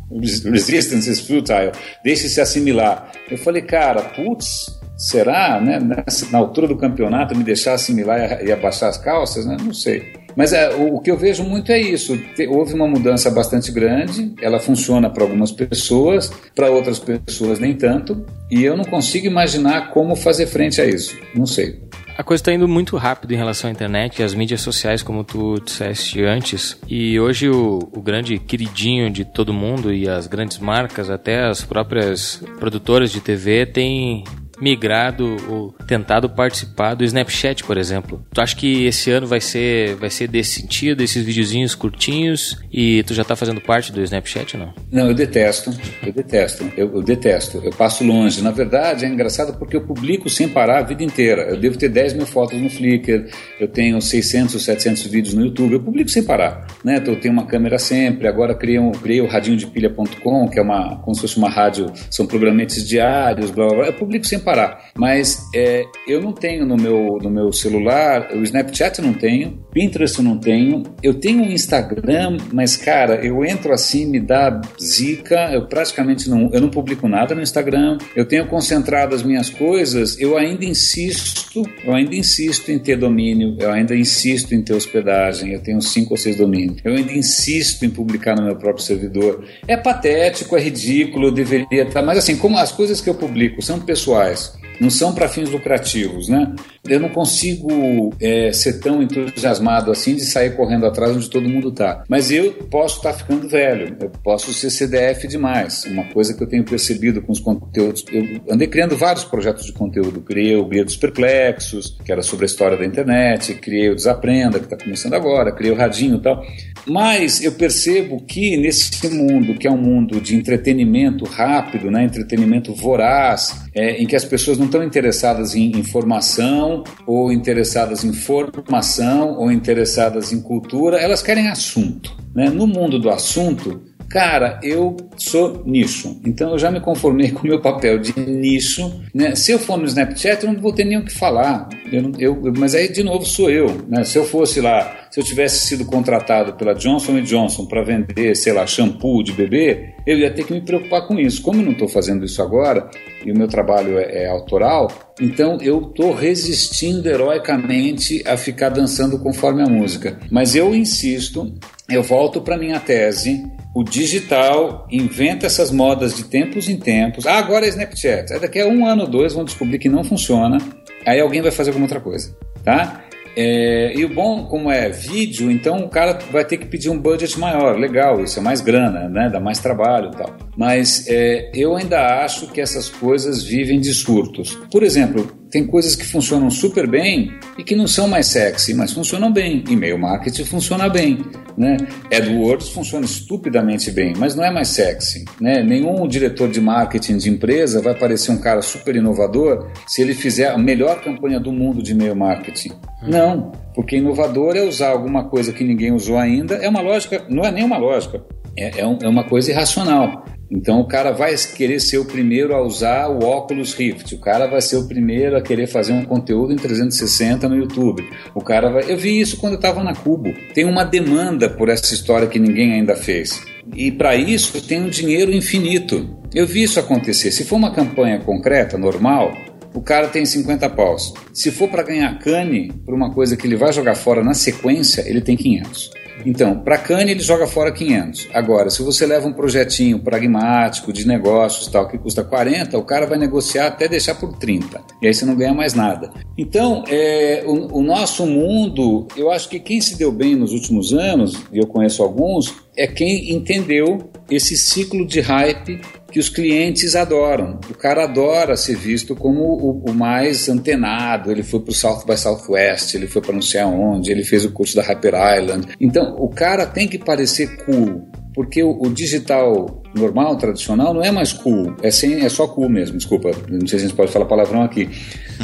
Resistance 0.13 1.11
is 1.11 1.21
futile, 1.21 1.73
deixe-se 2.05 2.39
assimilar. 2.39 3.13
Eu 3.31 3.39
falei, 3.39 3.63
cara, 3.63 4.03
putz, 4.03 4.78
será, 4.99 5.61
né, 5.61 5.79
nessa, 5.79 6.29
na 6.33 6.39
altura 6.39 6.67
do 6.67 6.77
campeonato, 6.77 7.37
me 7.37 7.45
deixar 7.45 7.75
assimilar 7.75 8.45
e, 8.45 8.51
abaixar 8.51 8.89
as 8.89 8.99
calças? 8.99 9.47
Né? 9.47 9.57
Não 9.63 9.73
sei. 9.73 10.13
Mas 10.37 10.53
é, 10.53 10.75
o, 10.75 10.97
o, 10.97 11.01
que 11.01 11.11
eu 11.11 11.17
vejo 11.17 11.45
muito 11.45 11.71
é 11.71 11.81
isso. 11.81 12.17
Te, 12.35 12.47
houve 12.49 12.75
uma 12.75 12.87
mudança 12.87 13.31
bastante 13.31 13.71
grande, 13.71 14.35
ela 14.43 14.59
funciona 14.59 15.09
para 15.09 15.23
algumas 15.23 15.53
pessoas, 15.53 16.31
para 16.55 16.71
outras 16.71 16.99
pessoas 16.99 17.61
nem 17.61 17.75
tanto, 17.75 18.27
e 18.51 18.65
eu 18.65 18.77
não 18.77 18.85
consigo 18.85 19.27
imaginar 19.27 19.91
como 19.91 20.17
fazer 20.17 20.47
frente 20.47 20.81
a 20.81 20.85
isso. 20.85 21.17
Não 21.35 21.47
sei. 21.47 21.81
A 22.17 22.25
coisa 22.25 22.41
está 22.41 22.53
indo 22.53 22.67
muito 22.67 22.97
rápido 22.97 23.33
em 23.33 23.37
relação 23.37 23.71
à 23.71 23.73
internet 23.73 24.19
e 24.19 24.25
às 24.25 24.35
mídias 24.35 24.61
sociais, 24.61 25.05
como 25.05 25.23
tu 25.23 25.55
disseste 25.65 26.21
antes. 26.25 26.77
E 26.89 27.19
hoje 27.21 27.49
o, 27.49 27.79
o, 27.93 28.03
grande 28.03 28.41
queridinho 28.41 29.09
de 29.09 29.25
todo 29.25 29.55
mundo 29.55 29.95
e 29.95 30.09
as 30.09 30.27
grandes 30.27 30.59
marcas, 30.59 31.11
até 31.11 31.45
as 31.45 31.63
próprias 31.63 32.43
produtoras 32.59 33.13
de 33.13 33.21
TV, 33.21 33.67
têm 33.67 34.25
migrado 34.61 35.37
ou 35.49 35.73
tentado 35.87 36.29
participar 36.29 36.95
do 36.95 37.05
Snapchat, 37.05 37.65
por 37.65 37.77
exemplo. 37.77 38.23
Tu 38.33 38.41
acha 38.41 38.57
que 38.57 38.87
esse 38.87 39.11
ano 39.11 39.27
vai 39.27 39.41
ser 39.41 39.95
vai 39.97 40.11
ser 40.11 40.29
desse 40.29 40.61
sentido, 40.61 41.03
esses 41.03 41.25
videozinhos 41.25 41.75
curtinhos 41.75 42.59
e 42.73 43.03
tu 43.05 43.15
já 43.15 43.25
tá 43.25 43.35
fazendo 43.35 43.61
parte 43.61 43.93
do 43.93 44.03
Snapchat 44.03 44.57
ou 44.57 44.63
não? 44.65 44.75
Não, 44.91 45.09
eu 45.09 45.15
detesto. 45.15 45.73
Eu 46.05 46.13
detesto. 46.13 46.71
Eu, 46.77 46.95
eu 46.95 47.03
detesto. 47.03 47.61
Eu 47.65 47.71
passo 47.71 48.05
longe. 48.05 48.43
Na 48.43 48.51
verdade, 48.51 49.05
é 49.05 49.09
engraçado 49.09 49.59
porque 49.59 49.77
eu 49.77 49.83
publico 49.83 50.29
sem 50.29 50.49
parar 50.49 50.79
a 50.79 50.83
vida 50.83 51.03
inteira. 51.03 51.43
Eu 51.43 51.57
devo 51.57 51.79
ter 51.79 51.89
10 51.89 52.15
mil 52.15 52.27
fotos 52.27 52.61
no 52.61 52.69
Flickr, 52.69 53.27
eu 53.59 53.69
tenho 53.69 54.01
600, 54.01 54.63
700 54.63 55.07
vídeos 55.07 55.35
no 55.35 55.45
YouTube. 55.45 55.73
Eu 55.73 55.81
publico 55.81 56.11
sem 56.11 56.23
parar. 56.23 56.67
Né? 56.85 56.97
Então, 56.97 57.15
eu 57.15 57.21
tenho 57.21 57.33
uma 57.33 57.47
câmera 57.47 57.79
sempre. 57.79 58.29
Agora 58.29 58.55
criei, 58.55 58.79
um, 58.79 58.93
criei 58.93 59.21
o 59.21 59.27
radinhodepilha.com, 59.27 60.49
que 60.49 60.59
é 60.59 60.63
uma, 60.63 60.97
como 60.97 61.15
se 61.15 61.21
fosse 61.21 61.37
uma 61.37 61.49
rádio, 61.49 61.93
são 62.11 62.27
programetes 62.27 62.87
diários, 62.87 63.51
blá 63.51 63.67
blá 63.67 63.77
blá. 63.77 63.87
Eu 63.87 63.93
publico 63.95 64.27
sem 64.27 64.39
parar 64.39 64.48
parar. 64.49 64.91
Mas 64.97 65.47
é, 65.55 65.85
eu 66.07 66.23
não 66.23 66.33
tenho 66.33 66.65
no 66.65 66.75
meu, 66.75 67.19
no 67.23 67.29
meu 67.29 67.53
celular, 67.53 68.31
o 68.33 68.43
Snapchat 68.43 68.99
eu 68.99 69.05
não 69.05 69.13
tenho, 69.13 69.59
Pinterest 69.71 70.19
eu 70.19 70.25
não 70.25 70.39
tenho, 70.39 70.85
eu 71.03 71.13
tenho 71.13 71.43
um 71.43 71.53
Instagram, 71.53 72.39
mas 72.51 72.75
cara, 72.75 73.17
eu 73.17 73.45
entro 73.45 73.75
assim, 73.75 74.07
me 74.07 74.19
dá 74.19 74.59
zica, 74.81 75.51
eu 75.53 75.67
praticamente 75.67 76.31
não, 76.31 76.51
eu 76.51 76.63
não 76.63 76.71
publico 76.71 77.07
nada 77.07 77.35
no 77.35 77.43
Instagram, 77.43 77.99
eu 78.17 78.25
tenho 78.25 78.47
concentrado 78.47 79.15
as 79.15 79.23
minhas 79.23 79.51
coisas, 79.51 80.19
eu 80.19 80.39
ainda 80.39 80.65
insisto, 80.65 81.63
eu 81.85 81.95
ainda 81.95 82.15
insisto 82.15 82.73
em 82.73 82.79
ter 82.79 82.97
domínio, 82.97 83.55
eu 83.61 83.71
ainda 83.71 83.95
insisto 83.95 84.55
em 84.55 84.63
ter 84.63 84.73
hospedagem, 84.73 85.53
eu 85.53 85.61
tenho 85.61 85.83
cinco 85.83 86.15
ou 86.15 86.17
seis 86.17 86.37
domínios, 86.37 86.79
eu 86.83 86.95
ainda 86.95 87.13
insisto 87.13 87.85
em 87.85 87.91
publicar 87.91 88.35
no 88.35 88.45
meu 88.45 88.57
próprio 88.57 88.83
servidor. 88.83 89.45
É 89.67 89.77
patético, 89.77 90.57
é 90.57 90.61
ridículo, 90.61 91.27
eu 91.27 91.33
deveria 91.33 91.83
estar, 91.83 92.01
mas 92.01 92.17
assim, 92.17 92.37
como 92.37 92.57
as 92.57 92.73
coisas 92.73 93.01
que 93.03 93.11
eu 93.11 93.15
publico 93.15 93.61
são 93.61 93.79
pessoais, 93.81 94.38
não 94.81 94.91
são 94.91 95.13
para 95.13 95.29
fins 95.29 95.51
lucrativos, 95.51 96.29
né? 96.29 96.55
Eu 96.89 97.01
não 97.01 97.09
consigo 97.09 98.15
é, 98.21 98.53
ser 98.53 98.81
tão 98.81 99.03
entusiasmado 99.03 99.91
assim 99.91 100.15
de 100.15 100.23
sair 100.23 100.57
correndo 100.57 100.87
atrás 100.87 101.15
onde 101.15 101.29
todo 101.29 101.49
mundo 101.49 101.69
está. 101.69 102.05
Mas 102.09 102.31
eu 102.31 102.53
posso 102.71 102.97
estar 102.97 103.13
tá 103.13 103.19
ficando 103.19 103.49
velho, 103.49 103.97
eu 104.01 104.11
posso 104.23 104.53
ser 104.55 104.71
CDF 104.71 105.27
demais. 105.29 105.85
Uma 105.85 106.05
coisa 106.05 106.35
que 106.35 106.43
eu 106.43 106.47
tenho 106.47 106.65
percebido 106.65 107.21
com 107.21 107.33
os 107.33 107.41
conteúdos. 107.41 108.05
Eu 108.11 108.41
andei 108.51 108.67
criando 108.67 108.97
vários 108.97 109.25
projetos 109.25 109.67
de 109.67 109.73
conteúdo. 109.73 110.21
Criei 110.21 110.57
o 110.57 110.65
Guia 110.65 110.85
dos 110.85 110.97
Perplexos, 110.97 111.97
que 112.05 112.11
era 112.11 112.23
sobre 112.23 112.45
a 112.45 112.47
história 112.47 112.77
da 112.77 112.85
internet, 112.85 113.55
criei 113.55 113.91
o 113.91 113.95
Desaprenda, 113.95 114.59
que 114.59 114.65
está 114.65 114.77
começando 114.77 115.15
agora, 115.15 115.53
criei 115.53 115.73
o 115.73 115.77
Radinho 115.77 116.17
e 116.17 116.23
tal. 116.23 116.43
Mas 116.87 117.43
eu 117.43 117.53
percebo 117.53 118.23
que 118.23 118.57
nesse 118.57 119.09
mundo, 119.09 119.55
que 119.55 119.67
é 119.67 119.71
um 119.71 119.77
mundo 119.77 120.21
de 120.21 120.35
entretenimento 120.35 121.25
rápido, 121.25 121.91
né, 121.91 122.05
entretenimento 122.05 122.75
voraz, 122.75 123.69
é, 123.75 124.03
em 124.03 124.07
que 124.07 124.17
as 124.17 124.25
pessoas 124.25 124.59
não 124.59 124.68
estão 124.69 124.85
interessadas 124.85 125.55
em 125.55 125.77
informação, 125.77 126.85
ou 127.07 127.33
interessadas 127.33 128.05
em 128.05 128.13
formação, 128.13 129.37
ou 129.37 129.51
interessadas 129.51 130.33
em 130.33 130.41
cultura, 130.41 130.99
elas 130.99 131.23
querem 131.23 131.49
assunto. 131.49 132.17
Né? 132.35 132.49
No 132.49 132.67
mundo 132.67 132.99
do 132.99 133.11
assunto, 133.11 133.83
Cara, 134.09 134.59
eu 134.63 134.97
sou 135.19 135.63
nicho, 135.67 136.19
então 136.25 136.53
eu 136.53 136.59
já 136.59 136.71
me 136.71 136.81
conformei 136.81 137.31
com 137.33 137.41
o 137.41 137.47
meu 137.47 137.61
papel 137.61 137.99
de 137.99 138.19
nicho. 138.19 139.03
Né? 139.15 139.35
Se 139.35 139.53
eu 139.53 139.59
for 139.59 139.77
no 139.77 139.85
Snapchat, 139.85 140.45
eu 140.45 140.53
não 140.53 140.61
vou 140.61 140.73
ter 140.73 140.85
nem 140.85 140.99
o 140.99 141.05
que 141.05 141.13
falar. 141.13 141.69
Eu, 141.93 142.13
eu, 142.19 142.53
mas 142.57 142.75
aí, 142.75 142.91
de 142.91 143.03
novo, 143.03 143.25
sou 143.27 143.51
eu. 143.51 143.85
Né? 143.89 144.05
Se 144.05 144.19
eu 144.19 144.25
fosse 144.25 144.61
lá, 144.61 145.09
se 145.11 145.21
eu 145.21 145.25
tivesse 145.25 145.67
sido 145.67 145.85
contratado 145.85 146.55
pela 146.55 146.75
Johnson 146.75 147.21
Johnson 147.21 147.67
para 147.67 147.83
vender, 147.83 148.35
sei 148.35 148.53
lá, 148.53 148.67
shampoo 148.67 149.23
de 149.23 149.33
bebê, 149.33 149.95
eu 150.07 150.19
ia 150.19 150.31
ter 150.31 150.45
que 150.45 150.53
me 150.53 150.61
preocupar 150.61 151.07
com 151.07 151.19
isso. 151.19 151.43
Como 151.43 151.61
eu 151.61 151.65
não 151.65 151.73
estou 151.73 151.89
fazendo 151.89 152.25
isso 152.25 152.43
agora, 152.43 152.91
e 153.25 153.31
o 153.31 153.37
meu 153.37 153.49
trabalho 153.49 153.99
é, 153.99 154.25
é 154.25 154.29
autoral, 154.29 154.91
então 155.21 155.59
eu 155.61 155.89
estou 155.89 156.15
resistindo 156.15 157.07
heroicamente 157.09 158.23
a 158.27 158.37
ficar 158.37 158.71
dançando 158.71 159.19
conforme 159.19 159.63
a 159.63 159.67
música. 159.67 160.19
Mas 160.31 160.55
eu 160.55 160.75
insisto, 160.75 161.53
eu 161.89 162.03
volto 162.03 162.41
para 162.41 162.57
minha 162.57 162.79
tese 162.79 163.51
o 163.75 163.85
digital 163.85 164.89
inventa 164.91 165.47
essas 165.47 165.71
modas 165.71 166.17
de 166.17 166.25
tempos 166.25 166.69
em 166.69 166.77
tempos. 166.77 167.27
Ah, 167.27 167.39
agora 167.39 167.65
é 167.65 167.69
Snapchat. 167.69 168.33
Aí 168.33 168.41
daqui 168.41 168.61
a 168.61 168.67
um 168.67 168.85
ano 168.85 169.03
ou 169.03 169.09
dois 169.09 169.35
vão 169.35 169.45
descobrir 169.45 169.79
que 169.79 169.89
não 169.89 170.03
funciona. 170.03 170.59
Aí 171.07 171.21
alguém 171.21 171.41
vai 171.41 171.53
fazer 171.53 171.71
alguma 171.71 171.85
outra 171.85 172.01
coisa, 172.01 172.37
tá? 172.65 173.05
É, 173.37 173.93
e 173.95 174.05
o 174.05 174.13
bom, 174.13 174.47
como 174.47 174.69
é 174.69 174.89
vídeo, 174.89 175.49
então 175.49 175.85
o 175.85 175.89
cara 175.89 176.19
vai 176.33 176.45
ter 176.45 176.57
que 176.57 176.67
pedir 176.67 176.91
um 176.91 176.99
budget 176.99 177.39
maior. 177.39 177.79
Legal, 177.79 178.21
isso 178.21 178.41
é 178.41 178.43
mais 178.43 178.61
grana, 178.61 179.09
né? 179.09 179.31
Dá 179.31 179.39
mais 179.39 179.61
trabalho 179.61 180.11
e 180.13 180.17
tal. 180.17 180.37
Mas 180.57 181.07
é, 181.07 181.49
eu 181.55 181.77
ainda 181.77 182.25
acho 182.25 182.49
que 182.49 182.61
essas 182.61 182.89
coisas 182.89 183.45
vivem 183.45 183.79
de 183.79 183.95
surtos. 183.95 184.59
Por 184.73 184.83
exemplo, 184.83 185.38
tem 185.51 185.67
coisas 185.67 185.97
que 185.97 186.05
funcionam 186.05 186.51
super 186.51 186.87
bem 186.87 187.33
e 187.57 187.65
que 187.65 187.75
não 187.75 187.87
são 187.87 188.07
mais 188.07 188.27
sexy, 188.27 188.75
mas 188.75 188.93
funcionam 188.93 189.33
bem. 189.33 189.65
E-mail 189.69 189.99
marketing 189.99 190.45
funciona 190.45 190.89
bem, 190.89 191.19
né? 191.57 191.77
AdWords 192.13 192.69
funciona 192.69 193.05
estupidamente 193.05 193.91
bem, 193.91 194.13
mas 194.17 194.35
não 194.35 194.45
é 194.45 194.51
mais 194.51 194.69
sexy, 194.69 195.25
né? 195.41 195.63
Nenhum 195.63 196.07
diretor 196.07 196.51
de 196.51 196.61
marketing 196.61 197.17
de 197.17 197.31
empresa 197.31 197.81
vai 197.81 197.95
parecer 197.95 198.31
um 198.31 198.39
cara 198.39 198.61
super 198.63 198.95
inovador 198.97 199.71
se 199.87 200.03
ele 200.03 200.15
fizer 200.15 200.51
a 200.51 200.59
melhor 200.59 201.03
campanha 201.03 201.41
do 201.41 201.53
mundo 201.53 201.83
de 201.83 201.93
e-mail 201.93 202.15
marketing. 202.15 202.71
Hum. 203.03 203.11
Não, 203.11 203.53
porque 203.75 203.97
inovador 203.97 204.57
é 204.57 204.63
usar 204.63 204.91
alguma 204.91 205.29
coisa 205.29 205.53
que 205.53 205.65
ninguém 205.65 205.93
usou 205.93 206.19
ainda. 206.19 206.57
É 206.57 206.69
uma 206.69 206.81
lógica, 206.81 207.25
não 207.29 207.45
é 207.45 207.51
nem 207.51 207.65
uma 207.65 207.79
lógica, 207.79 208.23
é, 208.57 208.81
é, 208.81 208.87
um, 208.87 208.99
é 209.01 209.09
uma 209.09 209.25
coisa 209.25 209.51
irracional. 209.51 210.25
Então 210.51 210.81
o 210.81 210.87
cara 210.87 211.13
vai 211.13 211.35
querer 211.37 211.81
ser 211.81 211.99
o 211.99 212.05
primeiro 212.05 212.55
a 212.55 212.63
usar 212.63 213.09
o 213.09 213.25
óculos 213.25 213.75
Rift, 213.75 214.15
o 214.15 214.19
cara 214.19 214.47
vai 214.47 214.61
ser 214.61 214.77
o 214.77 214.89
primeiro 214.89 215.37
a 215.37 215.43
querer 215.43 215.67
fazer 215.67 215.93
um 215.93 216.05
conteúdo 216.05 216.53
em 216.53 216.57
360 216.57 217.49
no 217.49 217.57
YouTube. 217.57 218.03
O 218.35 218.41
cara 218.41 218.71
vai... 218.71 218.91
Eu 218.91 218.97
vi 218.97 219.21
isso 219.21 219.37
quando 219.37 219.55
eu 219.55 219.59
estava 219.59 219.83
na 219.83 219.95
Cubo. 219.95 220.33
Tem 220.55 220.65
uma 220.65 220.85
demanda 220.85 221.51
por 221.51 221.69
essa 221.69 221.93
história 221.93 222.29
que 222.29 222.39
ninguém 222.39 222.73
ainda 222.73 222.97
fez. 222.97 223.43
E 223.75 223.91
para 223.91 224.17
isso 224.17 224.67
tem 224.67 224.81
um 224.81 224.89
dinheiro 224.89 225.33
infinito. 225.33 226.19
Eu 226.35 226.47
vi 226.47 226.63
isso 226.63 226.81
acontecer. 226.81 227.31
Se 227.31 227.45
for 227.45 227.57
uma 227.57 227.75
campanha 227.75 228.19
concreta, 228.21 228.79
normal, 228.79 229.37
o 229.75 229.83
cara 229.83 230.09
tem 230.09 230.25
50 230.25 230.69
paus. 230.71 231.13
Se 231.33 231.51
for 231.51 231.69
para 231.69 231.83
ganhar 231.83 232.19
cane 232.19 232.73
por 232.85 232.95
uma 232.95 233.13
coisa 233.13 233.37
que 233.37 233.47
ele 233.47 233.57
vai 233.57 233.73
jogar 233.73 233.95
fora 233.95 234.25
na 234.25 234.35
sequência, 234.35 235.05
ele 235.07 235.21
tem 235.21 235.37
500. 235.37 235.91
Então, 236.25 236.59
para 236.59 236.79
Cane 236.79 237.11
ele 237.11 237.21
joga 237.21 237.47
fora 237.47 237.73
500. 237.73 238.29
Agora, 238.33 238.71
se 238.71 238.83
você 238.83 239.07
leva 239.07 239.27
um 239.27 239.33
projetinho 239.33 239.99
pragmático 239.99 240.93
de 240.93 241.07
negócios 241.07 241.67
tal 241.69 241.89
que 241.89 241.99
custa 241.99 242.25
40, 242.25 242.77
o 242.77 242.85
cara 242.85 243.07
vai 243.07 243.19
negociar 243.19 243.67
até 243.69 243.89
deixar 243.89 244.15
por 244.15 244.37
30. 244.37 244.81
E 245.01 245.07
aí 245.07 245.15
você 245.15 245.25
não 245.25 245.37
ganha 245.37 245.55
mais 245.55 245.75
nada. 245.75 246.11
Então, 246.37 246.85
é, 246.89 247.45
o, 247.47 247.79
o 247.79 247.83
nosso 247.83 248.27
mundo, 248.27 249.07
eu 249.17 249.31
acho 249.31 249.49
que 249.49 249.59
quem 249.61 249.81
se 249.81 249.97
deu 249.97 250.13
bem 250.13 250.35
nos 250.35 250.53
últimos 250.53 250.93
anos, 250.93 251.43
e 251.53 251.59
eu 251.59 251.67
conheço 251.67 252.03
alguns, 252.03 252.55
é 252.77 252.87
quem 252.87 253.33
entendeu 253.33 254.11
esse 254.31 254.57
ciclo 254.57 255.07
de 255.07 255.21
hype 255.21 255.81
que 256.11 256.19
os 256.19 256.29
clientes 256.29 256.97
adoram. 256.97 257.61
O 257.71 257.75
cara 257.75 258.05
adora 258.05 258.57
ser 258.57 258.77
visto 258.77 259.15
como 259.15 259.43
o, 259.43 259.91
o 259.91 259.95
mais 259.95 260.49
antenado. 260.49 261.31
Ele 261.31 261.43
foi 261.43 261.61
para 261.61 261.71
o 261.71 261.75
South 261.75 262.05
by 262.07 262.17
Southwest, 262.17 262.95
ele 262.95 263.07
foi 263.07 263.21
para 263.21 263.35
não 263.35 263.43
sei 263.43 263.61
aonde, 263.61 264.11
ele 264.11 264.25
fez 264.25 264.45
o 264.45 264.53
curso 264.53 264.75
da 264.77 264.83
Hyper 264.83 265.15
Island. 265.15 265.69
Então, 265.81 266.17
o 266.19 266.29
cara 266.29 266.67
tem 266.67 266.89
que 266.89 266.99
parecer 266.99 267.65
cool, 267.65 268.09
porque 268.35 268.63
o, 268.63 268.71
o, 268.81 268.91
digital 268.91 269.83
normal, 269.95 270.37
tradicional, 270.37 270.95
não 270.95 271.03
é 271.03 271.11
mais 271.11 271.33
cool, 271.33 271.75
é, 271.83 271.91
sem, 271.91 272.25
é 272.25 272.29
só 272.29 272.47
cool 272.47 272.69
mesmo, 272.69 272.97
desculpa, 272.97 273.31
não 273.49 273.67
sei 273.67 273.79
se 273.79 273.85
a 273.85 273.89
gente 273.89 273.97
pode 273.97 274.13
falar 274.13 274.27
palavrão 274.27 274.63
aqui, 274.63 274.89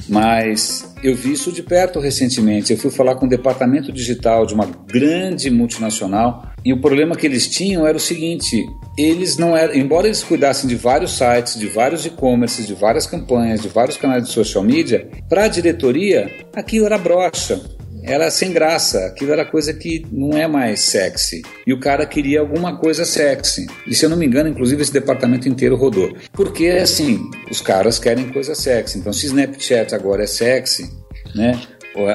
mas 0.09 0.95
eu 1.03 1.15
vi 1.15 1.33
isso 1.33 1.53
de 1.53 1.63
perto 1.63 2.01
recentemente, 2.01 2.73
eu 2.73 2.79
fui 2.79 2.91
falar 2.91 3.15
com 3.17 3.27
o 3.27 3.29
departamento 3.29 3.93
digital 3.93 4.47
de 4.47 4.55
uma 4.55 4.67
grande 4.87 5.51
multinacional 5.51 6.51
e 6.65 6.73
o 6.73 6.81
problema 6.81 7.15
que 7.15 7.27
eles 7.27 7.49
tinham 7.49 7.87
era 7.87 7.97
o 7.97 8.01
seguinte, 8.01 8.65
eles 8.97 9.37
não 9.37 9.57
eram, 9.57 9.75
embora 9.75 10.07
eles 10.07 10.25
cuidassem 10.25 10.69
de 10.69 10.77
vários 10.77 11.17
sites, 11.17 11.59
de 11.59 11.67
vários 11.67 12.07
e-commerces, 12.07 12.67
de 12.67 12.75
várias 12.75 13.07
campanhas, 13.07 13.61
de 13.61 13.69
vários 13.69 13.97
canais 13.97 14.25
de 14.25 14.31
social 14.31 14.65
media, 14.65 15.09
para 15.29 15.45
a 15.45 15.49
diretoria 15.49 16.31
aquilo 16.55 16.87
era 16.87 16.97
brocha 16.97 17.61
era 18.05 18.31
sem 18.31 18.53
graça, 18.53 19.07
aquilo 19.07 19.33
era 19.33 19.45
coisa 19.45 19.73
que 19.73 20.07
não 20.13 20.37
é 20.37 20.47
mais 20.47 20.81
sexy. 20.81 21.43
E 21.67 21.73
o 21.73 21.81
cara 21.81 22.05
queria 22.05 22.41
alguma 22.41 22.77
coisa 22.77 23.05
sexy. 23.05 23.67
E 23.87 23.95
se 23.95 24.05
eu 24.05 24.11
não 24.11 24.17
me 24.17 24.27
engano, 24.27 24.49
inclusive 24.49 24.83
esse 24.83 24.93
departamento 24.93 25.49
inteiro 25.49 25.75
rodou. 25.75 26.15
Porque 26.33 26.69
assim, 26.69 27.21
os 27.51 27.61
caras 27.61 27.99
querem 27.99 28.29
coisa 28.29 28.55
sexy. 28.55 28.99
Então 28.99 29.13
se 29.13 29.27
Snapchat 29.27 29.95
agora 29.95 30.25
é 30.25 30.27
sexy, 30.27 30.91
né? 31.35 31.61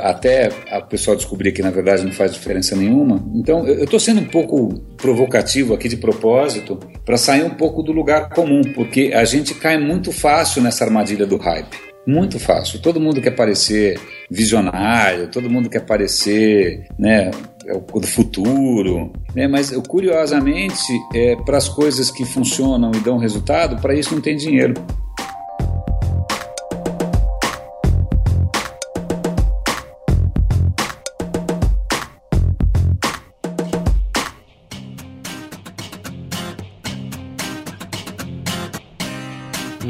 até 0.03 0.49
a 0.69 0.81
pessoa 0.81 1.15
descobrir 1.15 1.53
que 1.53 1.61
na 1.61 1.71
verdade 1.71 2.03
não 2.03 2.11
faz 2.11 2.33
diferença 2.33 2.75
nenhuma. 2.75 3.23
Então 3.33 3.65
eu 3.65 3.85
estou 3.85 3.99
sendo 3.99 4.19
um 4.19 4.25
pouco 4.25 4.77
provocativo 4.97 5.73
aqui 5.73 5.87
de 5.87 5.95
propósito 5.95 6.77
para 7.05 7.17
sair 7.17 7.43
um 7.43 7.51
pouco 7.51 7.81
do 7.81 7.93
lugar 7.93 8.29
comum, 8.29 8.61
porque 8.75 9.11
a 9.13 9.23
gente 9.23 9.53
cai 9.53 9.77
muito 9.77 10.11
fácil 10.11 10.61
nessa 10.61 10.83
armadilha 10.83 11.25
do 11.25 11.37
hype. 11.37 11.77
Muito 12.05 12.39
fácil. 12.39 12.81
Todo 12.81 12.99
mundo 12.99 13.21
quer 13.21 13.31
parecer 13.31 13.99
visionário, 14.29 15.27
todo 15.27 15.49
mundo 15.49 15.69
quer 15.69 15.81
parecer 15.81 16.87
né, 16.97 17.31
é 17.65 17.73
do 17.73 18.07
futuro. 18.07 19.11
Né? 19.33 19.47
Mas, 19.47 19.71
curiosamente, 19.87 20.93
é, 21.13 21.35
para 21.35 21.57
as 21.57 21.67
coisas 21.67 22.11
que 22.11 22.25
funcionam 22.25 22.91
e 22.93 22.99
dão 22.99 23.17
resultado, 23.17 23.81
para 23.81 23.93
isso 23.93 24.13
não 24.13 24.21
tem 24.21 24.35
dinheiro. 24.35 24.73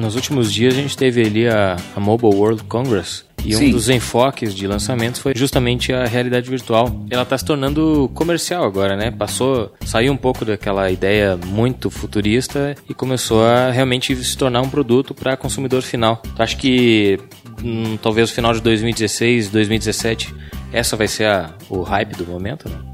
nos 0.09 0.15
últimos 0.15 0.51
dias 0.51 0.73
a 0.73 0.77
gente 0.77 0.97
teve 0.97 1.21
ali 1.21 1.47
a, 1.47 1.77
a 1.95 1.99
Mobile 1.99 2.33
World 2.33 2.63
Congress, 2.63 3.25
e 3.45 3.53
Sim. 3.53 3.67
um 3.67 3.71
dos 3.71 3.89
enfoques 3.89 4.53
de 4.53 4.67
lançamentos 4.67 5.19
foi 5.19 5.33
justamente 5.35 5.93
a 5.93 6.05
realidade 6.05 6.49
virtual. 6.49 7.05
Ela 7.09 7.23
está 7.23 7.37
se 7.37 7.45
tornando 7.45 8.09
comercial 8.13 8.63
agora, 8.63 8.95
né? 8.95 9.11
Passou, 9.11 9.73
saiu 9.85 10.11
um 10.11 10.17
pouco 10.17 10.45
daquela 10.45 10.89
ideia 10.89 11.37
muito 11.37 11.89
futurista 11.89 12.75
e 12.87 12.93
começou 12.93 13.43
a 13.43 13.71
realmente 13.71 14.15
se 14.15 14.37
tornar 14.37 14.61
um 14.61 14.69
produto 14.69 15.13
para 15.13 15.37
consumidor 15.37 15.81
final. 15.81 16.21
Tu 16.35 16.41
acha 16.41 16.55
que 16.55 17.19
hum, 17.63 17.97
talvez 18.01 18.29
no 18.29 18.35
final 18.35 18.53
de 18.53 18.61
2016, 18.61 19.49
2017, 19.49 20.33
essa 20.71 20.95
vai 20.95 21.07
ser 21.07 21.25
a, 21.25 21.53
o 21.69 21.81
hype 21.81 22.15
do 22.15 22.25
momento? 22.25 22.69
Não? 22.69 22.89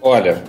Olha, 0.00 0.42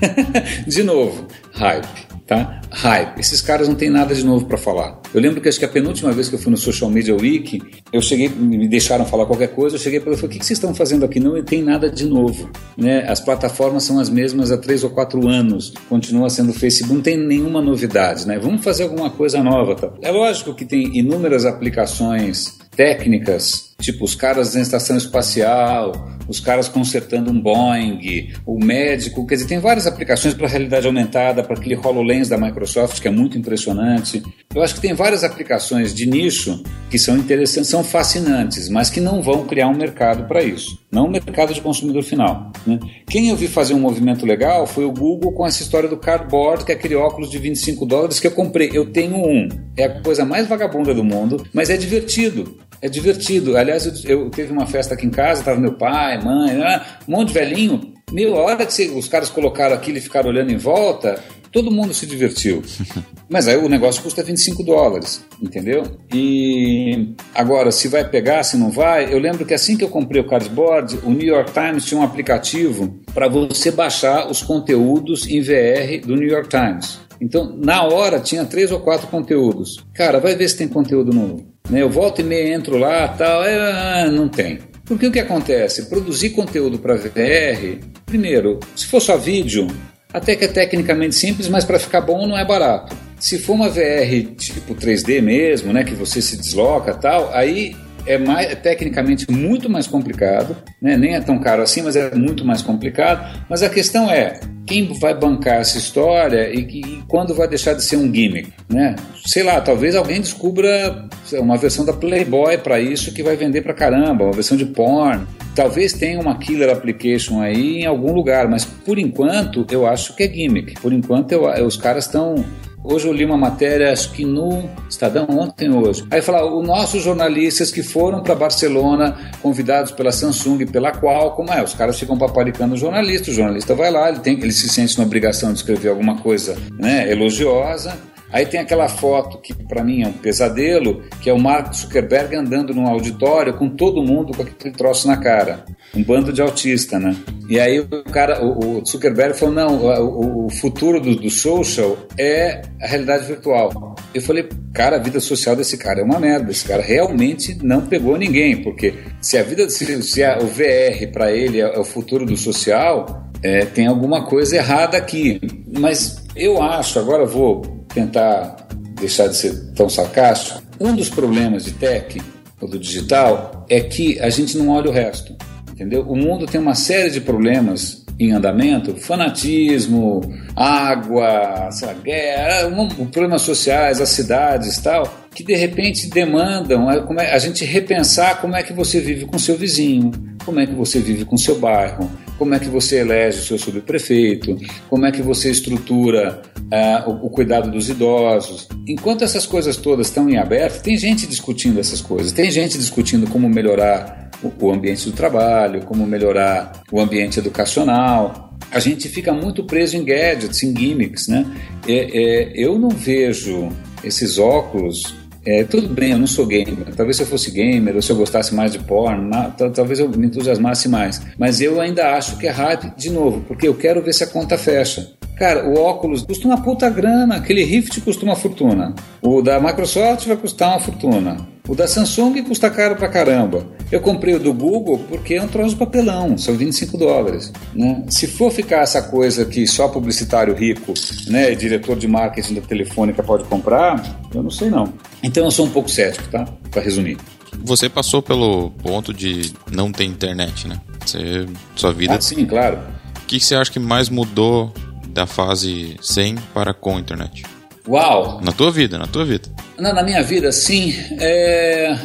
de 0.66 0.82
novo, 0.82 1.28
hype 1.52 2.09
tá? 2.30 2.60
Hype. 2.70 3.18
Esses 3.18 3.42
caras 3.42 3.66
não 3.66 3.74
têm 3.74 3.90
nada 3.90 4.14
de 4.14 4.24
novo 4.24 4.46
para 4.46 4.56
falar. 4.56 5.00
Eu 5.12 5.20
lembro 5.20 5.40
que 5.40 5.48
acho 5.48 5.58
que 5.58 5.64
a 5.64 5.68
penúltima 5.68 6.12
vez 6.12 6.28
que 6.28 6.36
eu 6.36 6.38
fui 6.38 6.52
no 6.52 6.56
Social 6.56 6.88
Media 6.88 7.12
Week, 7.12 7.60
eu 7.92 8.00
cheguei, 8.00 8.28
me 8.28 8.68
deixaram 8.68 9.04
falar 9.04 9.26
qualquer 9.26 9.48
coisa, 9.48 9.74
eu 9.74 9.80
cheguei 9.80 9.98
e 9.98 10.00
falei, 10.00 10.16
o 10.16 10.28
que 10.28 10.36
vocês 10.36 10.52
estão 10.52 10.72
fazendo 10.72 11.04
aqui? 11.04 11.18
Não 11.18 11.42
tem 11.42 11.60
nada 11.60 11.90
de 11.90 12.06
novo, 12.06 12.48
né? 12.76 13.04
As 13.08 13.18
plataformas 13.18 13.82
são 13.82 13.98
as 13.98 14.08
mesmas 14.08 14.52
há 14.52 14.56
três 14.56 14.84
ou 14.84 14.90
quatro 14.90 15.26
anos, 15.26 15.74
continua 15.88 16.30
sendo 16.30 16.50
o 16.50 16.54
Facebook, 16.54 16.94
não 16.94 17.02
tem 17.02 17.16
nenhuma 17.18 17.60
novidade, 17.60 18.24
né? 18.28 18.38
Vamos 18.38 18.62
fazer 18.62 18.84
alguma 18.84 19.10
coisa 19.10 19.42
nova, 19.42 19.74
tá? 19.74 19.92
É 20.00 20.12
lógico 20.12 20.54
que 20.54 20.64
tem 20.64 20.96
inúmeras 20.96 21.44
aplicações 21.44 22.60
técnicas, 22.76 23.69
tipo 23.80 24.04
os 24.04 24.14
caras 24.14 24.54
na 24.54 24.60
estação 24.60 24.96
espacial, 24.96 26.10
os 26.28 26.38
caras 26.38 26.68
consertando 26.68 27.30
um 27.32 27.40
Boeing, 27.40 28.32
o 28.46 28.64
médico, 28.64 29.26
quer 29.26 29.34
dizer, 29.34 29.48
tem 29.48 29.58
várias 29.58 29.86
aplicações 29.86 30.32
para 30.32 30.46
realidade 30.46 30.86
aumentada, 30.86 31.42
para 31.42 31.56
aquele 31.56 31.74
HoloLens 31.74 32.28
da 32.28 32.38
Microsoft, 32.38 33.00
que 33.00 33.08
é 33.08 33.10
muito 33.10 33.36
impressionante. 33.36 34.22
Eu 34.54 34.62
acho 34.62 34.76
que 34.76 34.80
tem 34.80 34.94
várias 34.94 35.24
aplicações 35.24 35.92
de 35.92 36.06
nicho 36.06 36.62
que 36.88 36.98
são 36.98 37.16
interessantes, 37.16 37.68
são 37.68 37.82
fascinantes, 37.82 38.68
mas 38.68 38.90
que 38.90 39.00
não 39.00 39.20
vão 39.20 39.44
criar 39.44 39.66
um 39.66 39.76
mercado 39.76 40.28
para 40.28 40.42
isso, 40.42 40.78
não 40.90 41.06
um 41.06 41.10
mercado 41.10 41.52
de 41.52 41.60
consumidor 41.60 42.04
final. 42.04 42.52
Né? 42.64 42.78
Quem 43.06 43.30
eu 43.30 43.36
vi 43.36 43.48
fazer 43.48 43.74
um 43.74 43.80
movimento 43.80 44.24
legal 44.24 44.66
foi 44.66 44.84
o 44.84 44.92
Google 44.92 45.32
com 45.32 45.44
essa 45.44 45.62
história 45.62 45.88
do 45.88 45.96
Cardboard, 45.96 46.64
que 46.64 46.70
é 46.70 46.74
aquele 46.76 46.94
óculos 46.94 47.28
de 47.28 47.38
25 47.38 47.84
dólares 47.84 48.20
que 48.20 48.26
eu 48.26 48.32
comprei. 48.32 48.70
Eu 48.72 48.92
tenho 48.92 49.16
um, 49.16 49.48
é 49.76 49.84
a 49.84 50.00
coisa 50.00 50.24
mais 50.24 50.46
vagabunda 50.46 50.94
do 50.94 51.02
mundo, 51.02 51.44
mas 51.52 51.70
é 51.70 51.76
divertido. 51.76 52.56
É 52.82 52.88
divertido. 52.88 53.56
Aliás, 53.56 54.04
eu, 54.04 54.24
eu 54.24 54.30
teve 54.30 54.52
uma 54.52 54.66
festa 54.66 54.94
aqui 54.94 55.06
em 55.06 55.10
casa, 55.10 55.42
tava 55.42 55.60
meu 55.60 55.74
pai, 55.74 56.22
mãe, 56.22 56.54
né? 56.54 56.82
um 57.06 57.12
monte 57.12 57.28
de 57.28 57.34
velhinho. 57.34 57.94
Meu, 58.10 58.36
a 58.36 58.42
hora 58.42 58.66
que 58.66 58.82
os 58.88 59.06
caras 59.06 59.30
colocaram 59.30 59.74
aquilo 59.74 59.98
e 59.98 60.00
ficaram 60.00 60.30
olhando 60.30 60.50
em 60.50 60.56
volta, 60.56 61.22
todo 61.52 61.70
mundo 61.70 61.92
se 61.92 62.06
divertiu. 62.06 62.62
Mas 63.28 63.46
aí 63.46 63.56
o 63.56 63.68
negócio 63.68 64.02
custa 64.02 64.22
25 64.22 64.64
dólares, 64.64 65.24
entendeu? 65.40 65.84
E 66.12 67.14
agora, 67.34 67.70
se 67.70 67.86
vai 67.86 68.08
pegar, 68.08 68.42
se 68.42 68.56
não 68.56 68.70
vai, 68.70 69.12
eu 69.12 69.18
lembro 69.18 69.44
que 69.44 69.54
assim 69.54 69.76
que 69.76 69.84
eu 69.84 69.88
comprei 69.88 70.20
o 70.20 70.26
cardboard, 70.26 70.98
o 71.04 71.10
New 71.10 71.26
York 71.26 71.52
Times 71.52 71.84
tinha 71.84 72.00
um 72.00 72.04
aplicativo 72.04 72.98
para 73.14 73.28
você 73.28 73.70
baixar 73.70 74.28
os 74.28 74.42
conteúdos 74.42 75.28
em 75.28 75.40
VR 75.40 76.04
do 76.04 76.16
New 76.16 76.28
York 76.28 76.48
Times. 76.48 76.98
Então, 77.20 77.56
na 77.56 77.82
hora, 77.82 78.18
tinha 78.18 78.44
três 78.44 78.72
ou 78.72 78.80
quatro 78.80 79.06
conteúdos. 79.08 79.84
Cara, 79.94 80.18
vai 80.18 80.34
ver 80.34 80.48
se 80.48 80.56
tem 80.56 80.68
conteúdo 80.68 81.12
novo. 81.12 81.46
Né? 81.68 81.82
Eu 81.82 81.90
volto 81.90 82.20
e 82.20 82.24
meio, 82.24 82.54
entro 82.54 82.78
lá, 82.78 83.08
tal, 83.08 83.44
é, 83.44 84.10
não 84.10 84.28
tem. 84.28 84.58
Porque 84.84 85.06
o 85.06 85.12
que 85.12 85.20
acontece? 85.20 85.86
Produzir 85.86 86.30
conteúdo 86.30 86.78
para 86.78 86.96
VR, 86.96 87.78
primeiro, 88.04 88.58
se 88.74 88.86
for 88.86 89.00
só 89.00 89.16
vídeo, 89.16 89.68
até 90.12 90.34
que 90.34 90.44
é 90.44 90.48
tecnicamente 90.48 91.14
simples, 91.14 91.48
mas 91.48 91.64
para 91.64 91.78
ficar 91.78 92.00
bom 92.00 92.26
não 92.26 92.36
é 92.36 92.44
barato. 92.44 92.96
Se 93.18 93.38
for 93.38 93.52
uma 93.52 93.68
VR 93.68 94.34
tipo 94.36 94.74
3D 94.74 95.22
mesmo, 95.22 95.72
né, 95.72 95.84
que 95.84 95.94
você 95.94 96.20
se 96.20 96.36
desloca 96.36 96.94
tal, 96.94 97.30
aí 97.32 97.76
é, 98.06 98.18
mais, 98.18 98.50
é 98.50 98.54
tecnicamente 98.54 99.30
muito 99.30 99.68
mais 99.68 99.86
complicado, 99.86 100.56
né? 100.80 100.96
nem 100.96 101.14
é 101.14 101.20
tão 101.20 101.38
caro 101.38 101.62
assim, 101.62 101.82
mas 101.82 101.96
é 101.96 102.14
muito 102.14 102.44
mais 102.44 102.62
complicado. 102.62 103.44
Mas 103.48 103.62
a 103.62 103.68
questão 103.68 104.10
é 104.10 104.40
quem 104.66 104.92
vai 104.98 105.14
bancar 105.14 105.56
essa 105.56 105.78
história 105.78 106.48
e, 106.48 106.60
e 106.60 107.02
quando 107.08 107.34
vai 107.34 107.48
deixar 107.48 107.74
de 107.74 107.82
ser 107.82 107.96
um 107.96 108.12
gimmick, 108.12 108.52
né? 108.68 108.94
Sei 109.26 109.42
lá, 109.42 109.60
talvez 109.60 109.96
alguém 109.96 110.20
descubra 110.20 111.08
uma 111.32 111.56
versão 111.56 111.84
da 111.84 111.92
Playboy 111.92 112.56
para 112.58 112.80
isso 112.80 113.12
que 113.12 113.22
vai 113.22 113.36
vender 113.36 113.62
para 113.62 113.74
caramba, 113.74 114.24
uma 114.24 114.32
versão 114.32 114.56
de 114.56 114.66
porn. 114.66 115.26
Talvez 115.54 115.92
tenha 115.92 116.20
uma 116.20 116.38
killer 116.38 116.70
application 116.70 117.40
aí 117.40 117.80
em 117.80 117.86
algum 117.86 118.12
lugar, 118.12 118.48
mas 118.48 118.64
por 118.64 118.98
enquanto 118.98 119.66
eu 119.70 119.86
acho 119.86 120.14
que 120.14 120.22
é 120.22 120.28
gimmick. 120.28 120.80
Por 120.80 120.92
enquanto 120.92 121.32
eu, 121.32 121.44
os 121.66 121.76
caras 121.76 122.06
estão 122.06 122.44
Hoje 122.82 123.06
eu 123.06 123.12
li 123.12 123.26
uma 123.26 123.36
matéria, 123.36 123.92
acho 123.92 124.10
que 124.12 124.24
no 124.24 124.68
Estadão, 124.88 125.26
ontem 125.28 125.70
hoje. 125.70 126.04
Aí 126.10 126.22
fala, 126.22 126.44
os 126.44 126.66
nossos 126.66 127.02
jornalistas 127.02 127.70
que 127.70 127.82
foram 127.82 128.22
para 128.22 128.34
Barcelona, 128.34 129.32
convidados 129.42 129.92
pela 129.92 130.10
Samsung, 130.10 130.64
pela 130.66 130.90
qual, 130.90 131.34
como 131.34 131.52
é? 131.52 131.62
Os 131.62 131.74
caras 131.74 131.98
ficam 131.98 132.16
paparicando 132.16 132.74
o 132.74 132.78
jornalista, 132.78 133.30
o 133.30 133.34
jornalista 133.34 133.74
vai 133.74 133.90
lá, 133.90 134.08
ele, 134.08 134.20
tem, 134.20 134.34
ele 134.34 134.52
se 134.52 134.68
sente 134.68 134.96
na 134.96 135.04
obrigação 135.04 135.52
de 135.52 135.58
escrever 135.58 135.90
alguma 135.90 136.16
coisa 136.16 136.56
né, 136.78 137.10
elogiosa, 137.12 137.98
Aí 138.32 138.46
tem 138.46 138.60
aquela 138.60 138.88
foto 138.88 139.38
que 139.38 139.52
para 139.54 139.82
mim 139.82 140.02
é 140.02 140.06
um 140.06 140.12
pesadelo, 140.12 141.02
que 141.20 141.28
é 141.28 141.32
o 141.32 141.38
Mark 141.38 141.74
Zuckerberg 141.74 142.36
andando 142.36 142.72
num 142.72 142.86
auditório 142.86 143.54
com 143.54 143.68
todo 143.68 144.02
mundo 144.02 144.32
com 144.34 144.42
aquele 144.42 144.74
troço 144.74 145.08
na 145.08 145.16
cara. 145.16 145.64
Um 145.94 146.04
bando 146.04 146.32
de 146.32 146.40
autista, 146.40 146.98
né? 146.98 147.16
E 147.48 147.58
aí 147.58 147.80
o 147.80 147.88
cara, 148.04 148.44
o, 148.44 148.80
Zuckerberg 148.86 149.36
falou, 149.36 149.54
não, 149.54 150.44
o, 150.46 150.48
futuro 150.50 151.00
do, 151.00 151.16
do, 151.16 151.30
social 151.30 151.98
é 152.16 152.62
a 152.80 152.86
realidade 152.86 153.26
virtual. 153.26 153.96
Eu 154.14 154.22
falei, 154.22 154.48
cara, 154.72 154.96
a 154.96 155.00
vida 155.00 155.18
social 155.18 155.56
desse 155.56 155.76
cara 155.76 156.00
é 156.00 156.04
uma 156.04 156.20
merda. 156.20 156.52
Esse 156.52 156.64
cara 156.64 156.82
realmente 156.82 157.58
não 157.60 157.86
pegou 157.86 158.16
ninguém, 158.16 158.62
porque 158.62 158.94
se 159.20 159.36
a 159.36 159.42
vida, 159.42 159.68
se, 159.68 160.02
se 160.02 160.22
a, 160.22 160.38
o 160.38 160.46
VR 160.46 161.10
para 161.12 161.32
ele 161.32 161.60
é, 161.60 161.64
é 161.64 161.78
o 161.78 161.84
futuro 161.84 162.24
do 162.24 162.36
social, 162.36 163.28
é, 163.42 163.64
tem 163.64 163.88
alguma 163.88 164.24
coisa 164.26 164.54
errada 164.54 164.96
aqui. 164.96 165.40
Mas 165.76 166.22
eu 166.36 166.62
acho, 166.62 167.00
agora 167.00 167.26
vou 167.26 167.79
tentar 167.94 168.68
deixar 169.00 169.28
de 169.28 169.36
ser 169.36 169.72
tão 169.74 169.88
sarcástico, 169.88 170.62
um 170.78 170.94
dos 170.94 171.08
problemas 171.08 171.64
de 171.64 171.72
tech 171.72 172.20
ou 172.60 172.68
do 172.68 172.78
digital 172.78 173.66
é 173.68 173.80
que 173.80 174.18
a 174.20 174.30
gente 174.30 174.56
não 174.56 174.68
olha 174.68 174.90
o 174.90 174.92
resto, 174.92 175.34
entendeu? 175.72 176.02
O 176.02 176.16
mundo 176.16 176.46
tem 176.46 176.60
uma 176.60 176.74
série 176.74 177.10
de 177.10 177.20
problemas 177.20 178.04
em 178.20 178.32
andamento, 178.32 178.94
fanatismo, 178.96 180.20
água, 180.54 181.70
lá, 181.82 181.92
guerra, 182.04 182.70
problemas 183.10 183.40
sociais, 183.40 183.98
as 183.98 184.10
cidades 184.10 184.76
tal, 184.78 185.10
que 185.34 185.42
de 185.42 185.56
repente 185.56 186.06
demandam 186.10 186.86
a, 186.86 187.22
é, 187.22 187.34
a 187.34 187.38
gente 187.38 187.64
repensar 187.64 188.38
como 188.42 188.54
é 188.54 188.62
que 188.62 188.74
você 188.74 189.00
vive 189.00 189.24
com 189.24 189.38
seu 189.38 189.56
vizinho, 189.56 190.12
como 190.44 190.60
é 190.60 190.66
que 190.66 190.74
você 190.74 191.00
vive 191.00 191.24
com 191.24 191.38
seu 191.38 191.58
bairro, 191.58 192.10
como 192.40 192.54
é 192.54 192.58
que 192.58 192.70
você 192.70 193.00
elege 193.00 193.40
o 193.40 193.42
seu 193.42 193.58
subprefeito, 193.58 194.56
como 194.88 195.04
é 195.04 195.12
que 195.12 195.20
você 195.20 195.50
estrutura 195.50 196.40
uh, 196.56 197.10
o, 197.10 197.26
o, 197.26 197.30
cuidado 197.30 197.70
dos 197.70 197.90
idosos. 197.90 198.66
Enquanto 198.88 199.22
essas 199.22 199.44
coisas 199.44 199.76
todas 199.76 200.06
estão 200.06 200.26
em 200.26 200.38
aberto, 200.38 200.82
tem 200.82 200.96
gente 200.96 201.26
discutindo 201.26 201.78
essas 201.78 202.00
coisas, 202.00 202.32
tem 202.32 202.50
gente 202.50 202.78
discutindo 202.78 203.28
como 203.28 203.46
melhorar 203.46 204.30
o, 204.42 204.68
o 204.68 204.72
ambiente 204.72 205.04
do 205.04 205.12
trabalho, 205.12 205.82
como 205.82 206.06
melhorar 206.06 206.82
o 206.90 206.98
ambiente 206.98 207.38
educacional. 207.38 208.56
A 208.70 208.80
gente 208.80 209.06
fica 209.10 209.34
muito 209.34 209.62
preso 209.64 209.98
em 209.98 210.02
gadgets, 210.02 210.62
em 210.62 210.74
gimmicks, 210.74 211.28
né? 211.28 211.44
É, 211.86 211.92
é, 211.92 212.52
eu 212.54 212.78
não 212.78 212.88
vejo 212.88 213.68
esses 214.02 214.38
óculos 214.38 215.14
é, 215.44 215.64
tudo 215.64 215.88
bem, 215.88 216.12
eu 216.12 216.18
não 216.18 216.26
sou 216.26 216.46
gamer. 216.46 216.94
Talvez 216.94 217.16
se 217.16 217.22
eu 217.22 217.26
fosse 217.26 217.50
gamer 217.50 217.96
ou 217.96 218.02
se 218.02 218.10
eu 218.10 218.16
gostasse 218.16 218.54
mais 218.54 218.72
de 218.72 218.78
porn, 218.78 219.30
talvez 219.74 219.98
eu 219.98 220.08
me 220.08 220.26
entusiasmasse 220.26 220.88
mais. 220.88 221.20
Mas 221.38 221.60
eu 221.60 221.80
ainda 221.80 222.14
acho 222.14 222.36
que 222.36 222.46
é 222.46 222.50
hype 222.50 222.94
de 222.96 223.10
novo, 223.10 223.40
porque 223.46 223.66
eu 223.66 223.74
quero 223.74 224.02
ver 224.02 224.12
se 224.12 224.24
a 224.24 224.26
conta 224.26 224.58
fecha. 224.58 225.12
Cara, 225.36 225.66
o 225.66 225.78
óculos 225.78 226.22
custa 226.22 226.46
uma 226.46 226.60
puta 226.60 226.90
grana, 226.90 227.36
aquele 227.36 227.64
Rift 227.64 227.98
custa 228.02 228.26
uma 228.26 228.36
fortuna. 228.36 228.94
O 229.22 229.40
da 229.40 229.58
Microsoft 229.58 230.26
vai 230.26 230.36
custar 230.36 230.72
uma 230.72 230.80
fortuna. 230.80 231.48
O 231.66 231.74
da 231.74 231.86
Samsung 231.86 232.42
custa 232.42 232.68
caro 232.68 232.96
pra 232.96 233.08
caramba. 233.08 233.64
Eu 233.90 234.00
comprei 234.00 234.34
o 234.34 234.38
do 234.38 234.52
Google 234.52 234.98
porque 235.08 235.34
é 235.34 235.42
um 235.42 235.48
troço 235.48 235.70
de 235.70 235.76
papelão, 235.76 236.36
são 236.36 236.54
25 236.54 236.98
dólares. 236.98 237.50
Né? 237.74 238.04
Se 238.08 238.26
for 238.26 238.50
ficar 238.50 238.82
essa 238.82 239.00
coisa 239.00 239.46
que 239.46 239.66
só 239.66 239.88
publicitário 239.88 240.54
rico, 240.54 240.92
né, 241.28 241.54
diretor 241.54 241.96
de 241.96 242.06
marketing 242.06 242.54
da 242.54 242.60
Telefônica 242.60 243.22
pode 243.22 243.44
comprar, 243.44 244.20
eu 244.34 244.42
não 244.42 244.50
sei 244.50 244.68
não. 244.68 244.92
Então 245.22 245.44
eu 245.44 245.50
sou 245.50 245.66
um 245.66 245.70
pouco 245.70 245.90
cético, 245.90 246.28
tá? 246.28 246.44
Para 246.70 246.82
resumir. 246.82 247.18
Você 247.62 247.88
passou 247.88 248.22
pelo 248.22 248.70
ponto 248.70 249.12
de 249.12 249.52
não 249.70 249.92
ter 249.92 250.04
internet, 250.04 250.66
né? 250.66 250.80
Você, 251.04 251.46
sua 251.76 251.92
vida. 251.92 252.14
Ah, 252.14 252.20
sim, 252.20 252.46
claro. 252.46 252.78
O 253.22 253.26
que 253.26 253.40
você 253.40 253.54
acha 253.54 253.70
que 253.70 253.78
mais 253.78 254.08
mudou 254.08 254.72
da 255.08 255.26
fase 255.26 255.96
sem 256.00 256.36
para 256.54 256.72
com 256.72 256.98
internet? 256.98 257.44
Uau! 257.86 258.40
Na 258.42 258.52
tua 258.52 258.70
vida, 258.70 258.98
na 258.98 259.06
tua 259.06 259.24
vida. 259.24 259.48
Na, 259.78 259.92
na 259.92 260.02
minha 260.02 260.22
vida, 260.22 260.52
sim. 260.52 260.94
É... 261.18 261.96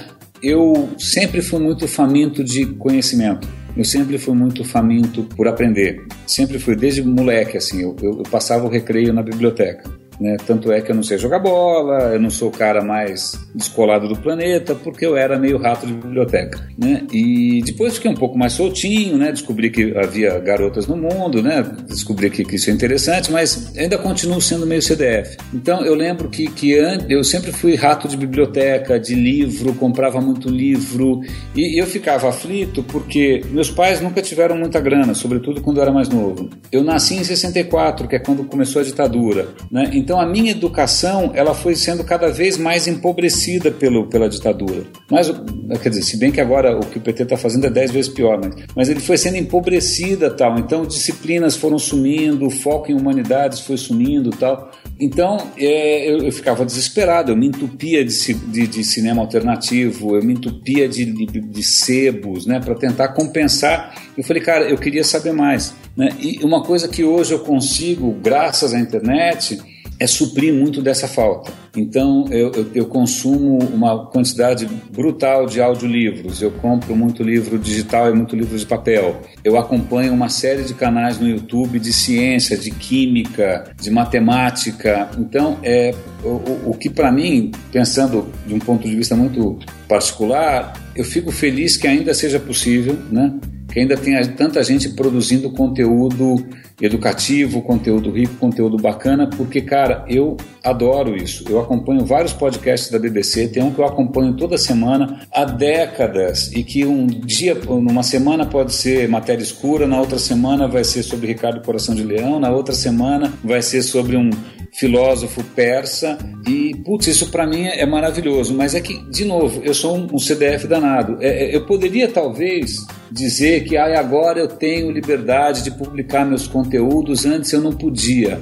Eu 0.41 0.89
sempre 0.97 1.41
fui 1.41 1.59
muito 1.59 1.87
faminto 1.87 2.43
de 2.43 2.65
conhecimento. 2.65 3.47
Eu 3.75 3.83
sempre 3.83 4.17
fui 4.17 4.33
muito 4.33 4.63
faminto 4.63 5.23
por 5.23 5.47
aprender. 5.47 6.05
Sempre 6.25 6.59
fui, 6.59 6.75
desde 6.75 7.03
moleque, 7.03 7.57
assim. 7.57 7.81
Eu, 7.81 7.95
eu, 8.01 8.19
eu 8.19 8.23
passava 8.23 8.65
o 8.65 8.69
recreio 8.69 9.13
na 9.13 9.21
biblioteca. 9.21 9.83
Né? 10.19 10.37
Tanto 10.45 10.71
é 10.71 10.81
que 10.81 10.91
eu 10.91 10.95
não 10.95 11.03
sei 11.03 11.17
jogar 11.17 11.39
bola, 11.39 12.13
eu 12.13 12.19
não 12.19 12.29
sou 12.29 12.49
o 12.49 12.51
cara 12.51 12.83
mais 12.83 13.39
descolado 13.53 14.07
do 14.07 14.15
planeta, 14.15 14.75
porque 14.75 15.05
eu 15.05 15.15
era 15.15 15.37
meio 15.37 15.57
rato 15.57 15.85
de 15.85 15.93
biblioteca. 15.93 16.67
Né? 16.77 17.05
E 17.11 17.61
depois 17.65 17.95
fiquei 17.95 18.11
um 18.11 18.15
pouco 18.15 18.37
mais 18.37 18.53
soltinho, 18.53 19.17
né? 19.17 19.31
descobri 19.31 19.69
que 19.69 19.95
havia 19.97 20.37
garotas 20.39 20.87
no 20.87 20.95
mundo, 20.95 21.41
né? 21.41 21.63
descobri 21.87 22.29
que, 22.29 22.43
que 22.43 22.55
isso 22.55 22.69
é 22.69 22.73
interessante, 22.73 23.31
mas 23.31 23.75
ainda 23.77 23.97
continuo 23.97 24.41
sendo 24.41 24.65
meio 24.65 24.81
CDF. 24.81 25.37
Então 25.53 25.83
eu 25.85 25.95
lembro 25.95 26.29
que, 26.29 26.47
que 26.47 26.71
eu 27.09 27.23
sempre 27.23 27.51
fui 27.51 27.75
rato 27.75 28.07
de 28.07 28.17
biblioteca, 28.17 28.99
de 28.99 29.15
livro, 29.15 29.73
comprava 29.73 30.21
muito 30.21 30.49
livro, 30.49 31.21
e 31.55 31.79
eu 31.79 31.85
ficava 31.85 32.29
aflito 32.29 32.83
porque 32.83 33.41
meus 33.51 33.69
pais 33.69 34.01
nunca 34.01 34.21
tiveram 34.21 34.57
muita 34.57 34.79
grana, 34.79 35.13
sobretudo 35.13 35.61
quando 35.61 35.77
eu 35.77 35.83
era 35.83 35.91
mais 35.91 36.09
novo. 36.09 36.49
Eu 36.71 36.83
nasci 36.83 37.15
em 37.15 37.23
64, 37.23 38.07
que 38.07 38.15
é 38.15 38.19
quando 38.19 38.43
começou 38.45 38.81
a 38.81 38.85
ditadura. 38.85 39.49
Né? 39.71 39.89
Então 40.05 40.21
a 40.21 40.25
minha 40.27 40.51
educação 40.51 41.31
ela 41.33 41.55
foi 41.55 41.75
sendo 41.75 42.03
cada 42.03 42.31
vez 42.31 42.59
mais 42.59 42.87
empobrecida 42.87 43.71
pelo, 43.71 44.05
pela 44.05 44.29
ditadura. 44.29 44.83
Mas, 45.09 45.33
quer 45.81 45.89
dizer, 45.89 46.03
se 46.03 46.17
bem 46.17 46.31
que 46.31 46.39
agora 46.39 46.77
o 46.77 46.81
que 46.81 46.99
o 46.99 47.01
PT 47.01 47.23
está 47.23 47.35
fazendo 47.35 47.65
é 47.65 47.71
dez 47.71 47.89
vezes 47.89 48.13
pior, 48.13 48.39
mas, 48.39 48.53
mas 48.75 48.87
ele 48.87 48.99
foi 48.99 49.17
sendo 49.17 49.37
empobrecida 49.37 50.29
tal. 50.29 50.59
Então 50.59 50.85
disciplinas 50.85 51.55
foram 51.55 51.79
sumindo, 51.79 52.45
o 52.45 52.51
foco 52.51 52.91
em 52.91 52.93
humanidades 52.93 53.61
foi 53.61 53.77
sumindo 53.77 54.29
tal. 54.29 54.69
Então 54.99 55.37
é, 55.57 56.07
eu, 56.07 56.19
eu, 56.19 56.31
ficava 56.31 56.63
desesperado, 56.63 57.31
eu 57.31 57.35
me 57.35 57.47
entupia 57.47 58.05
de, 58.05 58.33
de, 58.35 58.67
de 58.67 58.83
cinema 58.83 59.23
alternativo, 59.23 60.15
eu 60.15 60.23
me 60.23 60.33
entupia 60.33 60.87
de, 60.87 61.03
de, 61.03 61.25
de 61.25 61.63
sebos, 61.63 62.45
né, 62.45 62.59
para 62.59 62.75
tentar 62.75 63.07
compensar. 63.07 63.95
Eu 64.15 64.23
falei, 64.23 64.43
cara, 64.43 64.69
eu 64.69 64.77
queria 64.77 65.03
saber 65.03 65.33
mais. 65.33 65.73
Né? 65.97 66.09
E 66.19 66.43
uma 66.43 66.61
coisa 66.61 66.87
que 66.87 67.03
hoje 67.03 67.33
eu 67.33 67.39
consigo, 67.39 68.11
graças 68.21 68.71
à 68.71 68.79
internet, 68.79 69.57
é 69.99 70.07
suprir 70.07 70.53
muito 70.53 70.81
dessa 70.81 71.07
falta. 71.07 71.51
Então 71.75 72.25
eu, 72.31 72.51
eu, 72.53 72.67
eu, 72.73 72.85
consumo 72.85 73.59
uma 73.59 74.05
quantidade 74.07 74.65
brutal 74.91 75.45
de 75.45 75.61
audiolivros, 75.61 76.41
eu 76.41 76.51
compro 76.51 76.95
muito 76.95 77.23
livro 77.23 77.57
digital 77.59 78.09
e 78.09 78.13
muito 78.13 78.35
livro 78.35 78.57
de 78.57 78.65
papel. 78.65 79.21
Eu 79.43 79.57
acompanho 79.57 80.13
uma 80.13 80.29
série 80.29 80.63
de 80.63 80.73
canais 80.73 81.19
no 81.19 81.27
YouTube 81.27 81.79
de 81.79 81.91
ciência, 81.91 82.57
de 82.57 82.71
química, 82.71 83.71
de 83.79 83.91
matemática. 83.91 85.09
Então 85.17 85.57
é 85.63 85.93
o, 86.23 86.71
o 86.71 86.77
que 86.79 86.89
para 86.89 87.11
mim, 87.11 87.51
pensando 87.71 88.27
de 88.45 88.53
um 88.53 88.59
ponto 88.59 88.87
de 88.87 88.95
vista 88.95 89.15
muito 89.15 89.59
particular, 89.87 90.73
eu 90.95 91.03
fico 91.03 91.31
feliz 91.31 91.77
que 91.77 91.87
ainda 91.87 92.13
seja 92.13 92.39
possível, 92.39 92.97
né? 93.11 93.33
Que 93.75 93.81
ainda 93.81 93.97
tenha 93.97 94.25
tanta 94.25 94.63
gente 94.63 94.87
produzindo 94.87 95.51
conteúdo 95.51 96.47
educativo, 96.81 97.61
conteúdo 97.61 98.09
rico, 98.09 98.35
conteúdo 98.35 98.77
bacana, 98.77 99.27
porque, 99.27 99.59
cara, 99.59 100.05
eu 100.07 100.37
adoro 100.63 101.13
isso. 101.13 101.43
Eu 101.49 101.59
acompanho 101.59 102.05
vários 102.05 102.31
podcasts 102.31 102.89
da 102.89 102.97
BBC, 102.97 103.49
tem 103.49 103.61
um 103.61 103.71
que 103.71 103.79
eu 103.79 103.85
acompanho 103.85 104.33
toda 104.37 104.57
semana 104.57 105.19
há 105.29 105.43
décadas 105.43 106.53
e 106.53 106.63
que 106.63 106.85
um 106.85 107.05
dia, 107.05 107.53
numa 107.53 108.01
semana 108.01 108.45
pode 108.45 108.73
ser 108.73 109.09
matéria 109.09 109.43
escura, 109.43 109.85
na 109.85 109.99
outra 109.99 110.19
semana 110.19 110.69
vai 110.69 110.85
ser 110.85 111.03
sobre 111.03 111.27
Ricardo 111.27 111.59
Coração 111.61 111.93
de 111.93 112.03
Leão, 112.03 112.39
na 112.39 112.51
outra 112.51 112.73
semana 112.73 113.33
vai 113.43 113.61
ser 113.61 113.81
sobre 113.81 114.15
um 114.15 114.29
filósofo 114.75 115.43
persa 115.55 116.17
e, 116.47 116.75
putz, 116.83 117.07
isso 117.07 117.31
para 117.31 117.47
mim 117.47 117.65
é 117.65 117.85
maravilhoso, 117.85 118.53
mas 118.53 118.75
é 118.75 118.81
que, 118.81 119.01
de 119.09 119.23
novo, 119.23 119.61
eu 119.63 119.73
sou 119.73 119.95
um, 119.95 120.19
CDF 120.19 120.67
danado. 120.67 121.17
É, 121.21 121.45
é, 121.45 121.55
eu 121.55 121.65
poderia 121.65 122.07
talvez 122.09 122.85
dizer 123.09 123.63
que 123.63 123.77
ah, 123.77 123.97
agora 123.97 124.39
eu 124.39 124.47
tenho 124.47 124.91
liberdade 124.91 125.63
de 125.63 125.71
publicar 125.71 126.25
meus 126.25 126.45
conteúdos, 126.45 127.25
antes 127.25 127.53
eu 127.53 127.61
não 127.61 127.71
podia. 127.71 128.41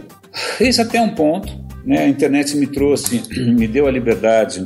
Esse 0.60 0.82
até 0.82 0.98
é 0.98 1.02
um 1.02 1.14
ponto, 1.14 1.54
né? 1.86 2.00
A 2.00 2.08
internet 2.08 2.58
me 2.58 2.66
trouxe, 2.66 3.22
me 3.54 3.68
deu 3.68 3.86
a 3.86 3.92
liberdade 3.92 4.64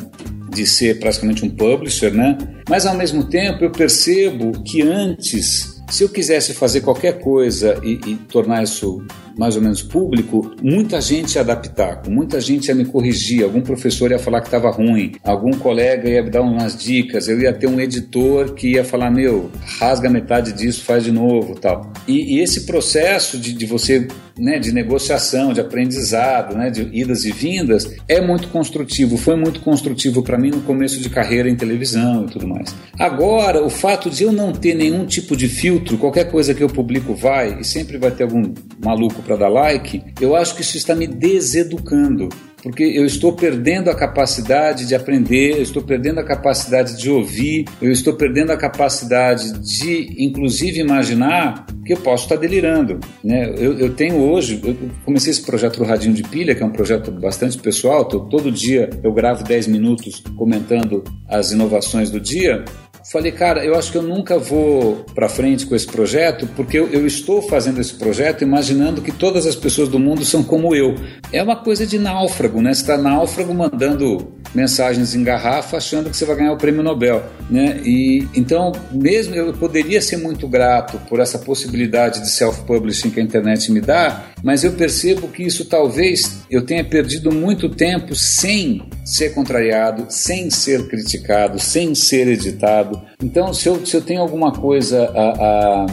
de 0.50 0.66
ser 0.66 1.00
praticamente 1.00 1.44
um 1.46 1.50
publisher, 1.50 2.12
né? 2.12 2.38
Mas 2.70 2.86
ao 2.86 2.96
mesmo 2.96 3.26
tempo 3.26 3.64
eu 3.64 3.72
percebo 3.72 4.64
que 4.64 4.82
antes 4.82 5.78
se 5.90 6.04
eu 6.04 6.10
quisesse 6.10 6.54
fazer 6.54 6.82
qualquer 6.82 7.20
coisa 7.20 7.80
e, 7.84 8.00
e, 8.06 8.16
tornar 8.16 8.64
isso 8.64 9.06
mais 9.38 9.56
ou 9.56 9.62
menos 9.62 9.82
público, 9.82 10.56
muita 10.62 11.00
gente 11.00 11.36
ia 11.36 11.42
adaptar, 11.42 12.02
muita 12.10 12.42
gente 12.42 12.68
ia 12.68 12.76
me 12.76 12.86
corrigir, 12.86 13.44
algum 13.44 13.62
professor 13.62 14.12
ia 14.12 14.20
falar 14.20 14.42
que 14.42 14.48
estava 14.48 14.70
ruim, 14.72 15.14
algum 15.24 15.52
colega 15.52 16.10
ia 16.10 16.24
me 16.24 16.30
dar 16.30 16.42
umas 16.42 16.76
dicas, 16.76 17.28
eu 17.28 17.40
ia 17.40 17.54
ter 17.54 17.68
um 17.68 17.80
editor 17.80 18.54
que 18.54 18.74
ia 18.74 18.84
falar, 18.84 19.12
meu, 19.12 19.52
rasga 19.80 20.10
metade 20.10 20.54
disso, 20.54 20.84
faz 20.84 21.04
de 21.04 21.12
novo 21.12 21.56
tal. 21.56 21.92
E, 22.08 22.36
e 22.36 22.42
esse 22.42 22.66
processo 22.66 23.38
de, 23.38 23.54
de 23.54 23.66
você, 23.66 24.08
né, 24.38 24.60
de 24.60 24.72
negociação, 24.72 25.54
de 25.54 25.62
aprendizado, 25.62 26.56
né, 26.56 26.70
de 26.70 26.90
idas 26.92 27.26
e 27.26 27.32
vindas, 27.32 27.96
é 28.08 28.20
muito 28.20 28.48
construtivo, 28.48 29.18
foi 29.18 29.36
muito 29.36 29.60
construtivo 29.62 30.24
para 30.24 30.38
mim 30.38 30.50
no 30.50 30.62
começo 30.62 31.00
de 31.00 31.10
carreira 31.10 31.50
em 31.50 31.56
televisão 31.56 32.26
e 32.26 32.32
tudo 32.32 32.48
mais. 32.48 32.74
Agora, 32.98 33.64
o 33.64 33.70
fato 33.70 34.10
de 34.10 34.24
eu 34.24 34.32
não 34.32 34.52
ter 34.52 34.74
nenhum 34.74 35.06
tipo 35.06 35.36
de 35.36 35.48
filtro, 35.48 35.98
qualquer 35.98 36.32
coisa 36.32 36.54
que 36.54 36.64
eu 36.64 36.70
publico 36.70 37.14
vai, 37.14 37.60
e 37.60 37.64
sempre 37.64 37.98
vai 37.98 38.12
ter 38.12 38.24
algum 38.24 38.54
maluco 38.84 39.22
para 39.28 39.36
dar 39.36 39.50
like, 39.50 40.02
eu 40.22 40.36
acho 40.36 40.56
que 40.56 40.62
isso 40.62 40.78
está 40.78 40.96
me 40.96 41.06
deseducando 41.06 42.30
porque 42.64 42.84
eu 42.84 43.06
estou 43.06 43.34
perdendo 43.34 43.90
a 43.90 43.96
capacidade 43.96 44.86
de 44.86 44.96
aprender, 44.96 45.58
eu 45.58 45.62
estou 45.62 45.82
perdendo 45.82 46.20
a 46.20 46.24
capacidade 46.24 46.98
de 46.98 47.10
ouvir, 47.10 47.66
eu 47.82 47.92
estou 47.92 48.14
perdendo 48.16 48.52
a 48.52 48.58
capacidade 48.58 49.54
de, 49.60 50.16
inclusive, 50.18 50.80
imaginar 50.80 51.66
que 51.86 51.94
eu 51.94 51.98
posso 51.98 52.24
estar 52.24 52.36
delirando. 52.36 53.00
Né? 53.24 53.54
Eu, 53.58 53.78
eu 53.78 53.94
tenho 53.94 54.18
hoje, 54.18 54.60
eu 54.64 54.76
comecei 55.06 55.32
esse 55.32 55.44
projeto 55.44 55.78
do 55.78 55.86
Radinho 55.86 56.14
de 56.14 56.24
Pilha, 56.24 56.56
que 56.56 56.64
é 56.64 56.66
um 56.66 56.72
projeto 56.72 57.12
bastante 57.12 57.58
pessoal, 57.58 58.04
tô, 58.06 58.22
todo 58.22 58.52
dia 58.52 58.90
eu 59.04 59.14
gravo 59.14 59.44
10 59.44 59.68
minutos 59.68 60.24
comentando 60.36 61.04
as 61.30 61.52
inovações 61.52 62.10
do 62.10 62.20
dia, 62.20 62.66
falei, 63.10 63.32
cara, 63.32 63.64
eu 63.64 63.76
acho 63.76 63.92
que 63.92 63.98
eu 63.98 64.04
nunca 64.04 64.38
vou 64.38 65.06
para 65.16 65.30
frente 65.30 65.66
com 65.66 65.76
esse 65.76 65.88
projeto 65.88 66.48
porque 66.56 66.78
eu, 66.78 66.90
eu, 66.90 67.08
estou 67.08 67.42
fazendo 67.42 67.80
esse 67.80 67.94
projeto 67.94 68.44
imaginando 68.44 69.02
que 69.02 69.12
todas 69.12 69.46
as 69.46 69.56
pessoas 69.56 69.88
do 69.88 69.98
mundo 69.98 70.26
são 70.26 70.44
como 70.44 70.76
eu. 70.76 70.96
É 71.32 71.42
uma 71.42 71.56
coisa 71.56 71.88
de 71.88 71.98
náufrago, 71.98 72.62
né? 72.62 72.74
Você 72.74 72.82
está 72.82 72.98
náufrago 72.98 73.54
mandando 73.54 74.34
mensagens 74.54 75.14
em 75.16 75.24
garrafa 75.24 75.78
achando 75.78 76.10
que 76.10 76.18
você 76.18 76.26
vai 76.26 76.36
ganhar 76.36 76.54
o 76.54 76.58
prêmio 76.58 76.84
Nobel, 76.84 77.24
né? 77.50 77.80
E 77.84 78.28
então, 78.36 78.72
mesmo 78.92 79.36
eu 79.36 79.54
poderia 79.54 80.02
ser 80.02 80.18
muito 80.18 80.48
grato 80.48 80.98
por 81.10 81.20
essa 81.20 81.40
possibilidade 81.40 82.22
de 82.22 82.30
self-publishing 82.30 83.10
que 83.10 83.20
a 83.20 83.24
internet 83.24 83.72
me 83.72 83.82
dá, 83.82 84.26
mas 84.44 84.64
eu 84.64 84.74
percebo 84.74 85.28
que 85.28 85.44
isso 85.44 85.66
talvez 85.66 86.42
eu 86.50 86.66
tenha 86.66 86.84
perdido 86.84 87.32
muito 87.32 87.70
tempo 87.70 88.16
sem 88.16 88.88
ser 89.04 89.34
contrariado, 89.34 90.06
sem 90.10 90.50
ser 90.50 90.88
criticado, 90.88 91.60
sem 91.60 91.96
ser 91.96 92.28
editado. 92.28 93.02
Então, 93.22 93.54
se 93.54 93.68
eu, 93.68 93.86
se 93.86 93.96
eu 93.96 94.02
tenho 94.02 94.22
alguma 94.22 94.52
coisa 94.52 95.10
a, 95.16 95.84
a 95.84 95.86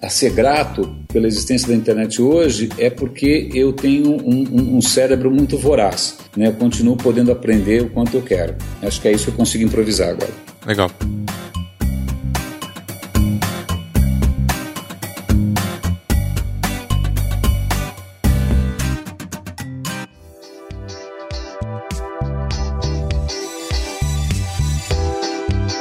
a 0.00 0.08
ser 0.08 0.30
grato 0.30 0.96
pela 1.12 1.26
existência 1.26 1.68
da 1.68 1.74
internet 1.74 2.22
hoje 2.22 2.68
é 2.78 2.88
porque 2.88 3.50
eu 3.52 3.72
tenho 3.72 4.10
um, 4.10 4.44
um, 4.50 4.76
um, 4.76 4.80
cérebro 4.80 5.30
muito 5.30 5.58
voraz. 5.58 6.18
Né? 6.36 6.48
Eu 6.48 6.54
continuo 6.54 6.96
podendo 6.96 7.32
aprender 7.32 7.82
o 7.82 7.90
quanto 7.90 8.16
eu 8.16 8.22
quero. 8.22 8.56
Acho 8.82 9.00
que 9.00 9.08
é 9.08 9.12
isso 9.12 9.24
que 9.24 9.30
eu 9.30 9.34
consigo 9.34 9.64
improvisar 9.64 10.10
agora. 10.10 10.32
Legal. 10.66 10.90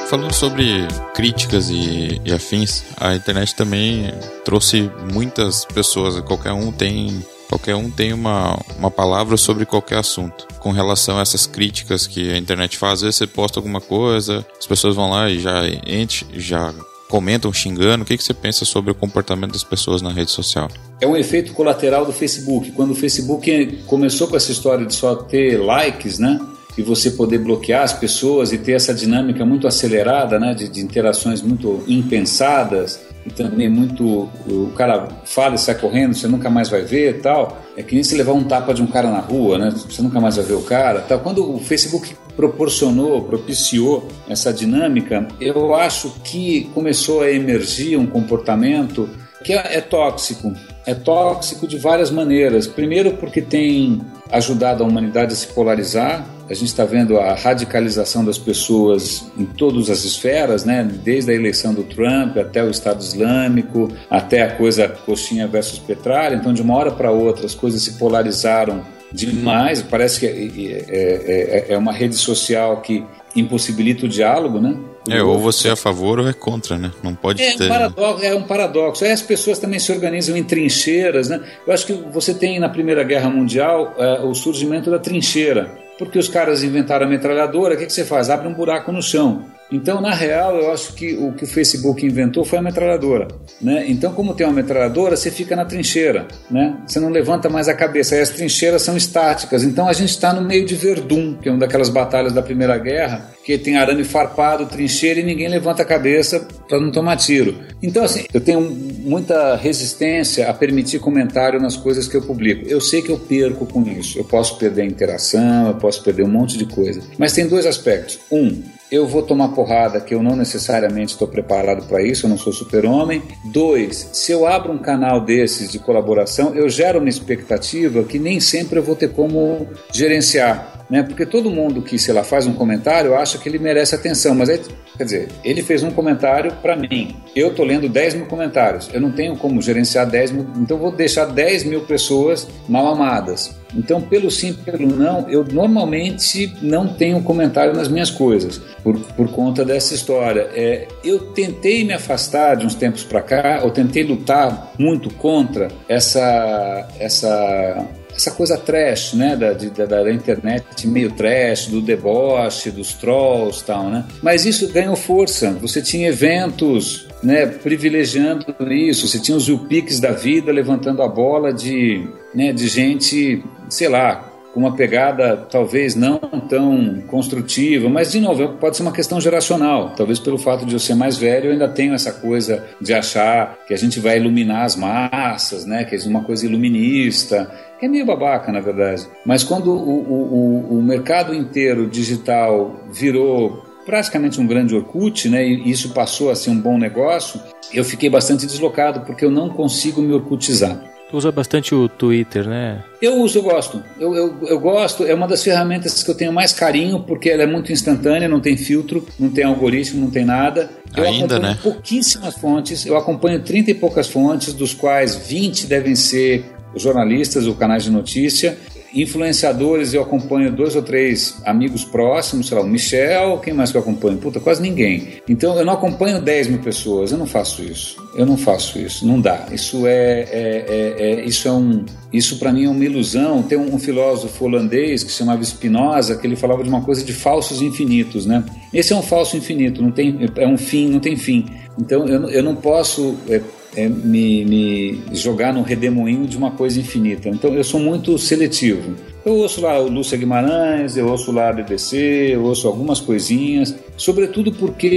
Falando 0.09 0.33
sobre 0.33 0.87
críticas 1.13 1.69
e, 1.69 2.21
e, 2.23 2.31
afins, 2.31 2.85
a 2.95 3.13
internet 3.13 3.53
também 3.53 4.09
trouxe 4.45 4.89
muitas 5.11 5.65
pessoas, 5.65 6.17
qualquer 6.21 6.53
um 6.53 6.71
tem 6.71 7.21
qualquer 7.49 7.75
um 7.75 7.89
tem 7.89 8.13
uma, 8.13 8.57
uma 8.77 8.89
palavra 8.89 9.35
sobre 9.35 9.65
qualquer 9.65 9.97
assunto. 9.97 10.47
Com 10.59 10.71
relação 10.71 11.17
a 11.17 11.21
essas 11.21 11.45
críticas 11.45 12.07
que 12.07 12.31
a 12.31 12.37
internet 12.37 12.77
faz, 12.77 12.93
às 12.93 13.01
vezes 13.01 13.15
você 13.17 13.27
posta 13.27 13.59
alguma 13.59 13.81
coisa, 13.81 14.45
as 14.57 14.65
pessoas 14.65 14.95
vão 14.95 15.09
lá 15.09 15.29
e 15.29 15.39
já 15.39 15.63
enche, 15.85 16.25
já 16.33 16.73
comentam 17.09 17.51
xingando. 17.51 18.03
O 18.03 18.07
que, 18.07 18.15
que 18.15 18.23
você 18.23 18.33
pensa 18.33 18.63
sobre 18.63 18.91
o 18.91 18.95
comportamento 18.95 19.51
das 19.51 19.63
pessoas 19.63 20.01
na 20.01 20.11
rede 20.11 20.31
social? 20.31 20.69
É 21.01 21.07
um 21.07 21.17
efeito 21.17 21.51
colateral 21.51 22.05
do 22.05 22.13
Facebook. 22.13 22.71
Quando 22.71 22.91
o 22.91 22.95
Facebook 22.95 23.83
começou 23.85 24.29
com 24.29 24.37
essa 24.37 24.53
história 24.53 24.85
de 24.85 24.95
só 24.95 25.15
ter 25.15 25.57
likes, 25.57 26.17
né? 26.17 26.39
E 26.77 26.81
você 26.81 27.11
poder 27.11 27.39
bloquear 27.39 27.83
as 27.83 27.93
pessoas 27.93 28.53
e 28.53 28.57
ter 28.57 28.73
essa 28.73 28.93
dinâmica 28.93 29.45
muito 29.45 29.67
acelerada, 29.67 30.39
né, 30.39 30.53
de, 30.53 30.67
de 30.67 30.81
interações 30.81 31.41
muito 31.41 31.83
impensadas 31.87 32.99
e 33.25 33.29
também 33.29 33.67
muito 33.67 34.29
o 34.47 34.71
cara 34.75 35.07
fala 35.25 35.55
e 35.55 35.57
sai 35.57 35.75
correndo, 35.75 36.15
você 36.15 36.27
nunca 36.27 36.49
mais 36.49 36.69
vai 36.69 36.83
ver, 36.83 37.19
tal. 37.21 37.61
É 37.75 37.83
que 37.83 37.93
nem 37.93 38.03
se 38.03 38.15
levar 38.15 38.31
um 38.31 38.43
tapa 38.43 38.73
de 38.73 38.81
um 38.81 38.87
cara 38.87 39.11
na 39.11 39.19
rua, 39.19 39.57
né? 39.57 39.69
Você 39.69 40.01
nunca 40.01 40.21
mais 40.21 40.37
vai 40.37 40.45
ver 40.45 40.53
o 40.53 40.61
cara, 40.61 41.01
tal. 41.01 41.19
Quando 41.19 41.53
o 41.53 41.59
Facebook 41.59 42.15
proporcionou, 42.37 43.23
propiciou 43.23 44.07
essa 44.29 44.53
dinâmica, 44.53 45.27
eu 45.41 45.75
acho 45.75 46.09
que 46.23 46.69
começou 46.73 47.21
a 47.21 47.31
emergir 47.31 47.97
um 47.97 48.05
comportamento 48.05 49.09
que 49.43 49.51
é, 49.51 49.77
é 49.77 49.81
tóxico. 49.81 50.53
É 50.87 50.95
tóxico 50.95 51.67
de 51.67 51.77
várias 51.77 52.09
maneiras. 52.09 52.65
Primeiro 52.65 53.17
porque 53.17 53.41
tem 53.41 54.01
ajudado 54.31 54.83
a 54.83 54.87
humanidade 54.87 55.33
a 55.33 55.35
se 55.35 55.47
polarizar, 55.47 56.25
a 56.49 56.53
gente 56.53 56.67
está 56.67 56.85
vendo 56.85 57.19
a 57.19 57.33
radicalização 57.33 58.23
das 58.23 58.37
pessoas 58.37 59.29
em 59.37 59.45
todas 59.45 59.89
as 59.89 60.05
esferas, 60.05 60.63
né? 60.63 60.87
desde 61.03 61.31
a 61.31 61.35
eleição 61.35 61.73
do 61.73 61.83
Trump 61.83 62.37
até 62.37 62.63
o 62.63 62.69
Estado 62.69 63.01
Islâmico, 63.01 63.91
até 64.09 64.43
a 64.43 64.55
coisa 64.55 64.87
coxinha 64.87 65.45
versus 65.45 65.77
petralha. 65.77 66.35
Então, 66.35 66.53
de 66.53 66.61
uma 66.61 66.75
hora 66.75 66.91
para 66.91 67.11
outra, 67.11 67.45
as 67.45 67.53
coisas 67.53 67.81
se 67.81 67.97
polarizaram 67.97 68.81
demais. 69.11 69.81
Parece 69.81 70.21
que 70.21 70.25
é, 70.25 70.85
é, 70.87 71.65
é, 71.69 71.73
é 71.73 71.77
uma 71.77 71.91
rede 71.91 72.15
social 72.15 72.81
que 72.81 73.03
impossibilita 73.39 74.05
o 74.05 74.09
diálogo, 74.09 74.59
né? 74.59 74.77
É, 75.09 75.21
ou 75.23 75.39
você 75.39 75.69
é 75.69 75.71
a 75.71 75.75
favor 75.75 76.19
ou 76.19 76.27
é 76.27 76.33
contra, 76.33 76.77
né? 76.77 76.91
Não 77.01 77.15
pode 77.15 77.41
é 77.41 77.55
ter. 77.55 77.65
Um 77.65 77.69
paradoxo, 77.69 78.25
é 78.25 78.35
um 78.35 78.43
paradoxo. 78.43 79.05
Aí 79.05 79.11
as 79.11 79.21
pessoas 79.21 79.57
também 79.57 79.79
se 79.79 79.91
organizam 79.91 80.35
em 80.35 80.43
trincheiras, 80.43 81.29
né? 81.29 81.41
Eu 81.65 81.73
acho 81.73 81.85
que 81.85 81.93
você 81.93 82.33
tem 82.33 82.59
na 82.59 82.67
Primeira 82.67 83.03
Guerra 83.03 83.29
Mundial 83.29 83.95
é, 83.97 84.19
o 84.21 84.33
surgimento 84.33 84.91
da 84.91 84.99
trincheira 84.99 85.87
porque 85.97 86.19
os 86.19 86.27
caras 86.27 86.63
inventaram 86.63 87.05
a 87.05 87.09
metralhadora, 87.09 87.75
o 87.75 87.77
que, 87.77 87.85
que 87.85 87.93
você 87.93 88.05
faz? 88.05 88.29
Abre 88.29 88.47
um 88.47 88.53
buraco 88.53 88.91
no 88.91 89.01
chão. 89.01 89.45
Então, 89.71 89.99
na 89.99 90.13
real, 90.13 90.55
eu 90.55 90.71
acho 90.71 90.93
que 90.93 91.13
o 91.15 91.33
que 91.33 91.43
o 91.43 91.47
Facebook 91.47 92.05
inventou 92.05 92.45
foi 92.45 92.59
a 92.59 92.61
metralhadora. 92.61 93.27
Né? 93.61 93.85
Então, 93.87 94.13
como 94.13 94.33
tem 94.33 94.47
uma 94.47 94.53
metralhadora, 94.53 95.15
você 95.15 95.29
fica 95.29 95.55
na 95.55 95.65
trincheira. 95.65 96.27
Né? 96.49 96.77
Você 96.87 96.99
não 96.99 97.09
levanta 97.09 97.49
mais 97.49 97.67
a 97.67 97.73
cabeça. 97.73 98.15
Aí 98.15 98.21
as 98.21 98.29
trincheiras 98.29 98.81
são 98.81 98.95
estáticas. 98.95 99.63
Então, 99.63 99.87
a 99.87 99.93
gente 99.93 100.09
está 100.09 100.33
no 100.33 100.41
meio 100.41 100.65
de 100.65 100.75
Verdun, 100.75 101.35
que 101.35 101.49
é 101.49 101.51
uma 101.51 101.59
daquelas 101.59 101.89
batalhas 101.89 102.31
da 102.31 102.41
Primeira 102.41 102.77
Guerra, 102.77 103.31
que 103.43 103.57
tem 103.57 103.77
arame 103.77 104.03
farpado, 104.03 104.65
trincheira 104.65 105.19
e 105.19 105.23
ninguém 105.23 105.47
levanta 105.47 105.81
a 105.81 105.85
cabeça 105.85 106.47
para 106.67 106.79
não 106.79 106.91
tomar 106.91 107.17
tiro. 107.17 107.55
Então, 107.81 108.03
assim, 108.03 108.25
eu 108.33 108.41
tenho 108.41 108.61
muita 108.61 109.55
resistência 109.55 110.49
a 110.49 110.53
permitir 110.53 110.99
comentário 110.99 111.59
nas 111.59 111.75
coisas 111.75 112.07
que 112.07 112.15
eu 112.15 112.21
publico. 112.21 112.67
Eu 112.67 112.81
sei 112.81 113.01
que 113.01 113.09
eu 113.09 113.17
perco 113.17 113.65
com 113.65 113.83
isso. 113.83 114.17
Eu 114.17 114.25
posso 114.25 114.57
perder 114.57 114.81
a 114.81 114.85
interação, 114.85 115.67
eu 115.67 115.75
posso 115.75 116.03
perder 116.03 116.23
um 116.23 116.29
monte 116.29 116.57
de 116.57 116.65
coisa. 116.65 117.01
Mas 117.17 117.33
tem 117.33 117.47
dois 117.47 117.65
aspectos. 117.65 118.19
Um, 118.31 118.61
eu 118.91 119.05
vou 119.05 119.21
tomar 119.21 119.49
porrada 119.49 119.99
que 119.99 120.13
eu 120.15 120.23
não 120.23 120.35
necessariamente 120.35 121.13
estou 121.13 121.27
preparado 121.27 121.85
para 121.87 122.01
isso, 122.01 122.25
eu 122.25 122.29
não 122.29 122.37
sou 122.37 122.53
super-homem. 122.53 123.21
Dois, 123.45 124.09
se 124.13 124.31
eu 124.31 124.45
abro 124.47 124.71
um 124.71 124.77
canal 124.77 125.21
desses 125.21 125.71
de 125.71 125.79
colaboração, 125.79 126.55
eu 126.55 126.69
gero 126.69 126.99
uma 126.99 127.09
expectativa 127.09 128.03
que 128.03 128.17
nem 128.17 128.39
sempre 128.39 128.79
eu 128.79 128.83
vou 128.83 128.95
ter 128.95 129.09
como 129.09 129.67
gerenciar. 129.91 130.85
Né? 130.89 131.03
Porque 131.03 131.25
todo 131.25 131.49
mundo 131.49 131.81
que, 131.81 131.97
sei 131.99 132.13
lá, 132.13 132.23
faz 132.23 132.47
um 132.47 132.53
comentário 132.53 133.15
acha 133.15 133.37
que 133.37 133.47
ele 133.47 133.59
merece 133.59 133.95
atenção, 133.95 134.33
mas 134.33 134.49
aí, 134.49 134.61
quer 134.97 135.03
dizer, 135.03 135.29
ele 135.43 135.61
fez 135.61 135.83
um 135.83 135.91
comentário 135.91 136.51
para 136.61 136.75
mim. 136.75 137.15
Eu 137.35 137.53
tô 137.53 137.63
lendo 137.63 137.89
10 137.89 138.15
mil 138.15 138.25
comentários. 138.25 138.89
Eu 138.93 139.01
não 139.01 139.11
tenho 139.11 139.35
como 139.35 139.61
gerenciar 139.61 140.07
10 140.07 140.31
mil, 140.31 140.47
então 140.57 140.77
vou 140.77 140.91
deixar 140.91 141.25
10 141.25 141.65
mil 141.65 141.81
pessoas 141.81 142.47
mal 142.67 142.87
amadas. 142.87 143.55
Então, 143.75 144.01
pelo 144.01 144.31
sim, 144.31 144.53
pelo 144.53 144.87
não, 144.87 145.29
eu 145.29 145.43
normalmente 145.43 146.53
não 146.61 146.87
tenho 146.87 147.21
comentário 147.21 147.73
nas 147.73 147.89
minhas 147.89 148.09
coisas, 148.09 148.61
por, 148.81 148.97
por 148.97 149.29
conta 149.29 149.65
dessa 149.65 149.93
história. 149.93 150.49
É, 150.53 150.87
eu 151.03 151.19
tentei 151.33 151.83
me 151.83 151.93
afastar 151.93 152.55
de 152.55 152.65
uns 152.65 152.75
tempos 152.75 153.03
para 153.03 153.21
cá, 153.21 153.59
eu 153.61 153.71
tentei 153.71 154.03
lutar 154.03 154.71
muito 154.79 155.13
contra 155.15 155.67
essa, 155.87 156.87
essa 156.97 157.85
essa 158.17 158.31
coisa 158.31 158.57
trash, 158.57 159.13
né, 159.13 159.35
da, 159.35 159.53
da, 159.53 159.85
da, 160.03 160.11
internet 160.11 160.87
meio 160.87 161.11
trash, 161.11 161.67
do 161.67 161.79
deboche, 161.81 162.71
dos 162.71 162.93
trolls 162.93 163.63
tal, 163.63 163.89
né? 163.91 164.03
Mas 164.23 164.43
isso 164.43 164.67
ganhou 164.73 164.95
força. 164.95 165.51
Você 165.61 165.83
tinha 165.83 166.09
eventos, 166.09 167.07
né, 167.21 167.45
privilegiando 167.45 168.45
isso. 168.71 169.07
Você 169.07 169.19
tinha 169.19 169.37
os 169.37 169.47
UPICs 169.47 169.99
da 169.99 170.11
vida 170.11 170.51
levantando 170.51 171.03
a 171.03 171.07
bola 171.07 171.53
de, 171.53 172.09
né, 172.33 172.51
de 172.51 172.67
gente, 172.67 173.43
sei 173.69 173.87
lá, 173.87 174.27
com 174.57 174.61
uma 174.61 174.75
pegada 174.75 175.37
talvez 175.51 175.93
não 175.93 176.17
tão 176.49 177.03
construtiva, 177.05 177.87
mas 177.87 178.11
de 178.11 178.19
novo, 178.19 178.53
pode 178.53 178.75
ser 178.75 178.81
uma 178.81 178.91
questão 178.91 179.21
geracional. 179.21 179.93
Talvez 179.95 180.19
pelo 180.19 180.39
fato 180.39 180.65
de 180.65 180.73
eu 180.73 180.79
ser 180.79 180.95
mais 180.95 181.15
velho, 181.15 181.45
eu 181.45 181.51
ainda 181.51 181.69
tenho 181.69 181.93
essa 181.93 182.11
coisa 182.11 182.65
de 182.81 182.91
achar 182.91 183.55
que 183.67 183.73
a 183.75 183.77
gente 183.77 183.99
vai 183.99 184.17
iluminar 184.17 184.63
as 184.63 184.75
massas, 184.75 185.63
né? 185.63 185.83
Que 185.83 185.95
é 185.95 185.99
uma 186.07 186.23
coisa 186.23 186.47
iluminista, 186.47 187.47
que 187.79 187.85
é 187.85 187.89
meio 187.89 188.05
babaca, 188.05 188.51
na 188.51 188.59
verdade. 188.59 189.07
Mas 189.25 189.43
quando 189.43 189.71
o, 189.71 190.69
o, 190.71 190.79
o 190.79 190.81
mercado 190.81 191.33
inteiro 191.33 191.87
digital 191.87 192.75
virou 192.91 193.63
praticamente 193.85 194.41
um 194.41 194.45
grande 194.45 194.75
Orkut, 194.75 195.29
né, 195.29 195.47
e 195.47 195.71
isso 195.71 195.93
passou 195.93 196.29
a 196.29 196.35
ser 196.35 196.49
um 196.49 196.59
bom 196.59 196.77
negócio, 196.77 197.39
eu 197.73 197.85
fiquei 197.85 198.09
bastante 198.09 198.45
deslocado 198.45 199.01
porque 199.01 199.23
eu 199.23 199.31
não 199.31 199.49
consigo 199.49 200.01
me 200.01 200.13
orkutizar. 200.13 200.83
Tu 201.09 201.15
usa 201.15 201.31
bastante 201.31 201.73
o 201.73 201.87
Twitter, 201.87 202.45
né? 202.45 202.83
Eu 203.01 203.21
uso, 203.21 203.39
eu 203.39 203.43
gosto. 203.43 203.81
Eu, 203.97 204.13
eu, 204.13 204.37
eu, 204.45 204.59
gosto, 204.59 205.05
é 205.05 205.13
uma 205.13 205.25
das 205.25 205.41
ferramentas 205.41 206.03
que 206.03 206.11
eu 206.11 206.15
tenho 206.15 206.33
mais 206.33 206.51
carinho, 206.51 206.99
porque 206.99 207.29
ela 207.29 207.43
é 207.43 207.45
muito 207.45 207.71
instantânea, 207.71 208.27
não 208.27 208.41
tem 208.41 208.57
filtro, 208.57 209.07
não 209.17 209.29
tem 209.29 209.45
algoritmo, 209.45 210.01
não 210.01 210.11
tem 210.11 210.25
nada. 210.25 210.69
Eu 210.95 211.05
Ainda, 211.05 211.39
né? 211.39 211.57
pouquíssimas 211.63 212.35
fontes, 212.35 212.85
eu 212.85 212.97
acompanho 212.97 213.41
30 213.41 213.71
e 213.71 213.73
poucas 213.73 214.09
fontes, 214.09 214.53
dos 214.53 214.73
quais 214.73 215.15
20 215.15 215.65
devem 215.67 215.95
ser 215.95 216.56
jornalistas 216.75 217.47
ou 217.47 217.55
canais 217.55 217.83
de 217.83 217.91
notícia. 217.91 218.57
Influenciadores, 218.93 219.93
eu 219.93 220.01
acompanho 220.01 220.51
dois 220.51 220.75
ou 220.75 220.81
três 220.81 221.41
amigos 221.45 221.83
próximos, 221.83 222.47
sei 222.47 222.57
lá, 222.57 222.63
o 222.63 222.67
Michel, 222.67 223.37
quem 223.39 223.53
mais 223.53 223.69
que 223.69 223.77
eu 223.77 223.81
acompanho? 223.81 224.17
Puta, 224.17 224.39
quase 224.39 224.61
ninguém. 224.61 225.19
Então 225.27 225.57
eu 225.57 225.65
não 225.65 225.73
acompanho 225.73 226.21
10 226.21 226.47
mil 226.47 226.59
pessoas, 226.59 227.11
eu 227.11 227.17
não 227.17 227.27
faço 227.27 227.61
isso. 227.61 227.97
Eu 228.15 228.25
não 228.25 228.37
faço 228.37 228.79
isso, 228.79 229.05
não 229.05 229.19
dá. 229.19 229.45
Isso 229.51 229.85
é, 229.85 230.21
é, 230.21 230.65
é, 230.67 231.03
é 231.03 231.25
isso 231.25 231.47
é 231.47 231.51
um, 231.51 231.85
isso 232.11 232.39
para 232.39 232.51
mim 232.51 232.65
é 232.65 232.69
uma 232.69 232.83
ilusão. 232.83 233.43
Tem 233.43 233.57
um, 233.57 233.75
um, 233.75 233.77
filósofo 233.77 234.45
holandês 234.45 235.03
que 235.03 235.11
se 235.11 235.17
chamava 235.17 235.43
Spinoza 235.43 236.15
que 236.15 236.25
ele 236.25 236.35
falava 236.35 236.63
de 236.63 236.69
uma 236.69 236.81
coisa 236.81 237.03
de 237.03 237.13
falsos 237.13 237.61
infinitos, 237.61 238.25
né? 238.25 238.43
Esse 238.73 238.93
é 238.93 238.95
um 238.95 239.03
falso 239.03 239.35
infinito, 239.35 239.81
não 239.81 239.91
tem, 239.91 240.17
é 240.37 240.47
um 240.47 240.57
fim, 240.57 240.89
não 240.89 240.99
tem 240.99 241.15
fim. 241.15 241.45
Então 241.77 242.07
eu, 242.07 242.29
eu 242.29 242.41
não 242.41 242.55
posso 242.55 243.15
é, 243.29 243.41
é, 243.77 243.87
me, 243.87 244.43
me, 244.43 245.01
jogar 245.13 245.53
no 245.53 245.61
redemoinho 245.61 246.25
de 246.25 246.35
uma 246.35 246.49
coisa 246.49 246.79
infinita. 246.79 247.29
Então 247.29 247.53
eu 247.53 247.63
sou 247.63 247.79
muito 247.79 248.17
seletivo. 248.17 248.95
Eu 249.23 249.35
ouço 249.35 249.61
lá 249.61 249.79
o 249.79 249.87
Lúcia 249.87 250.17
Guimarães, 250.17 250.97
eu 250.97 251.07
ouço 251.07 251.31
lá 251.31 251.49
a 251.49 251.53
BBC, 251.53 252.29
eu 252.33 252.43
ouço 252.43 252.67
algumas 252.67 252.99
coisinhas, 252.99 253.75
sobretudo 253.95 254.51
porque 254.51 254.87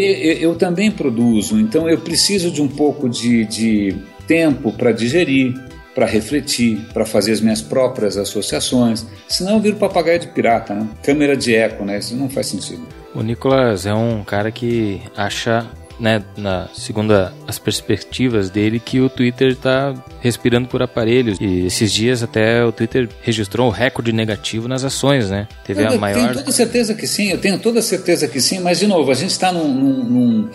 eu, 0.40 0.54
também 0.54 0.90
produzo, 0.90 1.58
então 1.60 1.88
eu 1.88 1.98
preciso 1.98 2.50
de 2.50 2.62
um 2.62 2.68
pouco 2.68 3.08
de, 3.08 3.44
de 3.44 3.96
tempo 4.26 4.72
para 4.72 4.92
digerir, 4.92 5.52
para 5.94 6.06
refletir, 6.06 6.78
para 6.94 7.04
fazer 7.04 7.32
as 7.32 7.40
minhas 7.40 7.60
próprias 7.60 8.16
associações. 8.16 9.04
Senão 9.28 9.54
eu 9.54 9.60
viro 9.60 9.76
papagaio 9.76 10.20
de 10.20 10.28
pirata, 10.28 10.74
né? 10.74 10.88
Câmera 11.02 11.36
de 11.36 11.54
eco, 11.54 11.84
né? 11.84 11.98
Isso 11.98 12.14
não 12.14 12.30
faz 12.30 12.46
sentido. 12.46 12.86
O 13.12 13.22
Nicolas 13.22 13.84
é 13.84 13.92
um 13.92 14.22
cara 14.22 14.52
que 14.52 15.02
acha 15.16 15.66
né, 16.00 16.22
na, 16.36 16.68
segundo 16.74 17.12
as 17.46 17.58
perspectivas 17.58 18.48
dele, 18.50 18.80
que 18.80 19.00
o 19.00 19.08
Twitter 19.08 19.52
está 19.52 19.94
respirando 20.20 20.66
por 20.66 20.82
aparelhos. 20.82 21.38
E 21.40 21.66
esses 21.66 21.92
dias 21.92 22.22
até 22.22 22.64
o 22.64 22.72
Twitter 22.72 23.08
registrou 23.22 23.68
um 23.68 23.70
recorde 23.70 24.12
negativo 24.12 24.66
nas 24.66 24.82
ações, 24.82 25.30
né? 25.30 25.46
Teve 25.64 25.82
eu, 25.82 25.90
a 25.90 25.96
maior. 25.98 26.20
Tenho 26.20 26.34
toda 26.34 26.52
certeza 26.52 26.94
que 26.94 27.06
sim, 27.06 27.30
eu 27.30 27.38
tenho 27.38 27.58
toda 27.58 27.82
certeza 27.82 28.26
que 28.26 28.40
sim, 28.40 28.60
mas 28.60 28.78
de 28.78 28.86
novo, 28.86 29.10
a 29.10 29.14
gente 29.14 29.30
está 29.30 29.52
num, 29.52 29.68
num, 29.68 30.04
num 30.04 30.50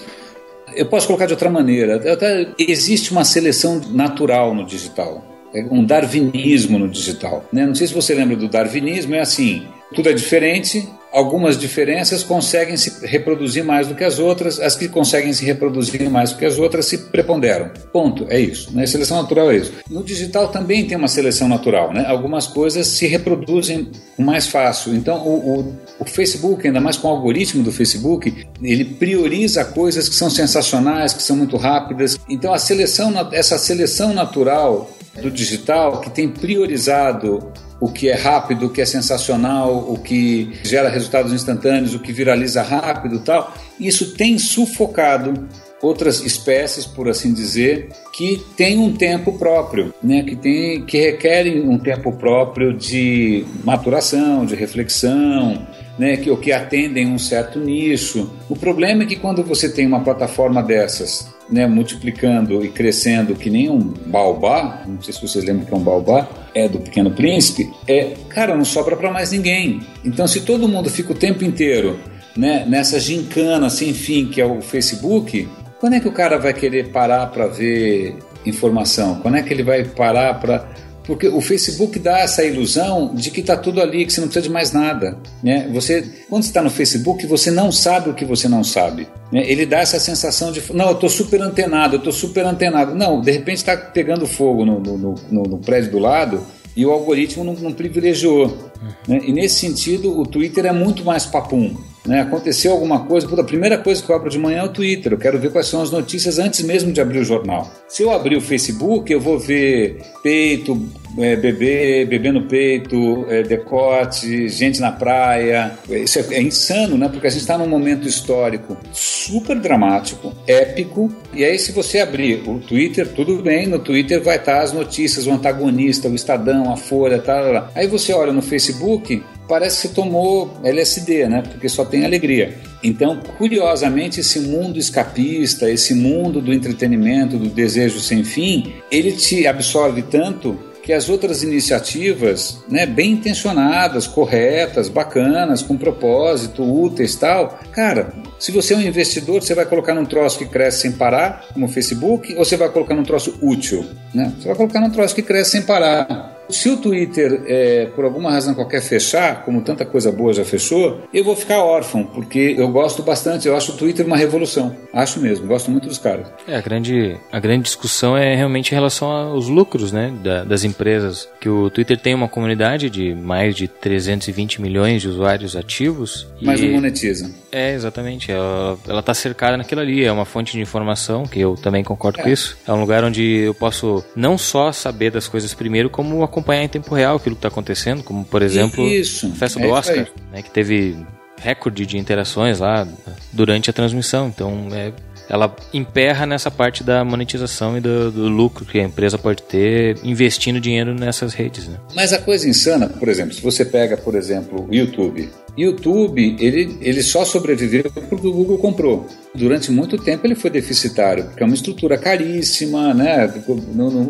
eu 0.75 0.85
posso 0.85 1.07
colocar 1.07 1.25
de 1.25 1.33
outra 1.33 1.49
maneira. 1.49 1.95
Até 2.11 2.47
existe 2.57 3.11
uma 3.11 3.23
seleção 3.23 3.79
natural 3.91 4.53
no 4.53 4.65
digital, 4.65 5.23
é 5.53 5.63
um 5.71 5.83
darwinismo 5.83 6.79
no 6.79 6.89
digital. 6.89 7.45
Né? 7.51 7.65
Não 7.65 7.75
sei 7.75 7.87
se 7.87 7.93
você 7.93 8.13
lembra 8.13 8.35
do 8.35 8.47
darwinismo, 8.47 9.15
é 9.15 9.21
assim: 9.21 9.67
tudo 9.93 10.09
é 10.09 10.13
diferente, 10.13 10.87
algumas 11.15 11.57
diferenças 11.57 12.23
conseguem 12.23 12.75
se 12.75 13.05
reproduzir 13.05 13.63
mais 13.63 13.87
do 13.87 13.95
que 13.95 14.03
as 14.03 14.19
outras, 14.19 14.59
as 14.59 14.75
que 14.75 14.89
conseguem 14.89 15.31
se 15.31 15.45
reproduzir 15.45 16.09
mais 16.09 16.33
do 16.33 16.37
que 16.37 16.45
as 16.45 16.59
outras 16.59 16.87
se 16.87 16.97
preponderam. 16.97 17.71
Ponto, 17.93 18.25
é 18.29 18.37
isso. 18.37 18.75
Né? 18.75 18.85
Seleção 18.85 19.21
natural 19.21 19.49
é 19.49 19.55
isso. 19.55 19.71
No 19.89 20.03
digital 20.03 20.49
também 20.49 20.85
tem 20.85 20.97
uma 20.97 21.07
seleção 21.07 21.47
natural, 21.47 21.93
né? 21.93 22.05
Algumas 22.05 22.47
coisas 22.47 22.87
se 22.87 23.07
reproduzem 23.07 23.89
mais 24.17 24.47
fácil. 24.47 24.93
Então, 24.93 25.25
o, 25.25 25.59
o, 25.59 25.75
o 25.99 26.05
Facebook, 26.05 26.67
ainda 26.67 26.81
mais 26.81 26.97
com 26.97 27.07
o 27.07 27.11
algoritmo 27.11 27.63
do 27.63 27.71
Facebook, 27.71 28.45
ele 28.61 28.83
prioriza 28.83 29.63
coisas 29.63 30.09
que 30.09 30.15
são 30.15 30.29
sensacionais, 30.29 31.13
que 31.13 31.23
são 31.23 31.37
muito 31.37 31.55
rápidas. 31.55 32.19
Então, 32.27 32.53
a 32.53 32.59
seleção, 32.59 33.13
essa 33.31 33.57
seleção 33.57 34.13
natural 34.13 34.91
do 35.21 35.31
digital 35.31 36.01
que 36.01 36.09
tem 36.09 36.27
priorizado 36.27 37.53
o 37.79 37.91
que 37.91 38.09
é 38.09 38.15
rápido, 38.15 38.67
o 38.67 38.69
que 38.69 38.81
é 38.81 38.85
sensacional, 38.85 39.91
o 39.91 39.97
que 39.97 40.51
gera 40.63 40.89
resultados 40.89 41.33
instantâneos, 41.33 41.93
o 41.93 41.99
que 41.99 42.13
viraliza 42.13 42.61
rápido 42.61 43.19
tal, 43.19 43.53
isso 43.79 44.13
tem 44.15 44.37
sufocado 44.37 45.47
outras 45.81 46.21
espécies, 46.21 46.85
por 46.85 47.07
assim 47.09 47.33
dizer, 47.33 47.89
que 48.11 48.41
têm 48.55 48.79
um 48.79 48.93
tempo 48.93 49.37
próprio, 49.37 49.93
né? 50.01 50.23
que, 50.23 50.35
tem, 50.35 50.85
que 50.85 50.97
requerem 50.99 51.61
um 51.61 51.77
tempo 51.77 52.11
próprio 52.13 52.73
de 52.73 53.45
maturação, 53.63 54.45
de 54.45 54.55
reflexão, 54.55 55.67
né? 55.99 56.17
que, 56.17 56.29
ou 56.29 56.37
que 56.37 56.51
atendem 56.51 57.07
um 57.07 57.19
certo 57.19 57.59
nicho. 57.59 58.31
O 58.49 58.55
problema 58.55 59.03
é 59.03 59.05
que 59.05 59.15
quando 59.15 59.43
você 59.43 59.69
tem 59.69 59.85
uma 59.85 60.03
plataforma 60.03 60.63
dessas 60.63 61.34
né, 61.49 61.67
multiplicando 61.67 62.63
e 62.63 62.69
crescendo 62.69 63.35
que 63.35 63.49
nem 63.49 63.69
um 63.69 63.79
baobá, 63.79 64.83
não 64.87 65.01
sei 65.01 65.13
se 65.13 65.21
vocês 65.21 65.45
lembram 65.45 65.65
que 65.65 65.73
é 65.73 65.77
um 65.77 65.83
baobá, 65.83 66.27
é 66.53 66.67
do 66.67 66.79
Pequeno 66.79 67.11
Príncipe, 67.11 67.71
é, 67.87 68.13
cara, 68.29 68.55
não 68.55 68.65
sobra 68.65 68.95
para 68.95 69.11
mais 69.11 69.31
ninguém. 69.31 69.81
Então, 70.03 70.27
se 70.27 70.41
todo 70.41 70.67
mundo 70.67 70.89
fica 70.89 71.11
o 71.11 71.15
tempo 71.15 71.43
inteiro 71.43 71.99
né, 72.35 72.65
nessa 72.67 72.99
gincana 72.99 73.69
sem 73.69 73.93
fim 73.93 74.27
que 74.27 74.41
é 74.41 74.45
o 74.45 74.61
Facebook, 74.61 75.47
quando 75.79 75.93
é 75.93 75.99
que 75.99 76.07
o 76.07 76.11
cara 76.11 76.37
vai 76.37 76.53
querer 76.53 76.89
parar 76.89 77.27
para 77.27 77.47
ver 77.47 78.17
informação? 78.45 79.19
Quando 79.21 79.37
é 79.37 79.43
que 79.43 79.53
ele 79.53 79.63
vai 79.63 79.83
parar 79.83 80.39
para 80.39 80.67
porque 81.05 81.27
o 81.27 81.39
Facebook 81.39 81.99
dá 81.99 82.19
essa 82.19 82.43
ilusão 82.43 83.13
de 83.13 83.29
que 83.29 83.41
está 83.41 83.55
tudo 83.55 83.81
ali, 83.81 84.05
que 84.05 84.11
você 84.11 84.21
não 84.21 84.27
precisa 84.27 84.47
de 84.47 84.51
mais 84.51 84.71
nada. 84.71 85.17
Né? 85.43 85.69
Você, 85.71 86.03
quando 86.29 86.43
você 86.43 86.49
está 86.49 86.61
no 86.61 86.69
Facebook, 86.69 87.25
você 87.27 87.51
não 87.51 87.71
sabe 87.71 88.09
o 88.09 88.13
que 88.13 88.25
você 88.25 88.47
não 88.47 88.63
sabe. 88.63 89.07
Né? 89.31 89.43
Ele 89.49 89.65
dá 89.65 89.79
essa 89.79 89.99
sensação 89.99 90.51
de, 90.51 90.61
não, 90.73 90.87
eu 90.87 90.93
estou 90.93 91.09
super 91.09 91.41
antenado, 91.41 91.95
eu 91.95 91.99
estou 91.99 92.13
super 92.13 92.45
antenado. 92.45 92.95
Não, 92.95 93.21
de 93.21 93.31
repente 93.31 93.57
está 93.57 93.77
pegando 93.77 94.25
fogo 94.25 94.65
no, 94.65 94.79
no, 94.79 94.97
no, 94.97 95.43
no, 95.43 95.57
prédio 95.59 95.91
do 95.91 95.99
lado 95.99 96.45
e 96.75 96.85
o 96.85 96.91
algoritmo 96.91 97.43
não, 97.43 97.53
não 97.53 97.71
privilegiou. 97.71 98.71
Né? 99.07 99.21
E 99.25 99.31
nesse 99.31 99.59
sentido, 99.59 100.19
o 100.19 100.25
Twitter 100.25 100.65
é 100.65 100.73
muito 100.73 101.05
mais 101.05 101.25
papum. 101.25 101.75
Né? 102.05 102.21
Aconteceu 102.21 102.71
alguma 102.71 103.05
coisa, 103.05 103.27
puta, 103.27 103.41
a 103.41 103.45
primeira 103.45 103.77
coisa 103.77 104.01
que 104.01 104.09
eu 104.09 104.15
abro 104.15 104.29
de 104.29 104.37
manhã 104.37 104.59
é 104.59 104.63
o 104.63 104.69
Twitter. 104.69 105.13
Eu 105.13 105.17
quero 105.17 105.39
ver 105.39 105.51
quais 105.51 105.67
são 105.67 105.81
as 105.81 105.91
notícias 105.91 106.37
antes 106.37 106.61
mesmo 106.61 106.91
de 106.91 107.01
abrir 107.01 107.19
o 107.19 107.23
jornal. 107.23 107.71
Se 107.87 108.03
eu 108.03 108.11
abrir 108.11 108.37
o 108.37 108.41
Facebook, 108.41 109.11
eu 109.11 109.19
vou 109.19 109.39
ver 109.39 110.01
peito, 110.21 110.87
é, 111.17 111.35
bebê, 111.35 112.05
bebê 112.05 112.31
no 112.31 112.43
peito, 112.43 113.25
é, 113.29 113.43
decote, 113.43 114.47
gente 114.49 114.79
na 114.79 114.91
praia. 114.91 115.77
Isso 115.89 116.19
é, 116.19 116.35
é 116.35 116.41
insano, 116.41 116.97
né? 116.97 117.07
Porque 117.09 117.27
a 117.27 117.29
gente 117.29 117.41
está 117.41 117.57
num 117.57 117.67
momento 117.67 118.07
histórico 118.07 118.77
super 118.91 119.59
dramático, 119.59 120.33
épico. 120.47 121.13
E 121.33 121.43
aí, 121.43 121.57
se 121.57 121.71
você 121.71 121.99
abrir 121.99 122.47
o 122.47 122.59
Twitter, 122.59 123.07
tudo 123.07 123.41
bem, 123.41 123.67
no 123.67 123.79
Twitter 123.79 124.21
vai 124.21 124.37
estar 124.37 124.61
as 124.61 124.73
notícias, 124.73 125.27
o 125.27 125.31
antagonista, 125.31 126.09
o 126.09 126.15
Estadão, 126.15 126.71
a 126.71 126.77
Folha, 126.77 127.19
tal. 127.19 127.69
Aí 127.75 127.87
você 127.87 128.13
olha 128.13 128.33
no 128.33 128.41
Facebook, 128.41 129.23
parece 129.47 129.87
que 129.87 129.93
tomou 129.93 130.57
LSD, 130.63 131.27
né? 131.27 131.43
Porque 131.49 131.69
só 131.69 131.85
tem 131.85 132.05
alegria. 132.05 132.57
Então, 132.83 133.19
curiosamente, 133.37 134.19
esse 134.19 134.39
mundo 134.39 134.77
escapista, 134.77 135.69
esse 135.69 135.93
mundo 135.93 136.41
do 136.41 136.53
entretenimento, 136.53 137.37
do 137.37 137.49
desejo 137.49 137.99
sem 137.99 138.23
fim, 138.23 138.73
ele 138.91 139.11
te 139.11 139.47
absorve 139.47 140.01
tanto 140.03 140.57
que 140.85 140.93
as 140.93 141.09
outras 141.09 141.41
iniciativas, 141.41 142.63
né, 142.69 142.85
bem 142.85 143.13
intencionadas, 143.13 144.05
corretas, 144.05 144.87
bacanas, 144.87 145.63
com 145.63 145.75
propósito, 145.75 146.63
úteis 146.63 147.15
tal, 147.15 147.59
cara, 147.71 148.13
se 148.37 148.51
você 148.51 148.75
é 148.75 148.77
um 148.77 148.81
investidor, 148.81 149.41
você 149.41 149.55
vai 149.55 149.65
colocar 149.65 149.95
num 149.95 150.05
troço 150.05 150.37
que 150.37 150.45
cresce 150.45 150.81
sem 150.81 150.91
parar, 150.91 151.43
como 151.51 151.65
o 151.65 151.69
Facebook, 151.69 152.35
ou 152.35 152.45
você 152.45 152.55
vai 152.55 152.69
colocar 152.69 152.93
num 152.93 153.03
troço 153.03 153.35
útil? 153.41 153.83
Né? 154.13 154.31
Você 154.37 154.47
vai 154.47 154.55
colocar 154.55 154.79
num 154.79 154.91
troço 154.91 155.15
que 155.15 155.23
cresce 155.23 155.51
sem 155.51 155.63
parar. 155.63 156.24
Se 156.49 156.69
o 156.69 156.77
Twitter, 156.77 157.43
é, 157.47 157.87
por 157.95 158.05
alguma 158.05 158.31
razão 158.31 158.53
qualquer, 158.53 158.81
fechar, 158.81 159.43
como 159.43 159.61
tanta 159.61 159.85
coisa 159.85 160.11
boa 160.11 160.33
já 160.33 160.45
fechou, 160.45 161.01
eu 161.13 161.23
vou 161.23 161.35
ficar 161.35 161.63
órfão, 161.63 162.03
porque 162.03 162.55
eu 162.57 162.67
gosto 162.69 163.01
bastante, 163.01 163.47
eu 163.47 163.55
acho 163.55 163.71
o 163.71 163.77
Twitter 163.77 164.05
uma 164.05 164.17
revolução. 164.17 164.75
Acho 164.93 165.19
mesmo, 165.19 165.47
gosto 165.47 165.71
muito 165.71 165.87
dos 165.87 165.97
caras. 165.97 166.27
É, 166.47 166.55
a 166.55 166.61
grande, 166.61 167.17
a 167.31 167.39
grande 167.39 167.63
discussão 167.63 168.15
é 168.17 168.35
realmente 168.35 168.71
em 168.71 168.75
relação 168.75 169.09
aos 169.09 169.47
lucros 169.47 169.91
né, 169.91 170.13
da, 170.23 170.43
das 170.43 170.63
empresas. 170.63 171.27
Que 171.39 171.49
o 171.49 171.69
Twitter 171.69 171.97
tem 171.97 172.13
uma 172.13 172.27
comunidade 172.27 172.89
de 172.89 173.13
mais 173.13 173.55
de 173.55 173.67
320 173.67 174.61
milhões 174.61 175.01
de 175.01 175.07
usuários 175.07 175.55
ativos. 175.55 176.27
Mas 176.41 176.61
não 176.61 176.69
monetiza. 176.71 177.31
É, 177.51 177.73
exatamente. 177.73 178.31
Ela, 178.31 178.77
ela 178.87 179.01
tá 179.01 179.13
cercada 179.13 179.57
naquilo 179.57 179.81
ali. 179.81 180.03
É 180.03 180.11
uma 180.11 180.25
fonte 180.25 180.53
de 180.53 180.61
informação, 180.61 181.23
que 181.23 181.39
eu 181.39 181.55
também 181.55 181.83
concordo 181.83 182.19
é. 182.19 182.23
com 182.23 182.29
isso. 182.29 182.57
É 182.67 182.71
um 182.71 182.81
lugar 182.81 183.03
onde 183.03 183.23
eu 183.23 183.53
posso 183.53 184.03
não 184.15 184.37
só 184.37 184.71
saber 184.71 185.11
das 185.11 185.27
coisas 185.27 185.53
primeiro, 185.53 185.89
como 185.89 186.21
acompanhar 186.35 186.63
em 186.63 186.67
tempo 186.67 186.93
real 186.93 187.15
aquilo 187.15 187.35
que 187.35 187.39
está 187.39 187.47
acontecendo, 187.47 188.03
como 188.03 188.25
por 188.25 188.41
exemplo 188.41 188.85
isso, 188.85 189.27
a 189.27 189.35
festa 189.35 189.59
do 189.59 189.65
é 189.65 189.69
Oscar, 189.69 190.07
né, 190.31 190.41
que 190.41 190.51
teve 190.51 190.97
recorde 191.41 191.85
de 191.85 191.97
interações 191.97 192.59
lá 192.59 192.87
durante 193.31 193.69
a 193.69 193.73
transmissão. 193.73 194.27
Então, 194.27 194.67
é, 194.71 194.91
ela 195.29 195.55
emperra 195.73 196.25
nessa 196.25 196.51
parte 196.51 196.83
da 196.83 197.03
monetização 197.03 197.77
e 197.77 197.81
do, 197.81 198.11
do, 198.11 198.27
lucro 198.27 198.65
que 198.65 198.79
a 198.79 198.83
empresa 198.83 199.17
pode 199.17 199.41
ter 199.43 199.97
investindo 200.03 200.59
dinheiro 200.59 200.93
nessas 200.93 201.33
redes. 201.33 201.67
Né? 201.67 201.77
Mas 201.95 202.13
a 202.13 202.19
coisa 202.19 202.47
insana, 202.47 202.87
por 202.87 203.07
exemplo, 203.07 203.33
se 203.33 203.41
você 203.41 203.65
pega, 203.65 203.97
por 203.97 204.15
exemplo, 204.15 204.67
o 204.69 204.73
YouTube. 204.73 205.29
YouTube, 205.57 206.35
ele, 206.39 206.77
ele 206.81 207.01
só 207.01 207.23
sobreviveu 207.23 207.89
porque 208.09 208.27
o 208.27 208.33
Google 208.33 208.57
comprou. 208.57 209.07
Durante 209.33 209.71
muito 209.71 209.97
tempo 209.97 210.27
ele 210.27 210.35
foi 210.35 210.49
deficitário, 210.49 211.25
porque 211.25 211.41
é 211.41 211.45
uma 211.45 211.55
estrutura 211.55 211.97
caríssima, 211.97 212.93
né? 212.93 213.33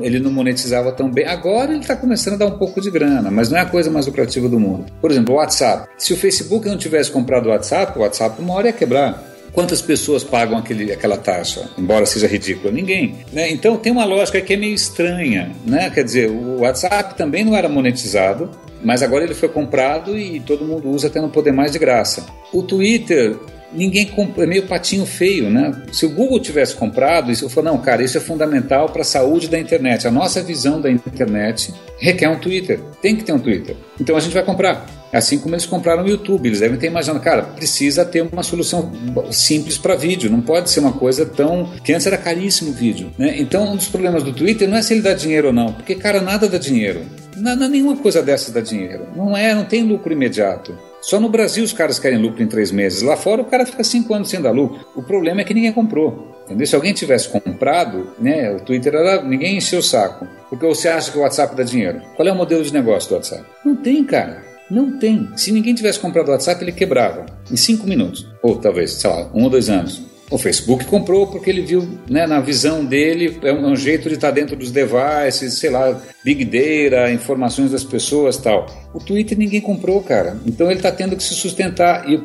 Ele 0.01 0.20
não 0.20 0.32
monetizava 0.32 0.91
tão 0.91 1.09
bem. 1.09 1.26
Agora 1.28 1.72
ele 1.72 1.82
está 1.82 1.95
começando 1.95 2.34
a 2.34 2.38
dar 2.38 2.47
um 2.47 2.57
pouco 2.57 2.82
de 2.82 2.89
grana, 2.89 3.30
mas 3.30 3.49
não 3.49 3.57
é 3.57 3.61
a 3.61 3.66
coisa 3.66 3.91
mais 3.91 4.07
lucrativa 4.07 4.49
do 4.49 4.59
mundo. 4.59 4.86
Por 4.99 5.11
exemplo, 5.11 5.36
o 5.36 5.38
WhatsApp. 5.38 5.88
Se 5.97 6.13
o 6.13 6.18
Facebook 6.18 6.68
não 6.68 6.78
tivesse 6.78 7.11
comprado 7.11 7.45
o 7.45 7.49
WhatsApp, 7.49 7.97
o 7.97 8.01
WhatsApp 8.01 8.41
uma 8.41 8.53
hora 8.55 8.68
ia 8.68 8.74
quebrar. 8.74 9.34
Quantas 9.56 9.82
pessoas 9.82 10.22
pagam 10.22 10.58
aquele, 10.58 10.91
aquela 10.91 11.16
taxa, 11.16 11.70
embora 11.78 12.06
seja 12.06 12.28
ridícula? 12.28 12.74
Ninguém. 12.74 13.16
Né? 13.32 13.49
Então 13.49 13.78
tem 13.78 13.89
uma 13.89 14.03
lógica 14.03 14.41
que 14.41 14.53
é 14.53 14.58
meio 14.58 14.76
estranha. 14.76 15.56
Né? 15.66 15.89
Quer 15.89 16.03
dizer, 16.03 16.30
o 16.30 16.60
WhatsApp 16.60 17.16
também 17.16 17.45
não 17.45 17.56
era 17.56 17.70
monetizado, 17.70 18.51
mas 18.84 19.01
agora 19.01 19.24
ele 19.24 19.34
foi 19.34 19.47
comprado 19.47 20.18
e 20.18 20.41
todo 20.41 20.66
mundo 20.66 20.89
usa 20.89 21.08
até 21.08 21.22
não 21.22 21.30
poder 21.30 21.53
mais 21.53 21.72
de 21.72 21.80
graça. 21.80 22.26
O 22.51 22.62
Twitter 22.62 23.38
ninguém 23.72 24.10
é 24.38 24.45
meio 24.45 24.64
patinho 24.68 25.06
feio, 25.06 25.49
né? 25.49 25.84
Se 25.91 26.06
o 26.06 26.10
Google 26.10 26.39
tivesse 26.39 26.76
comprado 26.76 27.32
isso, 27.32 27.45
eu 27.45 27.49
falo, 27.49 27.68
não, 27.68 27.78
cara, 27.78 28.03
isso 28.03 28.18
é 28.18 28.22
fundamental 28.22 28.89
para 28.89 29.01
a 29.01 29.06
saúde 29.06 29.47
da 29.47 29.60
internet. 29.60 30.08
A 30.08 30.12
nossa 30.12 30.41
visão 30.41 30.82
da 30.82 30.89
internet 30.89 31.74
requer 31.99 32.30
um 32.30 32.39
Twitter. 32.39 32.80
Tem 33.01 33.16
que 33.16 33.24
ter 33.24 33.34
um 33.34 33.39
Twitter. 33.39 33.76
Então 33.99 34.16
a 34.16 34.20
gente 34.20 34.34
vai 34.34 34.43
comprar. 34.43 34.86
Assim 35.16 35.39
como 35.39 35.55
eles 35.55 35.66
compraram 35.66 36.03
o 36.03 36.09
YouTube, 36.09 36.47
eles 36.47 36.59
devem 36.59 36.78
ter 36.78 36.88
imaginado, 36.88 37.24
cara, 37.24 37.41
precisa 37.41 38.03
ter 38.03 38.22
uma 38.22 38.43
solução 38.43 38.91
simples 39.32 39.78
para 39.78 39.95
vídeo, 39.95 40.30
não 40.30 40.41
pode 40.41 40.70
ser 40.70 40.82
uma 40.82 40.91
coisa 40.91 41.26
tão. 41.26 41.72
que 41.84 41.93
antes 41.93 42.05
era 42.05 42.18
caríssimo 42.18 42.72
o 42.72 42.74
vídeo. 42.74 43.11
Né? 43.18 43.36
Então, 43.39 43.72
um 43.72 43.78
dos 43.78 43.88
problemas 43.88 44.24
do 44.24 44.34
Twitter 44.34 44.68
não 44.68 44.76
é 44.76 44.82
se 44.82 44.93
ele 44.93 45.01
dá 45.01 45.13
dinheiro 45.13 45.47
ou 45.47 45.53
não, 45.53 45.72
porque, 45.72 45.95
cara, 45.95 46.20
nada 46.20 46.49
dá 46.49 46.57
dinheiro. 46.57 47.01
Nada, 47.38 47.68
nenhuma 47.70 47.95
coisa 47.95 48.22
dessas 48.22 48.53
dá 48.53 48.59
dinheiro. 48.59 49.07
Não 49.16 49.38
é, 49.38 49.55
não 49.55 49.63
tem 49.63 49.84
lucro 49.84 50.11
imediato. 50.11 50.78
Só 51.01 51.20
no 51.20 51.30
Brasil 51.30 51.63
os 51.63 51.72
caras 51.72 51.97
querem 51.97 52.20
lucro 52.20 52.43
em 52.43 52.47
três 52.47 52.72
meses. 52.72 53.01
Lá 53.01 53.16
fora 53.16 53.41
o 53.41 53.45
cara 53.45 53.66
fica 53.66 53.84
cinco 53.84 54.13
anos 54.13 54.30
sem 54.30 54.41
dar 54.41 54.51
lucro. 54.51 54.86
O 54.95 55.03
problema 55.03 55.41
é 55.41 55.43
que 55.43 55.53
ninguém 55.53 55.72
comprou. 55.72 56.36
Entendeu? 56.45 56.66
Se 56.66 56.76
alguém 56.76 56.93
tivesse 56.93 57.30
comprado, 57.30 58.11
né, 58.20 58.51
o 58.51 58.59
Twitter 58.59 58.95
era. 58.95 59.22
ninguém 59.22 59.57
encheu 59.57 59.80
o 59.80 59.84
saco. 59.84 60.28
Porque 60.49 60.66
você 60.66 60.88
acha 60.88 61.11
que 61.11 61.18
o 61.18 61.22
WhatsApp 61.22 61.55
dá 61.55 61.63
dinheiro. 61.63 62.01
Qual 62.16 62.28
é 62.28 62.32
o 62.32 62.36
modelo 62.36 62.63
de 62.63 62.74
negócio 62.74 63.09
do 63.09 63.16
WhatsApp? 63.16 63.43
Não 63.63 63.76
tem, 63.76 64.03
cara. 64.03 64.55
Não 64.70 64.97
tem. 64.97 65.30
Se 65.36 65.51
ninguém 65.51 65.76
tivesse 65.76 65.99
comprado 65.99 66.30
o 66.30 66.32
WhatsApp, 66.32 66.63
ele 66.63 66.72
quebrava 66.72 67.26
em 67.51 67.55
cinco 67.55 67.88
minutos. 67.88 68.28
Ou 68.41 68.55
talvez, 68.55 68.93
sei 68.93 69.09
lá, 69.09 69.30
um 69.34 69.43
ou 69.43 69.49
dois 69.49 69.70
anos. 69.70 70.01
O 70.30 70.39
Facebook 70.39 70.86
comprou 70.86 71.28
porque 71.28 71.51
ele 71.51 71.61
viu, 71.61 71.88
né, 72.09 72.26
na 72.26 72.39
visão 72.39 72.84
dele, 72.84 73.38
é 73.43 73.53
um, 73.53 73.74
é 73.74 73.76
jeito 73.76 74.09
de 74.09 74.16
estar 74.16 74.32
dentro 74.32 74.55
dos 74.55 74.72
devices, 74.72 75.59
sei 75.59 75.70
lá, 75.70 76.01
big 76.24 76.43
data, 76.45 77.11
informações 77.11 77.72
das 77.72 77.84
pessoas 77.84 78.36
tal. 78.38 78.66
O 78.91 78.99
Twitter 78.99 79.38
ninguém 79.38 79.61
comprou, 79.61 80.01
cara. 80.01 80.36
Então 80.43 80.66
ele 80.68 80.80
está 80.80 80.91
tendo 80.91 81.16
que 81.16 81.22
se 81.22 81.36
sustentar. 81.36 82.09
E 82.09 82.20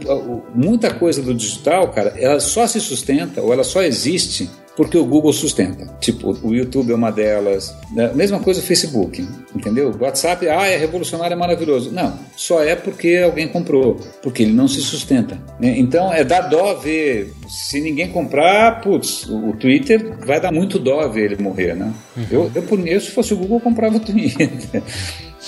muita 0.54 0.94
coisa 0.94 1.20
do 1.20 1.34
digital, 1.34 1.88
cara, 1.88 2.14
ela 2.16 2.40
só 2.40 2.66
se 2.66 2.80
sustenta 2.80 3.42
ou 3.42 3.52
ela 3.52 3.64
só 3.64 3.82
existe 3.82 4.48
porque 4.76 4.96
o 4.96 5.04
Google 5.04 5.32
sustenta. 5.32 5.86
Tipo, 6.00 6.36
o 6.42 6.54
YouTube 6.54 6.92
é 6.92 6.94
uma 6.94 7.10
delas. 7.10 7.74
Né? 7.92 8.12
Mesma 8.14 8.40
coisa 8.40 8.60
o 8.60 8.62
Facebook, 8.62 9.26
entendeu? 9.54 9.90
O 9.90 10.02
WhatsApp, 10.02 10.48
ah, 10.48 10.66
é 10.66 10.76
revolucionário, 10.76 11.34
é 11.34 11.36
maravilhoso. 11.36 11.92
Não, 11.92 12.18
só 12.36 12.62
é 12.62 12.74
porque 12.74 13.20
alguém 13.24 13.48
comprou, 13.48 14.00
porque 14.22 14.42
ele 14.42 14.52
não 14.52 14.68
se 14.68 14.80
sustenta. 14.80 15.38
Né? 15.58 15.78
Então 15.78 16.12
é 16.12 16.24
dar 16.24 16.42
dó 16.42 16.74
ver. 16.74 17.32
Se 17.48 17.80
ninguém 17.80 18.08
comprar, 18.08 18.80
putz, 18.80 19.26
o 19.28 19.52
Twitter 19.54 20.16
vai 20.24 20.40
dar 20.40 20.52
muito 20.52 20.78
dó 20.78 21.06
ver 21.08 21.32
ele 21.32 21.42
morrer, 21.42 21.74
né? 21.74 21.92
Uhum. 22.16 22.26
Eu, 22.30 22.50
eu, 22.54 22.62
por 22.62 22.78
mim, 22.78 22.98
se 22.98 23.10
fosse 23.10 23.34
o 23.34 23.36
Google, 23.36 23.58
eu 23.58 23.62
comprava 23.62 23.96
o 23.96 24.00
Twitter. 24.00 24.50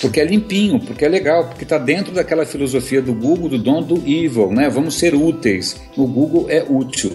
Porque 0.01 0.19
é 0.19 0.25
limpinho, 0.25 0.79
porque 0.79 1.05
é 1.05 1.09
legal, 1.09 1.45
porque 1.45 1.63
está 1.63 1.77
dentro 1.77 2.13
daquela 2.13 2.45
filosofia 2.45 3.01
do 3.01 3.13
Google, 3.13 3.49
do 3.49 3.57
dono 3.57 3.85
do 3.85 3.97
evil, 4.07 4.51
né? 4.51 4.69
Vamos 4.69 4.95
ser 4.95 5.15
úteis. 5.15 5.79
O 5.95 6.07
Google 6.07 6.47
é 6.49 6.63
útil 6.67 7.11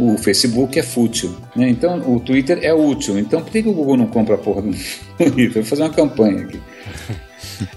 o 0.00 0.16
Facebook 0.16 0.78
é 0.78 0.82
fútil. 0.82 1.34
Né? 1.54 1.68
Então, 1.68 2.00
o 2.10 2.18
Twitter 2.18 2.58
é 2.62 2.72
útil. 2.72 3.18
Então, 3.18 3.42
por 3.42 3.52
que, 3.52 3.62
que 3.62 3.68
o 3.68 3.72
Google 3.72 3.98
não 3.98 4.06
compra 4.06 4.34
a 4.34 4.38
porra 4.38 4.62
do 4.62 4.70
Twitter? 5.18 5.62
Vou 5.62 5.64
fazer 5.64 5.82
uma 5.82 5.90
campanha 5.90 6.40
aqui. 6.42 6.60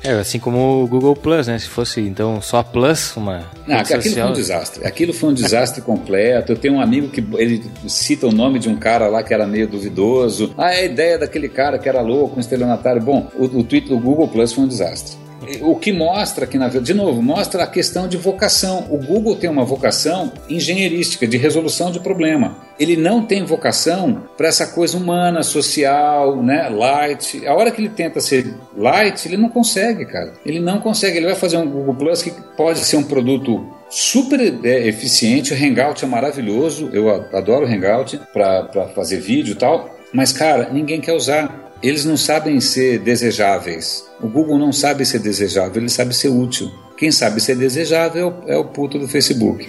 É, 0.03 0.11
assim 0.13 0.39
como 0.39 0.83
o 0.83 0.87
Google 0.87 1.15
Plus, 1.15 1.47
né? 1.47 1.57
Se 1.59 1.67
fosse 1.67 2.01
então 2.01 2.41
só 2.41 2.57
a 2.57 2.63
Plus, 2.63 3.15
uma. 3.15 3.43
Não, 3.67 3.77
aquilo 3.77 4.01
social... 4.01 4.27
foi 4.27 4.31
um 4.31 4.35
desastre. 4.35 4.85
Aquilo 4.85 5.13
foi 5.13 5.29
um 5.29 5.33
desastre 5.33 5.81
completo. 5.83 6.51
Eu 6.51 6.57
tenho 6.57 6.75
um 6.75 6.81
amigo 6.81 7.09
que 7.09 7.23
ele 7.37 7.63
cita 7.87 8.27
o 8.27 8.31
nome 8.31 8.59
de 8.59 8.69
um 8.69 8.75
cara 8.75 9.07
lá 9.07 9.23
que 9.23 9.33
era 9.33 9.45
meio 9.45 9.67
duvidoso. 9.67 10.53
Ah, 10.57 10.73
é 10.73 10.81
a 10.81 10.85
ideia 10.85 11.17
daquele 11.17 11.49
cara 11.49 11.77
que 11.77 11.87
era 11.87 12.01
louco, 12.01 12.37
um 12.37 12.39
estelionatário. 12.39 13.01
Bom, 13.01 13.29
o, 13.35 13.45
o, 13.59 13.63
Twitter, 13.63 13.95
o 13.95 13.99
Google 13.99 14.27
Plus 14.27 14.53
foi 14.53 14.63
um 14.63 14.67
desastre. 14.67 15.17
O 15.61 15.75
que 15.75 15.91
mostra 15.91 16.47
que, 16.47 16.57
na 16.57 16.67
de 16.67 16.93
novo, 16.93 17.21
mostra 17.21 17.63
a 17.63 17.67
questão 17.67 18.07
de 18.07 18.17
vocação. 18.17 18.87
O 18.89 18.97
Google 18.97 19.35
tem 19.35 19.49
uma 19.49 19.63
vocação 19.63 20.31
engenheirística, 20.49 21.27
de 21.27 21.37
resolução 21.37 21.91
de 21.91 21.99
problema. 21.99 22.57
Ele 22.79 22.97
não 22.97 23.25
tem 23.25 23.43
vocação 23.43 24.23
para 24.37 24.47
essa 24.47 24.67
coisa 24.67 24.97
humana, 24.97 25.43
social, 25.43 26.41
né, 26.41 26.69
light. 26.69 27.45
A 27.45 27.53
hora 27.53 27.71
que 27.71 27.81
ele 27.81 27.89
tenta 27.89 28.19
ser 28.19 28.53
light, 28.75 29.25
ele 29.27 29.37
não 29.37 29.49
consegue, 29.49 30.05
cara. 30.05 30.33
Ele 30.45 30.59
não 30.59 30.79
consegue. 30.79 31.17
Ele 31.17 31.27
vai 31.27 31.35
fazer 31.35 31.57
um 31.57 31.69
Google 31.69 31.95
Plus 31.95 32.21
que 32.21 32.31
pode 32.57 32.79
ser 32.79 32.97
um 32.97 33.03
produto 33.03 33.65
super 33.89 34.39
é, 34.63 34.87
eficiente. 34.87 35.53
O 35.53 35.57
Hangout 35.57 36.03
é 36.03 36.07
maravilhoso. 36.07 36.89
Eu 36.91 37.09
adoro 37.09 37.65
o 37.65 37.69
Hangout 37.69 38.19
para 38.33 38.89
fazer 38.95 39.19
vídeo 39.19 39.53
e 39.53 39.55
tal. 39.55 39.95
Mas, 40.11 40.31
cara, 40.31 40.69
ninguém 40.71 41.01
quer 41.01 41.13
usar 41.13 41.72
eles 41.83 42.05
não 42.05 42.15
sabem 42.15 42.61
ser 42.61 42.99
desejáveis. 42.99 44.05
O 44.21 44.27
Google 44.27 44.57
não 44.57 44.71
sabe 44.71 45.05
ser 45.05 45.19
desejável, 45.19 45.81
ele 45.81 45.89
sabe 45.89 46.15
ser 46.15 46.29
útil. 46.29 46.71
Quem 46.97 47.11
sabe 47.11 47.41
ser 47.41 47.57
desejável 47.57 48.41
é 48.47 48.55
o 48.55 48.63
puto 48.63 48.97
do 48.97 49.07
Facebook. 49.07 49.67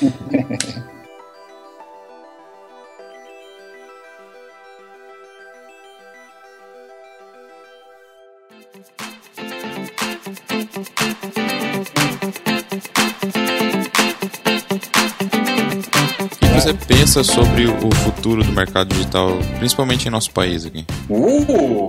você 16.66 16.74
pensa 16.74 17.22
sobre 17.22 17.66
o 17.68 17.94
futuro 17.94 18.42
do 18.42 18.52
mercado 18.52 18.92
digital, 18.92 19.38
principalmente 19.58 20.08
em 20.08 20.10
nosso 20.10 20.32
país 20.32 20.66
aqui? 20.66 20.84
Uh, 21.08 21.14
uh, 21.14 21.86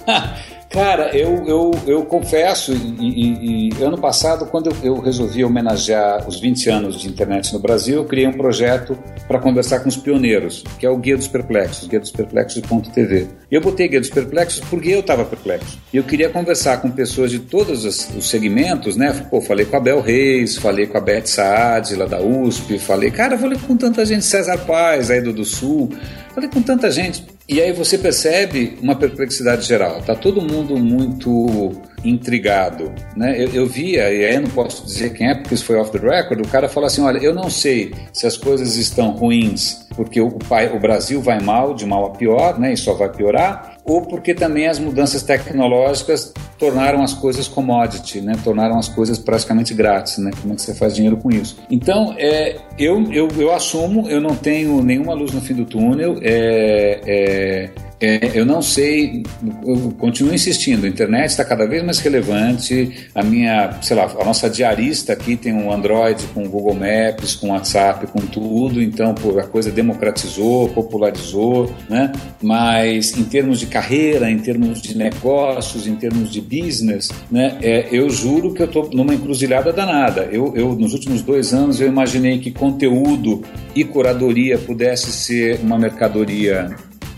Uh. 0.08 0.45
Cara, 0.76 1.17
eu, 1.17 1.41
eu, 1.47 1.71
eu 1.88 2.05
confesso, 2.05 2.73
e, 2.73 3.05
e, 3.07 3.69
e, 3.69 3.82
ano 3.82 3.97
passado, 3.97 4.45
quando 4.47 4.76
eu, 4.84 4.99
resolvi 4.99 5.41
homenagear 5.41 6.28
os 6.28 6.38
20 6.38 6.69
anos 6.69 6.99
de 6.99 7.07
internet 7.07 7.53
no 7.53 7.59
Brasil, 7.59 7.95
eu 7.95 8.03
criei 8.03 8.28
um 8.28 8.34
projeto 8.34 8.99
para 9.26 9.39
conversar 9.39 9.80
com 9.80 9.88
os 9.88 9.95
pioneiros, 9.95 10.65
que 10.78 10.86
é 10.86 10.89
o 10.89 10.97
Guia 10.97 11.15
dos 11.15 11.30
Perplexos, 11.30 11.88
guia 11.88 12.01
dos 12.01 12.11
perplexos.tv. 12.11 13.26
Eu 13.49 13.61
botei 13.61 13.88
Guia 13.88 14.01
dos 14.01 14.09
Perplexos 14.09 14.59
porque 14.69 14.89
eu 14.89 14.99
estava 14.99 15.23
perplexo. 15.23 15.80
E 15.93 15.95
eu 15.95 16.03
queria 16.03 16.28
conversar 16.28 16.82
com 16.82 16.91
pessoas 16.91 17.32
de 17.32 17.39
todos 17.39 17.86
os, 17.86 18.09
os 18.13 18.30
segmentos, 18.30 18.97
né? 18.97 19.26
Pô, 19.30 19.39
falei 19.39 19.65
com 19.65 19.78
a 19.78 19.80
Bel 19.80 20.01
Reis, 20.01 20.57
falei 20.57 20.88
com 20.88 20.97
a 20.97 21.01
Beth 21.01 21.28
Saad, 21.28 21.95
lá 21.95 22.05
da 22.05 22.19
USP, 22.19 22.78
falei, 22.80 23.11
cara, 23.11 23.38
falei 23.38 23.57
com 23.65 23.78
tanta 23.78 24.05
gente, 24.05 24.26
César 24.26 24.57
Paz, 24.57 25.09
aí 25.09 25.21
do, 25.21 25.32
do 25.32 25.45
Sul, 25.45 25.89
falei 26.34 26.49
com 26.49 26.61
tanta 26.61 26.91
gente 26.91 27.35
E 27.48 27.62
aí 27.62 27.72
você 27.72 27.98
percebe 27.98 28.78
uma 28.82 28.96
perplexidade 28.96 29.68
geral. 29.68 30.02
Tá 30.02 30.16
todo 30.16 30.41
mundo 30.41 30.78
muito 30.78 31.72
intrigado, 32.04 32.91
né? 33.16 33.36
Eu, 33.41 33.50
eu 33.50 33.68
via, 33.68 34.12
e 34.12 34.26
aí 34.26 34.36
eu 34.36 34.41
não 34.41 34.50
posso 34.50 34.86
dizer 34.86 35.14
quem 35.14 35.30
é, 35.30 35.36
porque 35.36 35.54
isso 35.54 35.66
foi 35.66 35.76
off 35.78 35.91
the 35.91 35.98
record, 35.98 36.46
o 36.46 36.50
cara 36.50 36.68
fala 36.68 36.88
assim, 36.88 37.02
olha, 37.02 37.18
eu 37.20 37.34
não 37.34 37.50
sei 37.50 37.93
se 38.14 38.28
as 38.28 38.38
coisas 38.38 38.76
estão 38.78 39.12
ruins 39.12 39.86
porque 39.96 40.20
o, 40.20 40.30
pai, 40.30 40.72
o 40.76 40.80
Brasil 40.80 41.22
vai 41.22 41.41
mal, 41.41 41.74
de 41.74 41.86
mal 41.86 42.06
a 42.06 42.10
pior, 42.12 42.60
né? 42.60 42.74
E 42.74 42.78
só 42.78 42.93
vai 42.93 43.10
piorar, 43.10 43.74
ou 43.86 44.02
porque 44.02 44.34
também 44.34 44.68
as 44.68 44.80
mudanças 44.80 45.22
tecnológicas 45.22 46.34
tornaram 46.58 47.04
as 47.04 47.14
coisas 47.14 47.48
commodity, 47.48 48.20
né? 48.20 48.34
tornaram 48.44 48.80
as 48.80 48.88
coisas 48.88 49.20
praticamente 49.20 49.74
grátis. 49.74 50.18
Né? 50.18 50.32
Como 50.42 50.54
é 50.54 50.56
que 50.56 50.62
você 50.64 50.74
faz 50.74 50.96
dinheiro 50.96 51.18
com 51.18 51.30
isso? 51.30 51.58
Então, 51.70 52.16
é, 52.18 52.58
eu, 52.80 53.12
eu, 53.12 53.28
eu 53.38 53.54
assumo, 53.54 54.10
eu 54.10 54.20
não 54.20 54.36
tenho 54.36 54.82
nenhuma 54.82 55.14
luz 55.14 55.32
no 55.32 55.42
fim 55.42 55.54
do 55.54 55.66
túnel. 55.66 56.18
É, 56.22 57.02
é, 57.06 57.70
é, 58.00 58.32
eu 58.34 58.46
não 58.46 58.62
sei, 58.62 59.24
eu 59.66 59.93
continuo 59.98 60.34
insistindo, 60.34 60.86
a 60.86 60.89
internet 60.89 61.30
está 61.30 61.46
cada 61.46 61.66
vez 61.66 61.84
mais 61.84 62.00
relevante, 62.00 63.08
a 63.16 63.24
minha, 63.24 63.78
sei 63.82 63.96
lá, 63.96 64.12
a 64.20 64.26
nossa 64.26 64.50
diarista 64.50 65.14
aqui 65.14 65.38
tem 65.38 65.54
um 65.54 65.72
Android 65.72 66.26
com 66.34 66.48
Google 66.48 66.76
Maps, 66.76 67.36
com 67.36 67.52
WhatsApp, 67.52 68.08
com 68.08 68.20
tudo, 68.20 68.82
então 68.82 69.16
pô, 69.16 69.39
a 69.39 69.43
coisa 69.43 69.72
democratizou, 69.72 70.70
popularizou, 70.70 71.74
né? 71.89 72.12
Mas 72.41 73.18
em 73.18 73.24
termos 73.24 73.60
de 73.60 73.68
carreira, 73.68 74.30
em 74.30 74.39
termos 74.39 74.82
de 74.82 74.98
negócios, 74.98 75.88
em 75.88 75.96
termos 75.96 76.32
de 76.32 76.41
business, 76.41 77.10
né? 77.32 77.58
É, 77.62 77.88
eu 77.91 78.10
juro 78.10 78.54
que 78.54 78.62
eu 78.62 78.68
estou 78.68 78.89
numa 78.93 79.14
encruzilhada 79.14 79.72
danada. 79.72 80.28
Eu, 80.32 80.54
eu, 80.56 80.76
nos 80.76 80.93
últimos 80.93 81.22
dois 81.22 81.54
anos, 81.54 81.80
eu 81.80 81.88
imaginei 81.88 82.39
que 82.39 82.52
conteúdo 82.52 83.41
e 83.74 83.84
curadoria 83.84 84.58
pudesse 84.58 85.12
ser 85.12 85.60
uma 85.62 85.78
mercadoria 85.78 86.76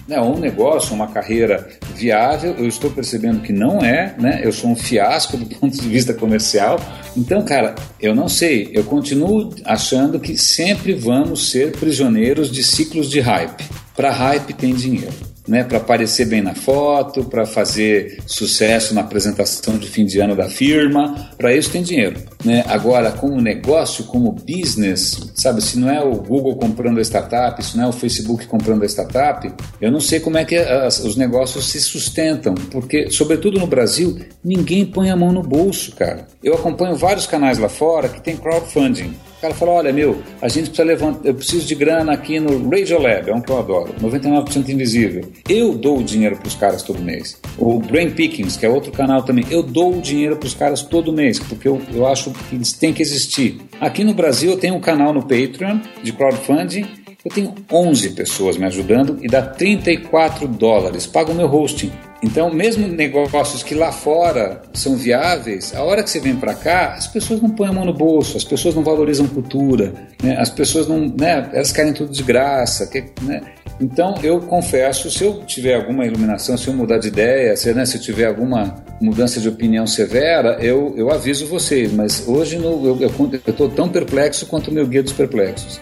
né, 0.08 0.20
um 0.22 0.38
negócio, 0.38 0.96
uma 0.96 1.08
carreira 1.08 1.68
viável, 1.94 2.56
eu 2.58 2.68
estou 2.68 2.90
percebendo 2.90 3.42
que 3.42 3.52
não 3.52 3.80
é, 3.80 4.16
né? 4.18 4.42
Eu 4.44 4.52
sou 4.52 4.70
um 4.70 4.76
fiasco 4.76 5.36
do 5.38 5.46
ponto 5.56 5.76
de 5.76 5.88
vista 5.88 6.14
comercial. 6.14 6.80
Então, 7.16 7.42
cara, 7.44 7.76
eu 8.00 8.16
não 8.16 8.30
sei, 8.30 8.70
eu 8.74 8.84
continuo 8.84 9.54
achando 9.66 10.20
que 10.20 10.38
sempre 10.38 10.94
vamos 10.94 11.50
ser 11.50 11.72
prisioneiros 11.74 12.52
de 12.52 12.64
ciclos 12.64 13.10
de 13.10 13.20
hype. 13.20 13.66
Para 13.96 14.12
hype 14.12 14.54
tem 14.54 14.74
dinheiro 14.74 15.37
né, 15.48 15.64
para 15.64 15.78
aparecer 15.78 16.26
bem 16.26 16.42
na 16.42 16.54
foto, 16.54 17.24
para 17.24 17.46
fazer 17.46 18.20
sucesso 18.26 18.94
na 18.94 19.02
apresentação 19.02 19.78
de 19.78 19.88
fim 19.88 20.06
de 20.06 20.20
ano 20.20 20.36
da 20.36 20.50
firma, 20.50 21.32
para 21.38 21.56
isso 21.56 21.72
tem 21.72 21.82
dinheiro. 21.82 22.22
Né? 22.44 22.64
Agora, 22.68 23.12
como 23.12 23.40
negócio, 23.42 24.04
como 24.06 24.32
business, 24.32 25.32
sabe, 25.36 25.62
se 25.62 25.80
não 25.80 25.90
é 25.90 26.04
o 26.04 26.16
Google 26.16 26.56
comprando 26.56 27.00
a 27.00 27.02
startup, 27.02 27.64
se 27.64 27.78
não 27.78 27.86
é 27.86 27.88
o 27.88 27.94
Facebook 27.94 28.46
comprando 28.48 28.84
a 28.84 28.86
startup, 28.86 29.52
eu 29.80 29.92
não 29.92 30.00
sei 30.00 30.20
como 30.20 30.38
é 30.38 30.46
que 30.46 30.56
as, 30.56 31.00
os 31.00 31.16
negócios 31.16 31.68
se 31.70 31.80
sustentam, 31.80 32.54
porque, 32.72 33.10
sobretudo 33.10 33.60
no 33.60 33.68
Brasil, 33.68 34.20
ninguém 34.44 34.86
põe 34.86 35.10
a 35.10 35.16
mão 35.16 35.32
no 35.32 35.42
bolso, 35.42 35.96
cara. 35.96 36.28
Eu 36.44 36.56
acompanho 36.56 36.96
vários 36.96 37.26
canais 37.26 37.58
lá 37.58 37.70
fora 37.70 38.10
que 38.10 38.22
tem 38.22 38.36
crowdfunding. 38.36 39.14
O 39.38 39.40
cara 39.40 39.54
fala, 39.54 39.72
olha, 39.72 39.94
meu, 39.94 40.20
a 40.42 40.48
gente 40.48 40.70
precisa 40.70 40.84
levantar, 40.84 41.28
eu 41.28 41.36
preciso 41.36 41.68
de 41.68 41.76
grana 41.76 42.12
aqui 42.12 42.40
no 42.40 42.68
Radiolab, 42.70 43.30
é 43.30 43.36
um 43.36 43.40
que 43.40 43.52
eu 43.52 43.60
adoro, 43.60 43.94
99% 44.02 44.68
invisível. 44.70 45.32
Eu 45.48 45.76
dou 45.76 46.00
o 46.00 46.04
dinheiro 46.04 46.38
para 46.38 46.48
os 46.48 46.56
caras 46.56 46.82
todo 46.82 47.00
mês. 47.00 47.40
O 47.56 47.78
Brain 47.78 48.10
Pickings, 48.10 48.58
que 48.58 48.66
é 48.66 48.70
outro 48.70 48.92
canal 48.92 49.22
também, 49.22 49.46
eu 49.52 49.62
dou 49.62 49.96
o 49.96 50.02
dinheiro 50.02 50.38
para 50.38 50.48
os 50.48 50.56
caras 50.56 50.82
todo 50.82 51.14
mês, 51.14 51.40
porque 51.40 51.68
eu, 51.68 51.80
eu 51.94 52.08
acho 52.08 52.32
que 52.32 52.56
eles 52.56 52.74
têm 52.74 52.92
que 52.92 53.04
existir. 53.04 53.62
Aqui 53.80 54.04
no 54.04 54.16
Brasil 54.16 54.50
eu 54.50 54.58
tenho 54.58 54.74
um 54.74 54.82
canal 54.82 55.14
no 55.14 55.22
Patreon 55.22 55.82
de 56.02 56.12
crowdfunding, 56.14 56.88
eu 57.24 57.32
tenho 57.32 57.54
11 57.72 58.12
pessoas 58.12 58.58
me 58.58 58.66
ajudando 58.66 59.20
e 59.22 59.28
dá 59.28 59.44
34 59.44 60.48
dólares, 60.48 61.06
pago 61.06 61.32
o 61.32 61.36
meu 61.36 61.48
hosting. 61.48 61.92
Então, 62.24 62.52
mesmo 62.52 62.88
negócios 62.88 63.62
que 63.62 63.76
lá 63.76 63.92
fora 63.92 64.62
são 64.74 64.96
viáveis, 64.96 65.74
a 65.76 65.84
hora 65.84 66.02
que 66.02 66.10
você 66.10 66.20
vem 66.20 66.36
para 66.36 66.54
cá, 66.54 66.94
as 66.94 67.08
pessoas 67.08 67.42
não 67.42 67.50
põem 67.50 67.70
a 67.70 67.74
mão 67.74 67.86
no 67.86 67.94
bolso, 67.94 68.38
as 68.38 68.44
pessoas 68.44 68.74
não 68.74 68.84
valorizam 68.84 69.28
cultura, 69.28 69.94
né? 70.22 70.36
as 70.38 70.50
pessoas 70.50 70.88
não, 70.88 71.08
né? 71.08 71.50
elas 71.54 71.72
querem 71.72 71.94
tudo 71.94 72.12
de 72.12 72.24
graça. 72.24 72.88
Que, 72.88 73.06
né? 73.22 73.42
Então, 73.80 74.16
eu 74.24 74.40
confesso, 74.42 75.12
se 75.12 75.24
eu 75.24 75.44
tiver 75.46 75.76
alguma 75.76 76.06
iluminação, 76.06 76.58
se 76.58 76.68
eu 76.68 76.74
mudar 76.74 76.98
de 76.98 77.10
ideia, 77.10 77.56
se, 77.56 77.72
né, 77.74 77.86
se 77.86 77.98
eu 77.98 78.02
tiver 78.02 78.26
alguma 78.26 78.84
mudança 79.00 79.40
de 79.40 79.48
opinião 79.48 79.86
severa, 79.86 80.58
eu, 80.60 80.96
eu 80.98 81.12
aviso 81.12 81.46
vocês, 81.46 81.94
mas 81.94 82.28
hoje 82.28 82.58
no, 82.58 82.84
eu 82.88 83.00
estou 83.48 83.70
tão 83.70 83.88
perplexo 83.88 84.48
quanto 84.48 84.72
o 84.72 84.74
meu 84.74 84.88
guia 84.88 85.04
dos 85.04 85.14
perplexos. 85.14 85.80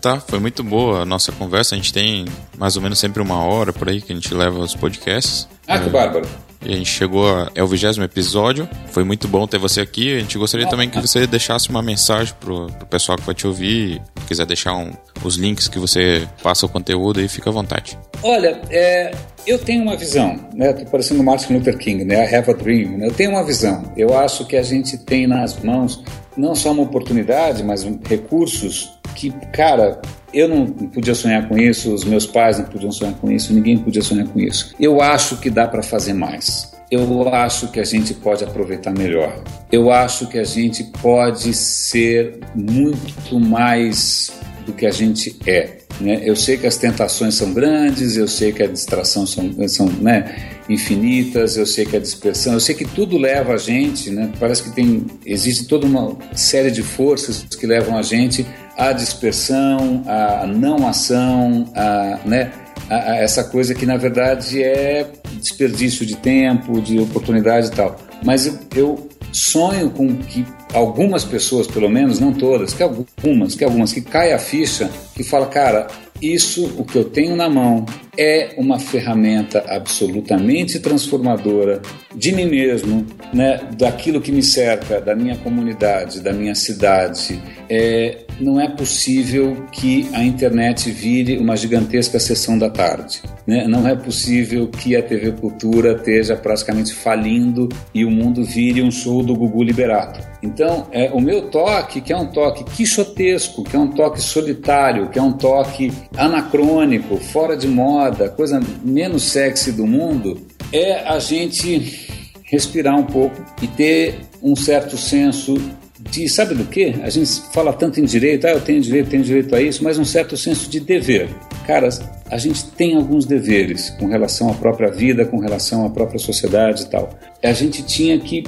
Tá, 0.00 0.20
foi 0.20 0.38
muito 0.38 0.62
boa 0.62 1.02
a 1.02 1.04
nossa 1.04 1.32
conversa. 1.32 1.74
A 1.74 1.78
gente 1.78 1.92
tem 1.92 2.24
mais 2.58 2.76
ou 2.76 2.82
menos 2.82 2.98
sempre 2.98 3.22
uma 3.22 3.44
hora 3.44 3.72
por 3.72 3.88
aí 3.88 4.00
que 4.00 4.12
a 4.12 4.14
gente 4.14 4.32
leva 4.34 4.58
os 4.58 4.74
podcasts. 4.74 5.48
Ah, 5.66 5.78
que 5.78 5.88
é, 5.88 5.90
bárbaro. 5.90 6.26
E 6.62 6.74
a 6.74 6.76
gente 6.76 6.90
chegou 6.90 7.26
a, 7.26 7.50
é 7.54 7.62
o 7.62 7.66
vigésimo 7.66 8.04
episódio. 8.04 8.68
Foi 8.88 9.02
muito 9.02 9.26
bom 9.26 9.46
ter 9.46 9.58
você 9.58 9.80
aqui. 9.80 10.14
A 10.14 10.20
gente 10.20 10.36
gostaria 10.36 10.68
também 10.68 10.90
que 10.90 11.00
você 11.00 11.26
deixasse 11.26 11.70
uma 11.70 11.82
mensagem 11.82 12.34
pro, 12.38 12.66
pro 12.66 12.86
pessoal 12.86 13.16
que 13.16 13.24
vai 13.24 13.34
te 13.34 13.46
ouvir. 13.46 14.02
Se 14.20 14.26
quiser 14.26 14.46
deixar 14.46 14.74
um, 14.74 14.92
os 15.24 15.36
links 15.36 15.68
que 15.68 15.78
você 15.78 16.28
passa 16.42 16.66
o 16.66 16.68
conteúdo 16.68 17.18
aí, 17.18 17.28
fica 17.28 17.48
à 17.48 17.52
vontade. 17.52 17.98
Olha, 18.22 18.60
é, 18.70 19.14
eu 19.46 19.58
tenho 19.58 19.82
uma 19.82 19.96
visão, 19.96 20.38
né? 20.52 20.72
Tô 20.74 20.84
parecendo 20.84 21.24
Martin 21.24 21.54
Luther 21.54 21.78
King, 21.78 22.04
né? 22.04 22.30
I 22.30 22.34
have 22.34 22.50
a 22.50 22.54
dream. 22.54 22.98
Né? 22.98 23.06
Eu 23.06 23.12
tenho 23.14 23.30
uma 23.30 23.42
visão. 23.42 23.90
Eu 23.96 24.16
acho 24.16 24.44
que 24.46 24.56
a 24.56 24.62
gente 24.62 24.98
tem 24.98 25.26
nas 25.26 25.58
mãos 25.62 26.02
não 26.36 26.54
só 26.54 26.72
uma 26.72 26.82
oportunidade, 26.82 27.64
mas 27.64 27.84
recursos 28.06 28.99
que, 29.14 29.30
cara, 29.52 30.00
eu 30.32 30.48
não 30.48 30.66
podia 30.66 31.14
sonhar 31.14 31.48
com 31.48 31.58
isso, 31.58 31.92
os 31.92 32.04
meus 32.04 32.26
pais 32.26 32.58
não 32.58 32.64
podiam 32.66 32.92
sonhar 32.92 33.14
com 33.14 33.30
isso, 33.30 33.52
ninguém 33.52 33.78
podia 33.78 34.02
sonhar 34.02 34.26
com 34.28 34.38
isso. 34.38 34.74
Eu 34.78 35.00
acho 35.00 35.36
que 35.38 35.50
dá 35.50 35.66
para 35.66 35.82
fazer 35.82 36.14
mais. 36.14 36.70
Eu 36.90 37.28
acho 37.32 37.68
que 37.68 37.78
a 37.78 37.84
gente 37.84 38.14
pode 38.14 38.42
aproveitar 38.42 38.92
melhor. 38.92 39.42
Eu 39.70 39.92
acho 39.92 40.26
que 40.26 40.38
a 40.38 40.44
gente 40.44 40.82
pode 40.84 41.54
ser 41.54 42.40
muito 42.54 43.38
mais 43.38 44.32
do 44.66 44.72
que 44.72 44.86
a 44.86 44.90
gente 44.90 45.36
é. 45.46 45.78
Né? 46.00 46.20
Eu 46.24 46.34
sei 46.34 46.56
que 46.56 46.66
as 46.66 46.76
tentações 46.76 47.34
são 47.34 47.52
grandes, 47.52 48.16
eu 48.16 48.26
sei 48.26 48.52
que 48.52 48.62
a 48.62 48.66
distração 48.66 49.26
são, 49.26 49.68
são 49.68 49.86
né, 49.86 50.34
infinitas, 50.68 51.56
eu 51.56 51.66
sei 51.66 51.84
que 51.84 51.96
a 51.96 52.00
dispersão, 52.00 52.54
eu 52.54 52.60
sei 52.60 52.74
que 52.74 52.84
tudo 52.84 53.18
leva 53.18 53.52
a 53.54 53.58
gente, 53.58 54.10
né? 54.10 54.32
parece 54.40 54.62
que 54.62 54.70
tem, 54.70 55.06
existe 55.26 55.66
toda 55.66 55.86
uma 55.86 56.16
série 56.34 56.70
de 56.70 56.82
forças 56.82 57.44
que 57.44 57.66
levam 57.66 57.98
a 57.98 58.02
gente 58.02 58.46
à 58.80 58.92
dispersão, 58.94 60.02
à 60.06 60.46
não 60.46 60.88
ação, 60.88 61.70
a, 61.76 62.18
né, 62.24 62.50
a, 62.88 63.12
a 63.12 63.16
essa 63.16 63.44
coisa 63.44 63.74
que 63.74 63.84
na 63.84 63.98
verdade 63.98 64.62
é 64.62 65.06
desperdício 65.38 66.06
de 66.06 66.16
tempo, 66.16 66.80
de 66.80 66.98
oportunidade 66.98 67.66
e 67.66 67.70
tal. 67.70 67.96
Mas 68.24 68.46
eu, 68.46 68.58
eu 68.74 69.08
sonho 69.32 69.90
com 69.90 70.16
que 70.16 70.46
algumas 70.72 71.24
pessoas, 71.24 71.66
pelo 71.66 71.90
menos, 71.90 72.18
não 72.18 72.32
todas, 72.32 72.72
que 72.72 72.82
algumas, 72.82 73.54
que 73.54 73.64
algumas, 73.64 73.92
que 73.92 74.00
caia 74.00 74.36
a 74.36 74.38
ficha, 74.38 74.90
que 75.14 75.22
fala, 75.22 75.46
cara, 75.46 75.86
isso, 76.20 76.74
o 76.76 76.84
que 76.84 76.96
eu 76.96 77.04
tenho 77.04 77.34
na 77.36 77.48
mão, 77.48 77.84
é 78.16 78.54
uma 78.56 78.78
ferramenta 78.78 79.64
absolutamente 79.68 80.78
transformadora 80.78 81.80
de 82.14 82.32
mim 82.32 82.46
mesmo, 82.46 83.06
né, 83.32 83.60
daquilo 83.78 84.20
que 84.20 84.32
me 84.32 84.42
cerca, 84.42 85.00
da 85.00 85.14
minha 85.14 85.36
comunidade, 85.36 86.20
da 86.20 86.32
minha 86.32 86.54
cidade. 86.54 87.40
É, 87.68 88.18
não 88.40 88.60
é 88.60 88.68
possível 88.68 89.64
que 89.70 90.08
a 90.12 90.24
internet 90.24 90.90
vire 90.90 91.38
uma 91.38 91.56
gigantesca 91.56 92.18
sessão 92.18 92.58
da 92.58 92.68
tarde. 92.68 93.22
Né? 93.46 93.66
Não 93.66 93.86
é 93.86 93.94
possível 93.94 94.66
que 94.68 94.96
a 94.96 95.02
TV 95.02 95.32
Cultura 95.32 95.92
esteja 95.92 96.36
praticamente 96.36 96.94
falindo 96.94 97.68
e 97.94 98.04
o 98.04 98.10
mundo 98.10 98.42
vire 98.42 98.82
um 98.82 98.90
show 98.90 99.22
do 99.22 99.34
Gugu 99.34 99.62
Liberato. 99.62 100.20
Então, 100.42 100.86
é, 100.90 101.10
o 101.10 101.20
meu 101.20 101.42
toque, 101.42 102.00
que 102.00 102.12
é 102.12 102.16
um 102.16 102.26
toque 102.26 102.64
quixotesco, 102.64 103.62
que 103.62 103.76
é 103.76 103.78
um 103.78 103.88
toque 103.88 104.20
solitário, 104.20 105.10
que 105.10 105.18
é 105.18 105.22
um 105.22 105.32
toque 105.32 105.92
anacrônico, 106.16 107.16
fora 107.16 107.56
de 107.56 107.68
moda, 107.68 108.28
coisa 108.28 108.60
menos 108.82 109.24
sexy 109.24 109.72
do 109.72 109.86
mundo, 109.86 110.40
é 110.72 111.08
a 111.08 111.18
gente 111.18 112.08
respirar 112.44 112.98
um 112.98 113.04
pouco 113.04 113.44
e 113.62 113.66
ter 113.66 114.20
um 114.42 114.56
certo 114.56 114.96
senso 114.96 115.56
de, 116.00 116.28
sabe 116.28 116.54
do 116.54 116.64
que? 116.64 116.94
A 117.02 117.10
gente 117.10 117.30
fala 117.52 117.72
tanto 117.72 118.00
em 118.00 118.04
direito, 118.04 118.46
ah, 118.46 118.50
eu 118.50 118.60
tenho 118.60 118.80
direito, 118.80 119.10
tenho 119.10 119.22
direito 119.22 119.54
a 119.54 119.60
isso, 119.60 119.84
mas 119.84 119.98
um 119.98 120.04
certo 120.04 120.36
senso 120.36 120.68
de 120.70 120.80
dever. 120.80 121.28
Cara, 121.66 121.88
a 122.30 122.38
gente 122.38 122.64
tem 122.70 122.96
alguns 122.96 123.26
deveres 123.26 123.90
com 123.90 124.06
relação 124.06 124.50
à 124.50 124.54
própria 124.54 124.90
vida, 124.90 125.24
com 125.24 125.38
relação 125.38 125.84
à 125.84 125.90
própria 125.90 126.18
sociedade 126.18 126.82
e 126.82 126.86
tal. 126.86 127.10
A 127.42 127.52
gente 127.52 127.82
tinha 127.82 128.18
que, 128.18 128.44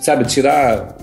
sabe, 0.00 0.24
tirar, 0.24 0.96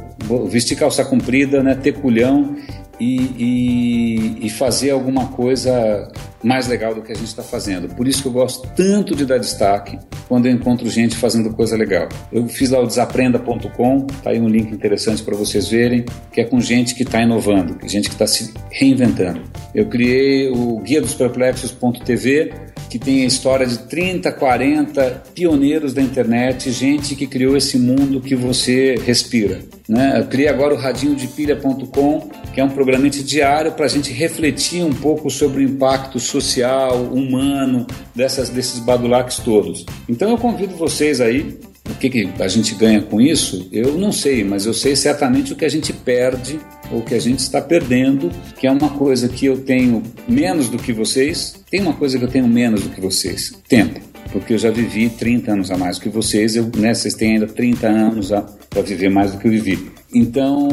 vestir 0.49 0.75
calça 0.77 1.05
comprida, 1.05 1.61
né, 1.61 1.75
ter 1.75 1.93
culhão 1.93 2.55
e, 2.99 4.37
e, 4.41 4.45
e 4.45 4.49
fazer 4.49 4.91
alguma 4.91 5.27
coisa 5.27 6.11
mais 6.43 6.67
legal 6.67 6.93
do 6.93 7.01
que 7.01 7.11
a 7.11 7.15
gente 7.15 7.27
está 7.27 7.43
fazendo. 7.43 7.93
Por 7.95 8.07
isso 8.07 8.21
que 8.21 8.27
eu 8.27 8.31
gosto 8.31 8.67
tanto 8.75 9.15
de 9.15 9.25
dar 9.25 9.37
destaque 9.37 9.97
quando 10.27 10.45
eu 10.45 10.51
encontro 10.51 10.89
gente 10.89 11.15
fazendo 11.15 11.51
coisa 11.53 11.75
legal. 11.75 12.07
Eu 12.31 12.47
fiz 12.47 12.69
lá 12.69 12.79
o 12.79 12.87
desaprenda.com, 12.87 14.07
tá 14.23 14.31
aí 14.31 14.39
um 14.39 14.47
link 14.47 14.71
interessante 14.71 15.23
para 15.23 15.35
vocês 15.35 15.67
verem, 15.67 16.05
que 16.31 16.41
é 16.41 16.43
com 16.43 16.59
gente 16.59 16.95
que 16.95 17.03
está 17.03 17.21
inovando, 17.21 17.77
gente 17.87 18.09
que 18.09 18.15
está 18.15 18.27
se 18.27 18.53
reinventando. 18.71 19.41
Eu 19.73 19.87
criei 19.87 20.49
o 20.49 20.79
guia 20.79 21.01
dos 21.01 21.13
perplexos.tv, 21.13 22.53
que 22.89 22.97
tem 22.97 23.23
a 23.23 23.25
história 23.25 23.65
de 23.65 23.79
30, 23.79 24.31
40 24.31 25.23
pioneiros 25.33 25.93
da 25.93 26.01
internet, 26.01 26.71
gente 26.71 27.15
que 27.15 27.27
criou 27.27 27.55
esse 27.57 27.77
mundo 27.77 28.21
que 28.21 28.35
você 28.35 28.95
respira. 29.05 29.59
Né? 29.87 30.19
Eu 30.19 30.25
criei 30.25 30.47
agora 30.47 30.73
o 30.73 30.77
radinhodepilha.com, 30.77 32.29
que 32.53 32.59
é 32.59 32.63
um 32.63 32.69
programete 32.69 33.23
diário 33.23 33.71
para 33.73 33.85
a 33.85 33.89
gente 33.89 34.11
refletir 34.11 34.83
um 34.83 34.93
pouco 34.93 35.29
sobre 35.29 35.63
o 35.63 35.67
impacto 35.67 36.19
social, 36.19 37.03
humano 37.03 37.85
dessas, 38.15 38.49
desses 38.49 38.79
badulaques 38.79 39.37
todos. 39.39 39.85
Então 40.07 40.29
eu 40.29 40.37
convido 40.37 40.75
vocês 40.75 41.21
aí 41.21 41.57
o 41.89 41.95
que, 41.95 42.09
que, 42.09 42.29
a 42.39 42.47
gente 42.47 42.75
ganha 42.75 43.01
com 43.01 43.19
isso, 43.19 43.67
eu 43.71 43.97
não 43.97 44.11
sei, 44.11 44.43
mas 44.43 44.65
eu 44.65 44.73
sei 44.73 44.95
certamente 44.95 45.53
o 45.53 45.55
que 45.55 45.65
a 45.65 45.69
gente 45.69 45.93
perde 45.93 46.59
ou 46.91 47.01
que 47.01 47.15
a 47.15 47.19
gente 47.19 47.39
está 47.39 47.61
perdendo, 47.61 48.29
que 48.59 48.67
é 48.67 48.71
uma 48.71 48.89
coisa 48.89 49.27
que 49.27 49.45
eu 49.45 49.59
tenho 49.59 50.03
menos 50.27 50.69
do 50.69 50.77
que 50.77 50.93
vocês. 50.93 51.55
Tem 51.69 51.81
uma 51.81 51.93
coisa 51.93 52.17
que 52.17 52.25
eu 52.25 52.29
tenho 52.29 52.47
menos 52.47 52.83
do 52.83 52.89
que 52.89 53.01
vocês: 53.01 53.53
tempo. 53.67 53.99
Porque 54.31 54.53
eu 54.53 54.57
já 54.57 54.69
vivi 54.69 55.09
30 55.09 55.53
anos 55.53 55.71
a 55.71 55.77
mais 55.77 55.97
que 55.97 56.09
vocês, 56.09 56.55
eu, 56.55 56.69
né, 56.77 56.93
vocês 56.93 57.13
têm 57.13 57.35
ainda 57.35 57.47
30 57.47 57.87
anos 57.87 58.29
para 58.69 58.81
viver 58.81 59.09
mais 59.09 59.31
do 59.31 59.37
que 59.37 59.47
eu 59.47 59.51
vivi. 59.51 59.89
Então, 60.13 60.67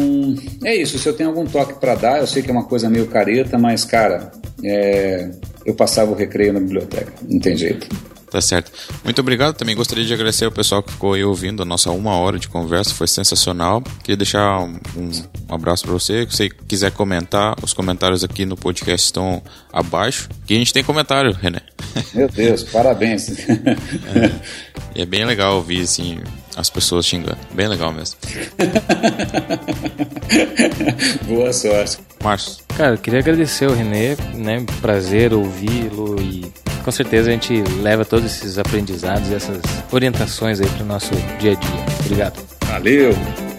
é 0.64 0.74
isso. 0.74 0.98
Se 0.98 1.08
eu 1.08 1.12
tenho 1.12 1.30
algum 1.30 1.44
toque 1.44 1.78
para 1.78 1.94
dar, 1.94 2.18
eu 2.18 2.26
sei 2.26 2.42
que 2.42 2.50
é 2.50 2.52
uma 2.52 2.64
coisa 2.64 2.90
meio 2.90 3.06
careta, 3.06 3.56
mas, 3.56 3.84
cara, 3.84 4.32
é, 4.62 5.30
eu 5.64 5.74
passava 5.74 6.10
o 6.10 6.14
recreio 6.14 6.52
na 6.52 6.60
biblioteca, 6.60 7.12
não 7.28 7.38
tem 7.38 7.56
jeito. 7.56 7.88
Tá 8.34 8.40
certo. 8.40 8.72
Muito 9.04 9.20
obrigado. 9.20 9.54
Também 9.54 9.76
gostaria 9.76 10.04
de 10.04 10.12
agradecer 10.12 10.44
ao 10.44 10.50
pessoal 10.50 10.82
que 10.82 10.90
ficou 10.90 11.12
aí 11.12 11.22
ouvindo 11.22 11.62
a 11.62 11.64
nossa 11.64 11.92
uma 11.92 12.16
hora 12.16 12.36
de 12.36 12.48
conversa. 12.48 12.92
Foi 12.92 13.06
sensacional. 13.06 13.80
Queria 14.02 14.16
deixar 14.16 14.58
um, 14.58 14.76
um 14.96 15.10
abraço 15.48 15.84
para 15.84 15.92
você. 15.92 16.26
Se 16.28 16.36
você 16.36 16.48
quiser 16.48 16.90
comentar, 16.90 17.54
os 17.62 17.72
comentários 17.72 18.24
aqui 18.24 18.44
no 18.44 18.56
podcast 18.56 19.06
estão 19.06 19.40
abaixo. 19.72 20.28
Que 20.44 20.54
a 20.54 20.58
gente 20.58 20.72
tem 20.72 20.82
comentário, 20.82 21.32
René. 21.32 21.60
Meu 22.12 22.28
Deus, 22.28 22.64
parabéns. 22.64 23.28
É, 23.48 24.32
e 24.96 25.02
é 25.02 25.06
bem 25.06 25.24
legal 25.24 25.54
ouvir 25.54 25.82
assim, 25.82 26.18
as 26.56 26.68
pessoas 26.68 27.06
xingando. 27.06 27.38
Bem 27.52 27.68
legal 27.68 27.92
mesmo. 27.92 28.18
Boa 31.28 31.52
sorte. 31.52 31.98
Márcio. 32.20 32.64
Cara, 32.76 32.94
eu 32.94 32.98
queria 32.98 33.20
agradecer 33.20 33.66
ao 33.66 33.74
René, 33.74 34.16
né? 34.34 34.66
Prazer 34.80 35.32
ouvi-lo 35.32 36.20
e 36.20 36.63
com 36.84 36.90
certeza 36.90 37.30
a 37.30 37.32
gente 37.32 37.62
leva 37.82 38.04
todos 38.04 38.26
esses 38.26 38.58
aprendizados, 38.58 39.32
essas 39.32 39.62
orientações 39.90 40.60
aí 40.60 40.68
para 40.68 40.84
o 40.84 40.86
nosso 40.86 41.10
dia 41.40 41.52
a 41.52 41.54
dia. 41.54 41.84
Obrigado. 42.04 42.40
Valeu! 42.66 43.53